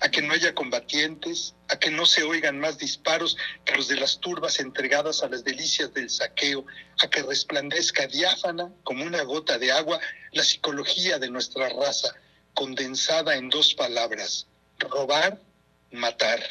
a 0.02 0.10
que 0.10 0.22
no 0.22 0.34
haya 0.34 0.54
combatientes, 0.54 1.56
a 1.70 1.78
que 1.78 1.92
no 1.92 2.06
se 2.06 2.24
oigan 2.24 2.60
más 2.60 2.78
disparos 2.78 3.38
que 3.66 3.76
los 3.76 3.88
de 3.88 3.96
las 3.96 4.20
turbas 4.20 4.60
entregadas 4.60 5.24
a 5.24 5.30
las 5.30 5.44
delicias 5.44 5.94
del 5.94 6.10
saqueo, 6.10 6.66
a 7.04 7.10
que 7.10 7.24
resplandezca 7.24 8.08
diáfana 8.08 8.72
como 8.84 9.06
una 9.06 9.22
gota 9.24 9.58
de 9.58 9.72
agua 9.72 10.00
la 10.32 10.44
psicología 10.44 11.20
de 11.20 11.30
nuestra 11.30 11.70
raza, 11.70 12.14
condensada 12.54 13.36
en 13.36 13.50
dos 13.50 13.74
palabras, 13.74 14.48
robar, 14.80 15.40
matar. 15.92 16.42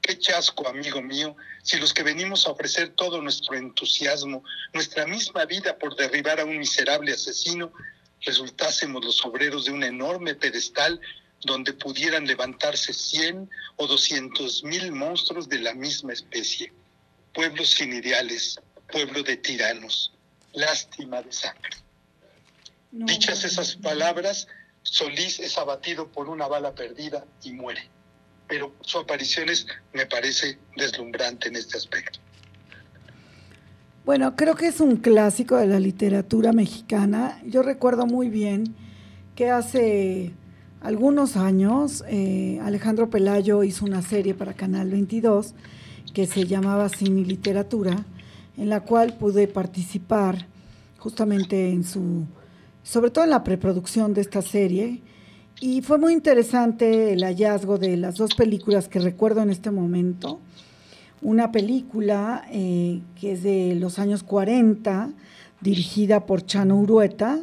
Qué 0.00 0.18
chasco, 0.18 0.66
amigo 0.68 1.02
mío, 1.02 1.36
si 1.62 1.78
los 1.78 1.92
que 1.92 2.02
venimos 2.02 2.46
a 2.46 2.50
ofrecer 2.50 2.90
todo 2.90 3.20
nuestro 3.20 3.56
entusiasmo, 3.56 4.42
nuestra 4.72 5.06
misma 5.06 5.44
vida 5.44 5.76
por 5.78 5.96
derribar 5.96 6.40
a 6.40 6.44
un 6.44 6.58
miserable 6.58 7.12
asesino, 7.12 7.72
resultásemos 8.22 9.04
los 9.04 9.24
obreros 9.24 9.66
de 9.66 9.72
un 9.72 9.82
enorme 9.82 10.34
pedestal 10.34 11.00
donde 11.42 11.72
pudieran 11.72 12.26
levantarse 12.26 12.92
cien 12.92 13.48
o 13.76 13.86
doscientos 13.86 14.64
mil 14.64 14.92
monstruos 14.92 15.48
de 15.48 15.60
la 15.60 15.74
misma 15.74 16.12
especie. 16.12 16.72
Pueblos 17.32 17.70
sin 17.70 17.92
ideales, 17.92 18.58
pueblo 18.90 19.22
de 19.22 19.36
tiranos, 19.36 20.12
lástima 20.52 21.22
de 21.22 21.32
sangre. 21.32 21.76
No, 22.90 23.06
Dichas 23.06 23.44
esas 23.44 23.76
palabras, 23.76 24.48
Solís 24.90 25.40
es 25.40 25.58
abatido 25.58 26.08
por 26.08 26.28
una 26.28 26.46
bala 26.46 26.74
perdida 26.74 27.24
y 27.42 27.52
muere 27.52 27.90
pero 28.48 28.72
su 28.80 28.98
aparición 28.98 29.50
es, 29.50 29.66
me 29.92 30.06
parece 30.06 30.58
deslumbrante 30.76 31.48
en 31.48 31.56
este 31.56 31.76
aspecto. 31.76 32.18
Bueno, 34.04 34.34
creo 34.34 34.54
que 34.54 34.68
es 34.68 34.80
un 34.80 34.96
clásico 34.96 35.56
de 35.56 35.66
la 35.66 35.78
literatura 35.78 36.52
mexicana. 36.52 37.40
Yo 37.44 37.62
recuerdo 37.62 38.06
muy 38.06 38.30
bien 38.30 38.74
que 39.36 39.50
hace 39.50 40.32
algunos 40.80 41.36
años 41.36 42.02
eh, 42.08 42.58
Alejandro 42.64 43.10
Pelayo 43.10 43.62
hizo 43.64 43.84
una 43.84 44.00
serie 44.00 44.32
para 44.32 44.54
Canal 44.54 44.90
22 44.90 45.54
que 46.14 46.26
se 46.26 46.46
llamaba 46.46 46.88
Cine 46.88 47.20
Literatura, 47.20 48.06
en 48.56 48.70
la 48.70 48.80
cual 48.80 49.18
pude 49.18 49.46
participar 49.46 50.46
justamente 50.98 51.70
en 51.70 51.84
su 51.84 52.26
sobre 52.88 53.10
todo 53.10 53.24
en 53.24 53.30
la 53.30 53.44
preproducción 53.44 54.14
de 54.14 54.22
esta 54.22 54.40
serie. 54.40 55.02
Y 55.60 55.82
fue 55.82 55.98
muy 55.98 56.14
interesante 56.14 57.12
el 57.12 57.22
hallazgo 57.22 57.76
de 57.76 57.98
las 57.98 58.14
dos 58.14 58.34
películas 58.34 58.88
que 58.88 58.98
recuerdo 58.98 59.42
en 59.42 59.50
este 59.50 59.70
momento. 59.70 60.40
Una 61.20 61.52
película 61.52 62.46
eh, 62.50 63.02
que 63.20 63.32
es 63.32 63.42
de 63.42 63.74
los 63.74 63.98
años 63.98 64.22
40, 64.22 65.10
dirigida 65.60 66.24
por 66.24 66.46
Chano 66.46 66.76
Urueta, 66.76 67.40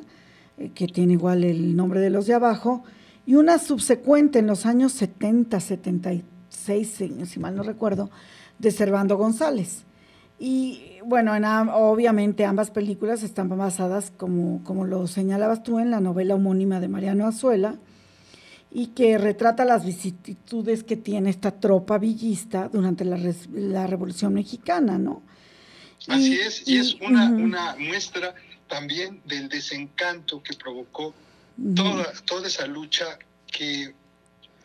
eh, 0.58 0.72
que 0.74 0.88
tiene 0.88 1.14
igual 1.14 1.44
el 1.44 1.76
nombre 1.76 2.00
de 2.00 2.10
los 2.10 2.26
de 2.26 2.34
abajo, 2.34 2.84
y 3.28 3.36
una 3.36 3.60
subsecuente 3.60 4.40
en 4.40 4.48
los 4.48 4.66
años 4.66 4.94
70, 4.94 5.60
76, 5.60 7.04
si 7.26 7.40
mal 7.40 7.56
no 7.56 7.62
recuerdo, 7.62 8.10
de 8.58 8.72
Servando 8.72 9.16
González. 9.16 9.84
Y 10.40 10.98
bueno, 11.04 11.34
obviamente 11.74 12.46
ambas 12.46 12.72
películas 12.72 13.24
están 13.24 13.50
basadas, 13.50 14.12
como, 14.18 14.64
como 14.64 14.86
lo 14.86 15.08
señalabas 15.08 15.64
tú, 15.64 15.80
en 15.80 15.92
la 15.92 16.00
novela 16.00 16.36
homónima 16.36 16.80
de 16.80 16.88
Mariano 16.88 17.28
Azuela, 17.28 17.76
y 18.72 18.88
que 18.88 19.18
retrata 19.18 19.64
las 19.64 19.86
vicisitudes 19.86 20.84
que 20.84 20.98
tiene 20.98 21.30
esta 21.30 21.52
tropa 21.52 21.98
villista 21.98 22.68
durante 22.68 23.06
la, 23.06 23.18
la 23.54 23.88
Revolución 23.88 24.34
Mexicana, 24.34 24.98
¿no? 24.98 25.24
Así 26.08 26.34
es, 26.34 26.68
y, 26.68 26.78
es 26.78 26.96
una, 26.96 27.30
una 27.30 27.76
muestra 27.78 28.36
también 28.68 29.22
del 29.26 29.48
desencanto 29.48 30.44
que 30.44 30.54
provocó 30.56 31.14
toda, 31.76 32.12
toda 32.26 32.48
esa 32.48 32.68
lucha 32.68 33.18
que 33.52 33.94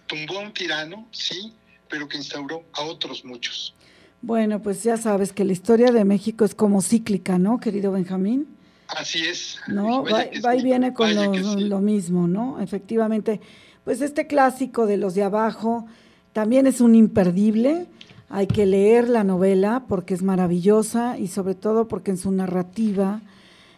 tumbó 0.07 0.41
a 0.41 0.43
un 0.43 0.53
tirano, 0.53 1.07
sí, 1.13 1.53
pero 1.89 2.09
que 2.09 2.17
instauró 2.17 2.65
a 2.73 2.83
otros 2.83 3.25
muchos. 3.25 3.75
Bueno, 4.23 4.61
pues 4.61 4.83
ya 4.83 4.97
sabes 4.99 5.33
que 5.33 5.45
la 5.45 5.53
historia 5.53 5.93
de 5.93 6.05
México 6.05 6.45
es 6.45 6.55
como 6.55 6.83
cíclica, 6.83 7.39
¿no, 7.39 7.59
querido 7.59 7.93
Benjamín? 7.93 8.47
Así 8.89 9.21
es. 9.21 9.59
No, 9.69 10.05
va, 10.05 10.57
y 10.57 10.63
viene 10.63 10.93
con 10.93 11.15
lo, 11.15 11.81
mismo, 11.81 12.29
¿no? 12.29 12.61
Efectivamente, 12.61 13.41
pues 13.85 14.03
este 14.03 14.27
clásico 14.27 14.87
de 14.87 14.97
los 14.97 15.15
de 15.15 15.23
abajo 15.23 15.87
también 16.33 16.67
es 16.67 16.81
un 16.81 16.95
imperdible. 16.95 17.87
Hay 18.29 18.47
que 18.47 18.67
leer 18.67 19.09
la 19.09 19.25
novela 19.25 19.85
porque 19.89 20.15
es 20.15 20.23
maravillosa 20.23 21.19
y 21.19 21.29
sobre 21.29 21.55
todo 21.55 21.89
porque 21.89 22.11
en 22.11 22.19
su 22.19 22.31
narrativa 22.31 23.23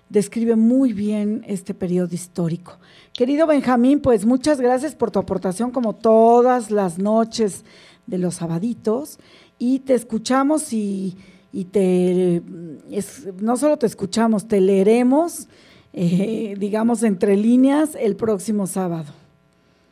describe 0.09 0.57
muy 0.57 0.93
bien 0.93 1.45
este 1.47 1.73
periodo 1.73 2.15
histórico. 2.15 2.79
Querido 3.13 3.47
Benjamín, 3.47 4.01
pues 4.01 4.27
muchas 4.27 4.61
gracias 4.61 4.95
por 4.95 5.11
tu 5.11 5.19
aportación 5.19 5.71
como 5.71 5.95
todas 5.95 6.71
las 6.71 6.99
noches 6.99 7.65
de 8.07 8.19
los 8.19 8.37
sabaditos 8.37 9.19
y 9.63 9.79
te 9.79 9.95
escuchamos 9.95 10.73
y, 10.73 11.17
te, 11.71 12.43
no 13.39 13.57
solo 13.57 13.77
te 13.77 13.87
escuchamos, 13.87 14.49
te 14.49 14.61
leeremos, 14.61 15.47
eh, 15.93 16.57
digamos, 16.59 17.05
entre 17.05 17.37
líneas 17.37 17.91
el 17.95 18.17
próximo 18.17 18.67
sábado. 18.67 19.13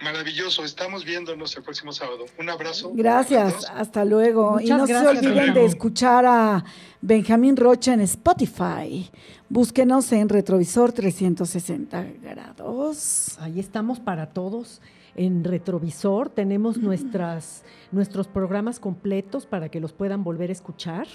Maravilloso, 0.03 0.65
estamos 0.65 1.05
viéndonos 1.05 1.57
el 1.57 1.63
próximo 1.63 1.93
sábado. 1.93 2.25
Un 2.37 2.51
abrazo. 2.51 2.91
Gracias, 2.95 3.65
hasta 3.73 4.05
luego. 4.05 4.59
y 4.61 4.67
no 4.71 4.89
se 4.89 4.97
olviden 4.97 5.55
de 5.55 5.65
escuchar 5.65 6.27
a 6.27 6.65
Benjamín 7.01 7.57
Rocha 7.57 7.95
en 7.95 8.01
Spotify. 8.01 9.09
Búsquenos 9.49 10.11
en 10.11 10.29
Retrovisor 10.29 10.91
360 10.91 12.07
grados. 12.21 13.37
Ahí 13.39 13.61
estamos 13.61 14.01
para 14.01 14.31
todos 14.31 14.81
en 15.15 15.45
retrovisor. 15.45 16.31
Tenemos 16.31 16.79
nuestras, 16.79 17.63
nuestros 17.93 18.29
programas 18.29 18.81
completos 18.81 19.47
para 19.47 19.69
que 19.69 19.81
los 19.81 19.93
puedan 19.93 20.25
volver 20.25 20.51
a 20.51 20.53
escuchar. 20.53 21.07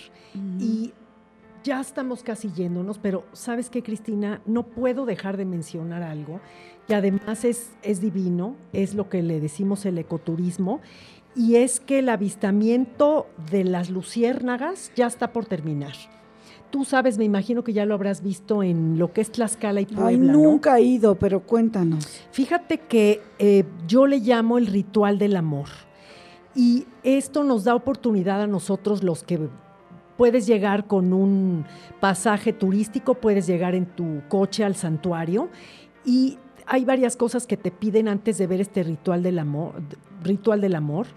Y 0.60 0.94
ya 1.64 1.82
estamos 1.82 2.24
casi 2.24 2.52
yéndonos, 2.52 3.00
pero 3.00 3.26
¿sabes 3.34 3.70
qué, 3.70 3.82
Cristina? 3.82 4.42
No 4.46 4.64
puedo 4.64 5.06
dejar 5.06 5.38
de 5.38 5.46
mencionar 5.46 6.04
algo 6.04 6.40
que 6.88 6.94
además 6.94 7.46
es, 7.46 7.72
es 7.82 8.00
divino, 8.00 8.56
es 8.72 8.94
lo 8.94 9.10
que 9.10 9.24
le 9.24 9.40
decimos 9.40 9.86
el 9.86 9.98
ecoturismo, 9.98 10.82
y 11.36 11.56
es 11.56 11.80
que 11.80 12.00
el 12.00 12.10
avistamiento 12.10 13.28
de 13.52 13.64
las 13.64 13.90
luciérnagas 13.90 14.92
ya 14.96 15.08
está 15.08 15.34
por 15.34 15.46
terminar 15.46 15.94
tú 16.76 16.84
sabes, 16.84 17.18
me 17.18 17.24
imagino 17.24 17.64
que 17.64 17.72
ya 17.72 17.86
lo 17.86 17.94
habrás 17.94 18.22
visto 18.22 18.62
en 18.62 19.00
lo 19.00 19.14
que 19.14 19.22
es 19.22 19.32
Tlaxcala 19.32 19.80
y 19.80 19.86
Puebla. 19.86 20.08
Ay, 20.10 20.18
nunca 20.18 20.78
he 20.78 20.82
ido, 20.82 21.16
pero 21.16 21.40
cuéntanos. 21.40 22.06
Fíjate 22.32 22.80
que 22.80 23.22
eh, 23.40 23.64
yo 23.88 24.08
le 24.08 24.20
llamo 24.20 24.58
el 24.58 24.68
ritual 24.68 25.18
del 25.18 25.38
amor. 25.38 25.68
Y 26.56 26.88
esto 27.04 27.44
nos 27.44 27.66
da 27.66 27.76
oportunidad 27.76 28.42
a 28.42 28.48
nosotros 28.48 29.04
los 29.04 29.24
que 29.24 29.50
puedes 30.18 30.48
llegar 30.48 30.88
con 30.88 31.14
un 31.14 31.66
pasaje 32.00 32.54
turístico, 32.54 33.16
puedes 33.16 33.48
llegar 33.48 33.76
en 33.76 33.86
tu 33.86 34.22
coche 34.30 34.64
al 34.64 34.76
santuario 34.76 35.50
y 36.06 36.38
hay 36.66 36.86
varias 36.86 37.16
cosas 37.16 37.46
que 37.46 37.58
te 37.58 37.72
piden 37.72 38.08
antes 38.08 38.38
de 38.38 38.48
ver 38.48 38.62
este 38.62 38.84
ritual 38.84 39.22
del 39.22 39.40
amor, 39.40 39.74
ritual 40.24 40.62
del 40.62 40.76
amor. 40.76 41.08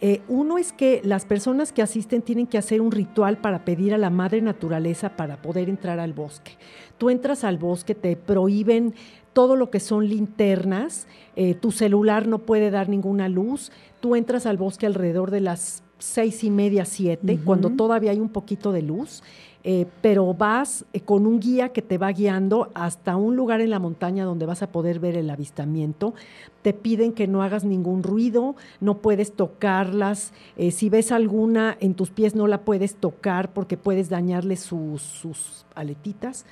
Eh, 0.00 0.22
uno 0.28 0.58
es 0.58 0.72
que 0.72 1.00
las 1.04 1.26
personas 1.26 1.72
que 1.72 1.82
asisten 1.82 2.22
tienen 2.22 2.46
que 2.46 2.56
hacer 2.58 2.80
un 2.80 2.92
ritual 2.92 3.38
para 3.38 3.64
pedir 3.64 3.92
a 3.94 3.98
la 3.98 4.10
madre 4.10 4.40
naturaleza 4.40 5.16
para 5.16 5.42
poder 5.42 5.68
entrar 5.68 5.98
al 5.98 6.12
bosque. 6.12 6.52
Tú 6.98 7.10
entras 7.10 7.42
al 7.42 7.58
bosque, 7.58 7.94
te 7.94 8.16
prohíben 8.16 8.94
todo 9.32 9.56
lo 9.56 9.70
que 9.70 9.80
son 9.80 10.08
linternas, 10.08 11.06
eh, 11.36 11.54
tu 11.54 11.70
celular 11.70 12.26
no 12.26 12.38
puede 12.38 12.70
dar 12.70 12.88
ninguna 12.88 13.28
luz, 13.28 13.72
tú 14.00 14.16
entras 14.16 14.46
al 14.46 14.56
bosque 14.56 14.86
alrededor 14.86 15.30
de 15.30 15.40
las 15.40 15.82
seis 15.98 16.44
y 16.44 16.50
media, 16.50 16.84
siete, 16.84 17.38
cuando 17.44 17.70
todavía 17.70 18.12
hay 18.12 18.20
un 18.20 18.28
poquito 18.28 18.72
de 18.72 18.82
luz. 18.82 19.22
Eh, 19.64 19.86
pero 20.00 20.32
vas 20.34 20.86
eh, 20.92 21.00
con 21.00 21.26
un 21.26 21.40
guía 21.40 21.70
que 21.70 21.82
te 21.82 21.98
va 21.98 22.12
guiando 22.12 22.70
hasta 22.74 23.16
un 23.16 23.34
lugar 23.34 23.60
en 23.60 23.70
la 23.70 23.80
montaña 23.80 24.24
donde 24.24 24.46
vas 24.46 24.62
a 24.62 24.70
poder 24.70 25.00
ver 25.00 25.16
el 25.16 25.28
avistamiento. 25.28 26.14
Te 26.62 26.72
piden 26.72 27.12
que 27.12 27.26
no 27.26 27.42
hagas 27.42 27.64
ningún 27.64 28.04
ruido, 28.04 28.54
no 28.80 28.98
puedes 28.98 29.32
tocarlas. 29.32 30.32
Eh, 30.56 30.70
si 30.70 30.88
ves 30.88 31.10
alguna 31.10 31.76
en 31.80 31.94
tus 31.94 32.10
pies, 32.10 32.36
no 32.36 32.46
la 32.46 32.62
puedes 32.62 32.94
tocar 32.94 33.52
porque 33.52 33.76
puedes 33.76 34.08
dañarle 34.08 34.56
sus, 34.56 35.02
sus 35.02 35.66
aletitas. 35.74 36.46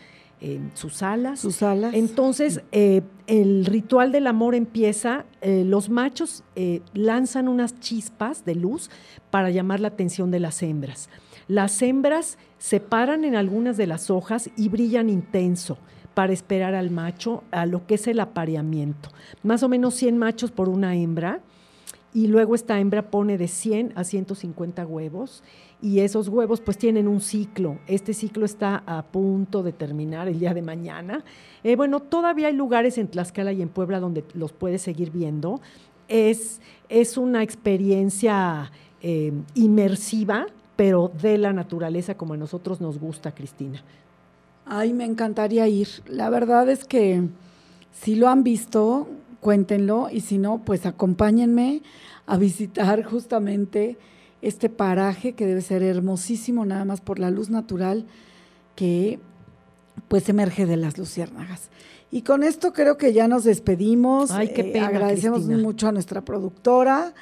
Sus 0.75 1.03
alas. 1.03 1.41
Sus 1.41 1.63
alas. 1.63 1.95
Entonces, 1.95 2.63
el 2.73 3.67
ritual 3.67 4.13
del 4.13 4.27
amor 4.27 4.55
empieza, 4.55 5.25
los 5.43 5.91
machos 5.91 6.45
lanzan 6.95 7.49
unas 7.49 7.81
chispas 7.81 8.45
de 8.45 8.55
luz 8.55 8.91
para 9.31 9.51
llamar 9.51 9.81
la 9.81 9.89
atención 9.89 10.31
de 10.31 10.41
las 10.41 10.63
hembras. 10.63 11.09
Las 11.49 11.81
hembras 11.83 12.39
se 12.59 12.81
paran 12.81 13.25
en 13.25 13.37
algunas 13.37 13.77
de 13.77 13.87
las 13.87 14.11
hojas 14.11 14.51
y 14.57 14.69
brillan 14.69 15.09
intenso 15.09 15.79
para 16.15 16.33
esperar 16.33 16.75
al 16.75 16.91
macho 16.91 17.45
a 17.51 17.67
lo 17.67 17.87
que 17.87 17.97
es 17.97 18.07
el 18.07 18.21
apareamiento. 18.21 19.11
Más 19.43 19.63
o 19.63 19.69
menos 19.69 19.95
100 19.95 20.17
machos 20.17 20.51
por 20.51 20.69
una 20.69 20.97
hembra 20.97 21.41
y 22.15 22.29
luego 22.29 22.55
esta 22.55 22.81
hembra 22.81 23.11
pone 23.11 23.37
de 23.37 23.47
100 23.47 23.93
a 23.95 24.03
150 24.03 24.87
huevos 24.87 25.45
y 25.83 26.01
esos 26.01 26.29
huevos 26.29 26.61
pues 26.61 26.79
tienen 26.79 27.09
un 27.09 27.21
ciclo. 27.21 27.79
Este 27.87 28.15
ciclo 28.15 28.45
está 28.45 28.83
a 28.87 29.03
punto 29.03 29.63
de 29.63 29.73
terminar 29.73 30.29
el 30.29 30.39
día 30.39 30.55
de 30.55 30.63
mañana. 30.63 31.25
Eh, 31.63 31.77
bueno, 31.77 32.01
todavía 32.01 32.49
hay 32.49 32.55
lugares 32.55 32.99
en 32.99 33.09
Tlaxcala 33.09 33.53
y 33.53 33.63
en 33.63 33.69
Puebla 33.69 34.01
donde 34.01 34.25
los 34.35 34.53
puedes 34.53 34.83
seguir 34.83 35.11
viendo. 35.11 35.61
Es, 36.09 36.61
es 36.89 37.17
una 37.17 37.43
experiencia 37.43 38.71
eh, 39.03 39.33
inmersiva 39.55 40.47
pero 40.77 41.11
de 41.21 41.39
la 41.39 41.53
naturaleza 41.53 42.17
como 42.17 42.35
a 42.35 42.37
nosotros 42.37 42.81
nos 42.81 42.99
gusta, 42.99 43.33
Cristina. 43.33 43.83
Ay, 44.67 44.93
me 44.93 45.05
encantaría 45.05 45.67
ir. 45.67 45.89
La 46.07 46.29
verdad 46.31 46.69
es 46.69 46.85
que 46.85 47.23
si 47.93 48.15
lo 48.15 48.29
han 48.29 48.45
visto, 48.45 49.09
cuéntenlo 49.41 50.09
y 50.13 50.21
si 50.21 50.39
no, 50.39 50.63
pues 50.65 50.85
acompáñenme 50.87 51.83
a 52.27 52.37
visitar 52.37 53.03
justamente 53.11 53.97
este 54.43 54.69
paraje 54.69 55.33
que 55.33 55.47
debe 55.47 55.63
ser 55.63 55.83
hermosísimo 55.83 56.65
nada 56.65 56.85
más 56.85 57.01
por 57.01 57.19
la 57.19 57.31
luz 57.31 57.51
natural 57.51 58.07
que 58.75 59.19
pues 60.09 60.29
emerge 60.29 60.67
de 60.67 60.77
las 60.77 60.99
luciérnagas. 60.99 61.71
Y 62.11 62.23
con 62.23 62.43
esto 62.43 62.73
creo 62.73 62.97
que 62.97 63.13
ya 63.13 63.29
nos 63.29 63.45
despedimos. 63.45 64.31
Ay, 64.31 64.53
qué 64.55 64.63
eh, 64.63 64.73
pena, 64.73 64.89
agradecemos 64.89 65.47
mucho 65.47 65.89
a 65.89 65.93
nuestra 65.93 66.25
productora. 66.25 67.15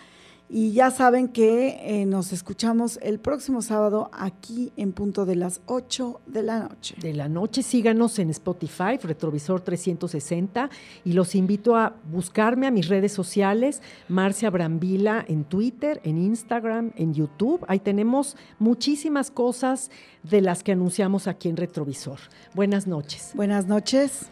Y 0.48 0.72
ya 0.72 0.90
saben 0.90 1.28
que 1.28 1.80
eh, 1.82 2.04
nos 2.06 2.32
escuchamos 2.32 2.98
el 3.02 3.18
próximo 3.18 3.62
sábado 3.62 4.10
aquí 4.12 4.72
en 4.76 4.92
punto 4.92 5.24
de 5.24 5.36
las 5.36 5.62
8 5.66 6.20
de 6.26 6.42
la 6.42 6.58
noche. 6.60 6.96
De 7.00 7.14
la 7.14 7.28
noche, 7.28 7.62
síganos 7.62 8.18
en 8.18 8.28
Spotify, 8.30 8.98
Retrovisor 9.02 9.62
360, 9.62 10.68
y 11.04 11.14
los 11.14 11.34
invito 11.34 11.76
a 11.76 11.96
buscarme 12.10 12.66
a 12.66 12.70
mis 12.70 12.88
redes 12.88 13.12
sociales, 13.12 13.80
Marcia 14.08 14.50
Brambila 14.50 15.24
en 15.26 15.44
Twitter, 15.44 16.00
en 16.04 16.18
Instagram, 16.18 16.92
en 16.96 17.14
YouTube. 17.14 17.64
Ahí 17.66 17.78
tenemos 17.78 18.36
muchísimas 18.58 19.30
cosas 19.30 19.90
de 20.22 20.42
las 20.42 20.62
que 20.62 20.72
anunciamos 20.72 21.26
aquí 21.26 21.48
en 21.48 21.56
Retrovisor. 21.56 22.18
Buenas 22.54 22.86
noches. 22.86 23.32
Buenas 23.34 23.66
noches. 23.66 24.30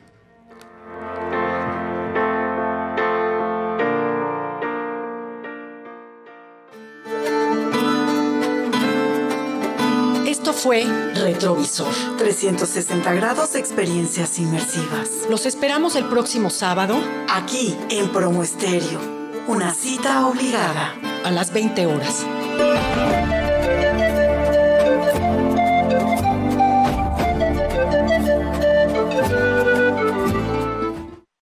Esto 10.53 10.68
fue 10.68 10.84
Retrovisor. 11.14 11.94
360 12.18 13.11
grados 13.14 13.55
de 13.55 13.59
experiencias 13.59 14.38
inmersivas. 14.38 15.26
Los 15.30 15.46
esperamos 15.46 15.96
el 15.96 16.05
próximo 16.05 16.50
sábado. 16.50 17.00
Aquí 17.30 17.74
en 17.88 18.11
Promo 18.11 18.42
Estéreo. 18.42 19.00
Una 19.46 19.72
cita 19.72 20.26
obligada. 20.26 20.94
A 21.24 21.30
las 21.30 21.55
20 21.55 21.86
horas. 21.86 22.26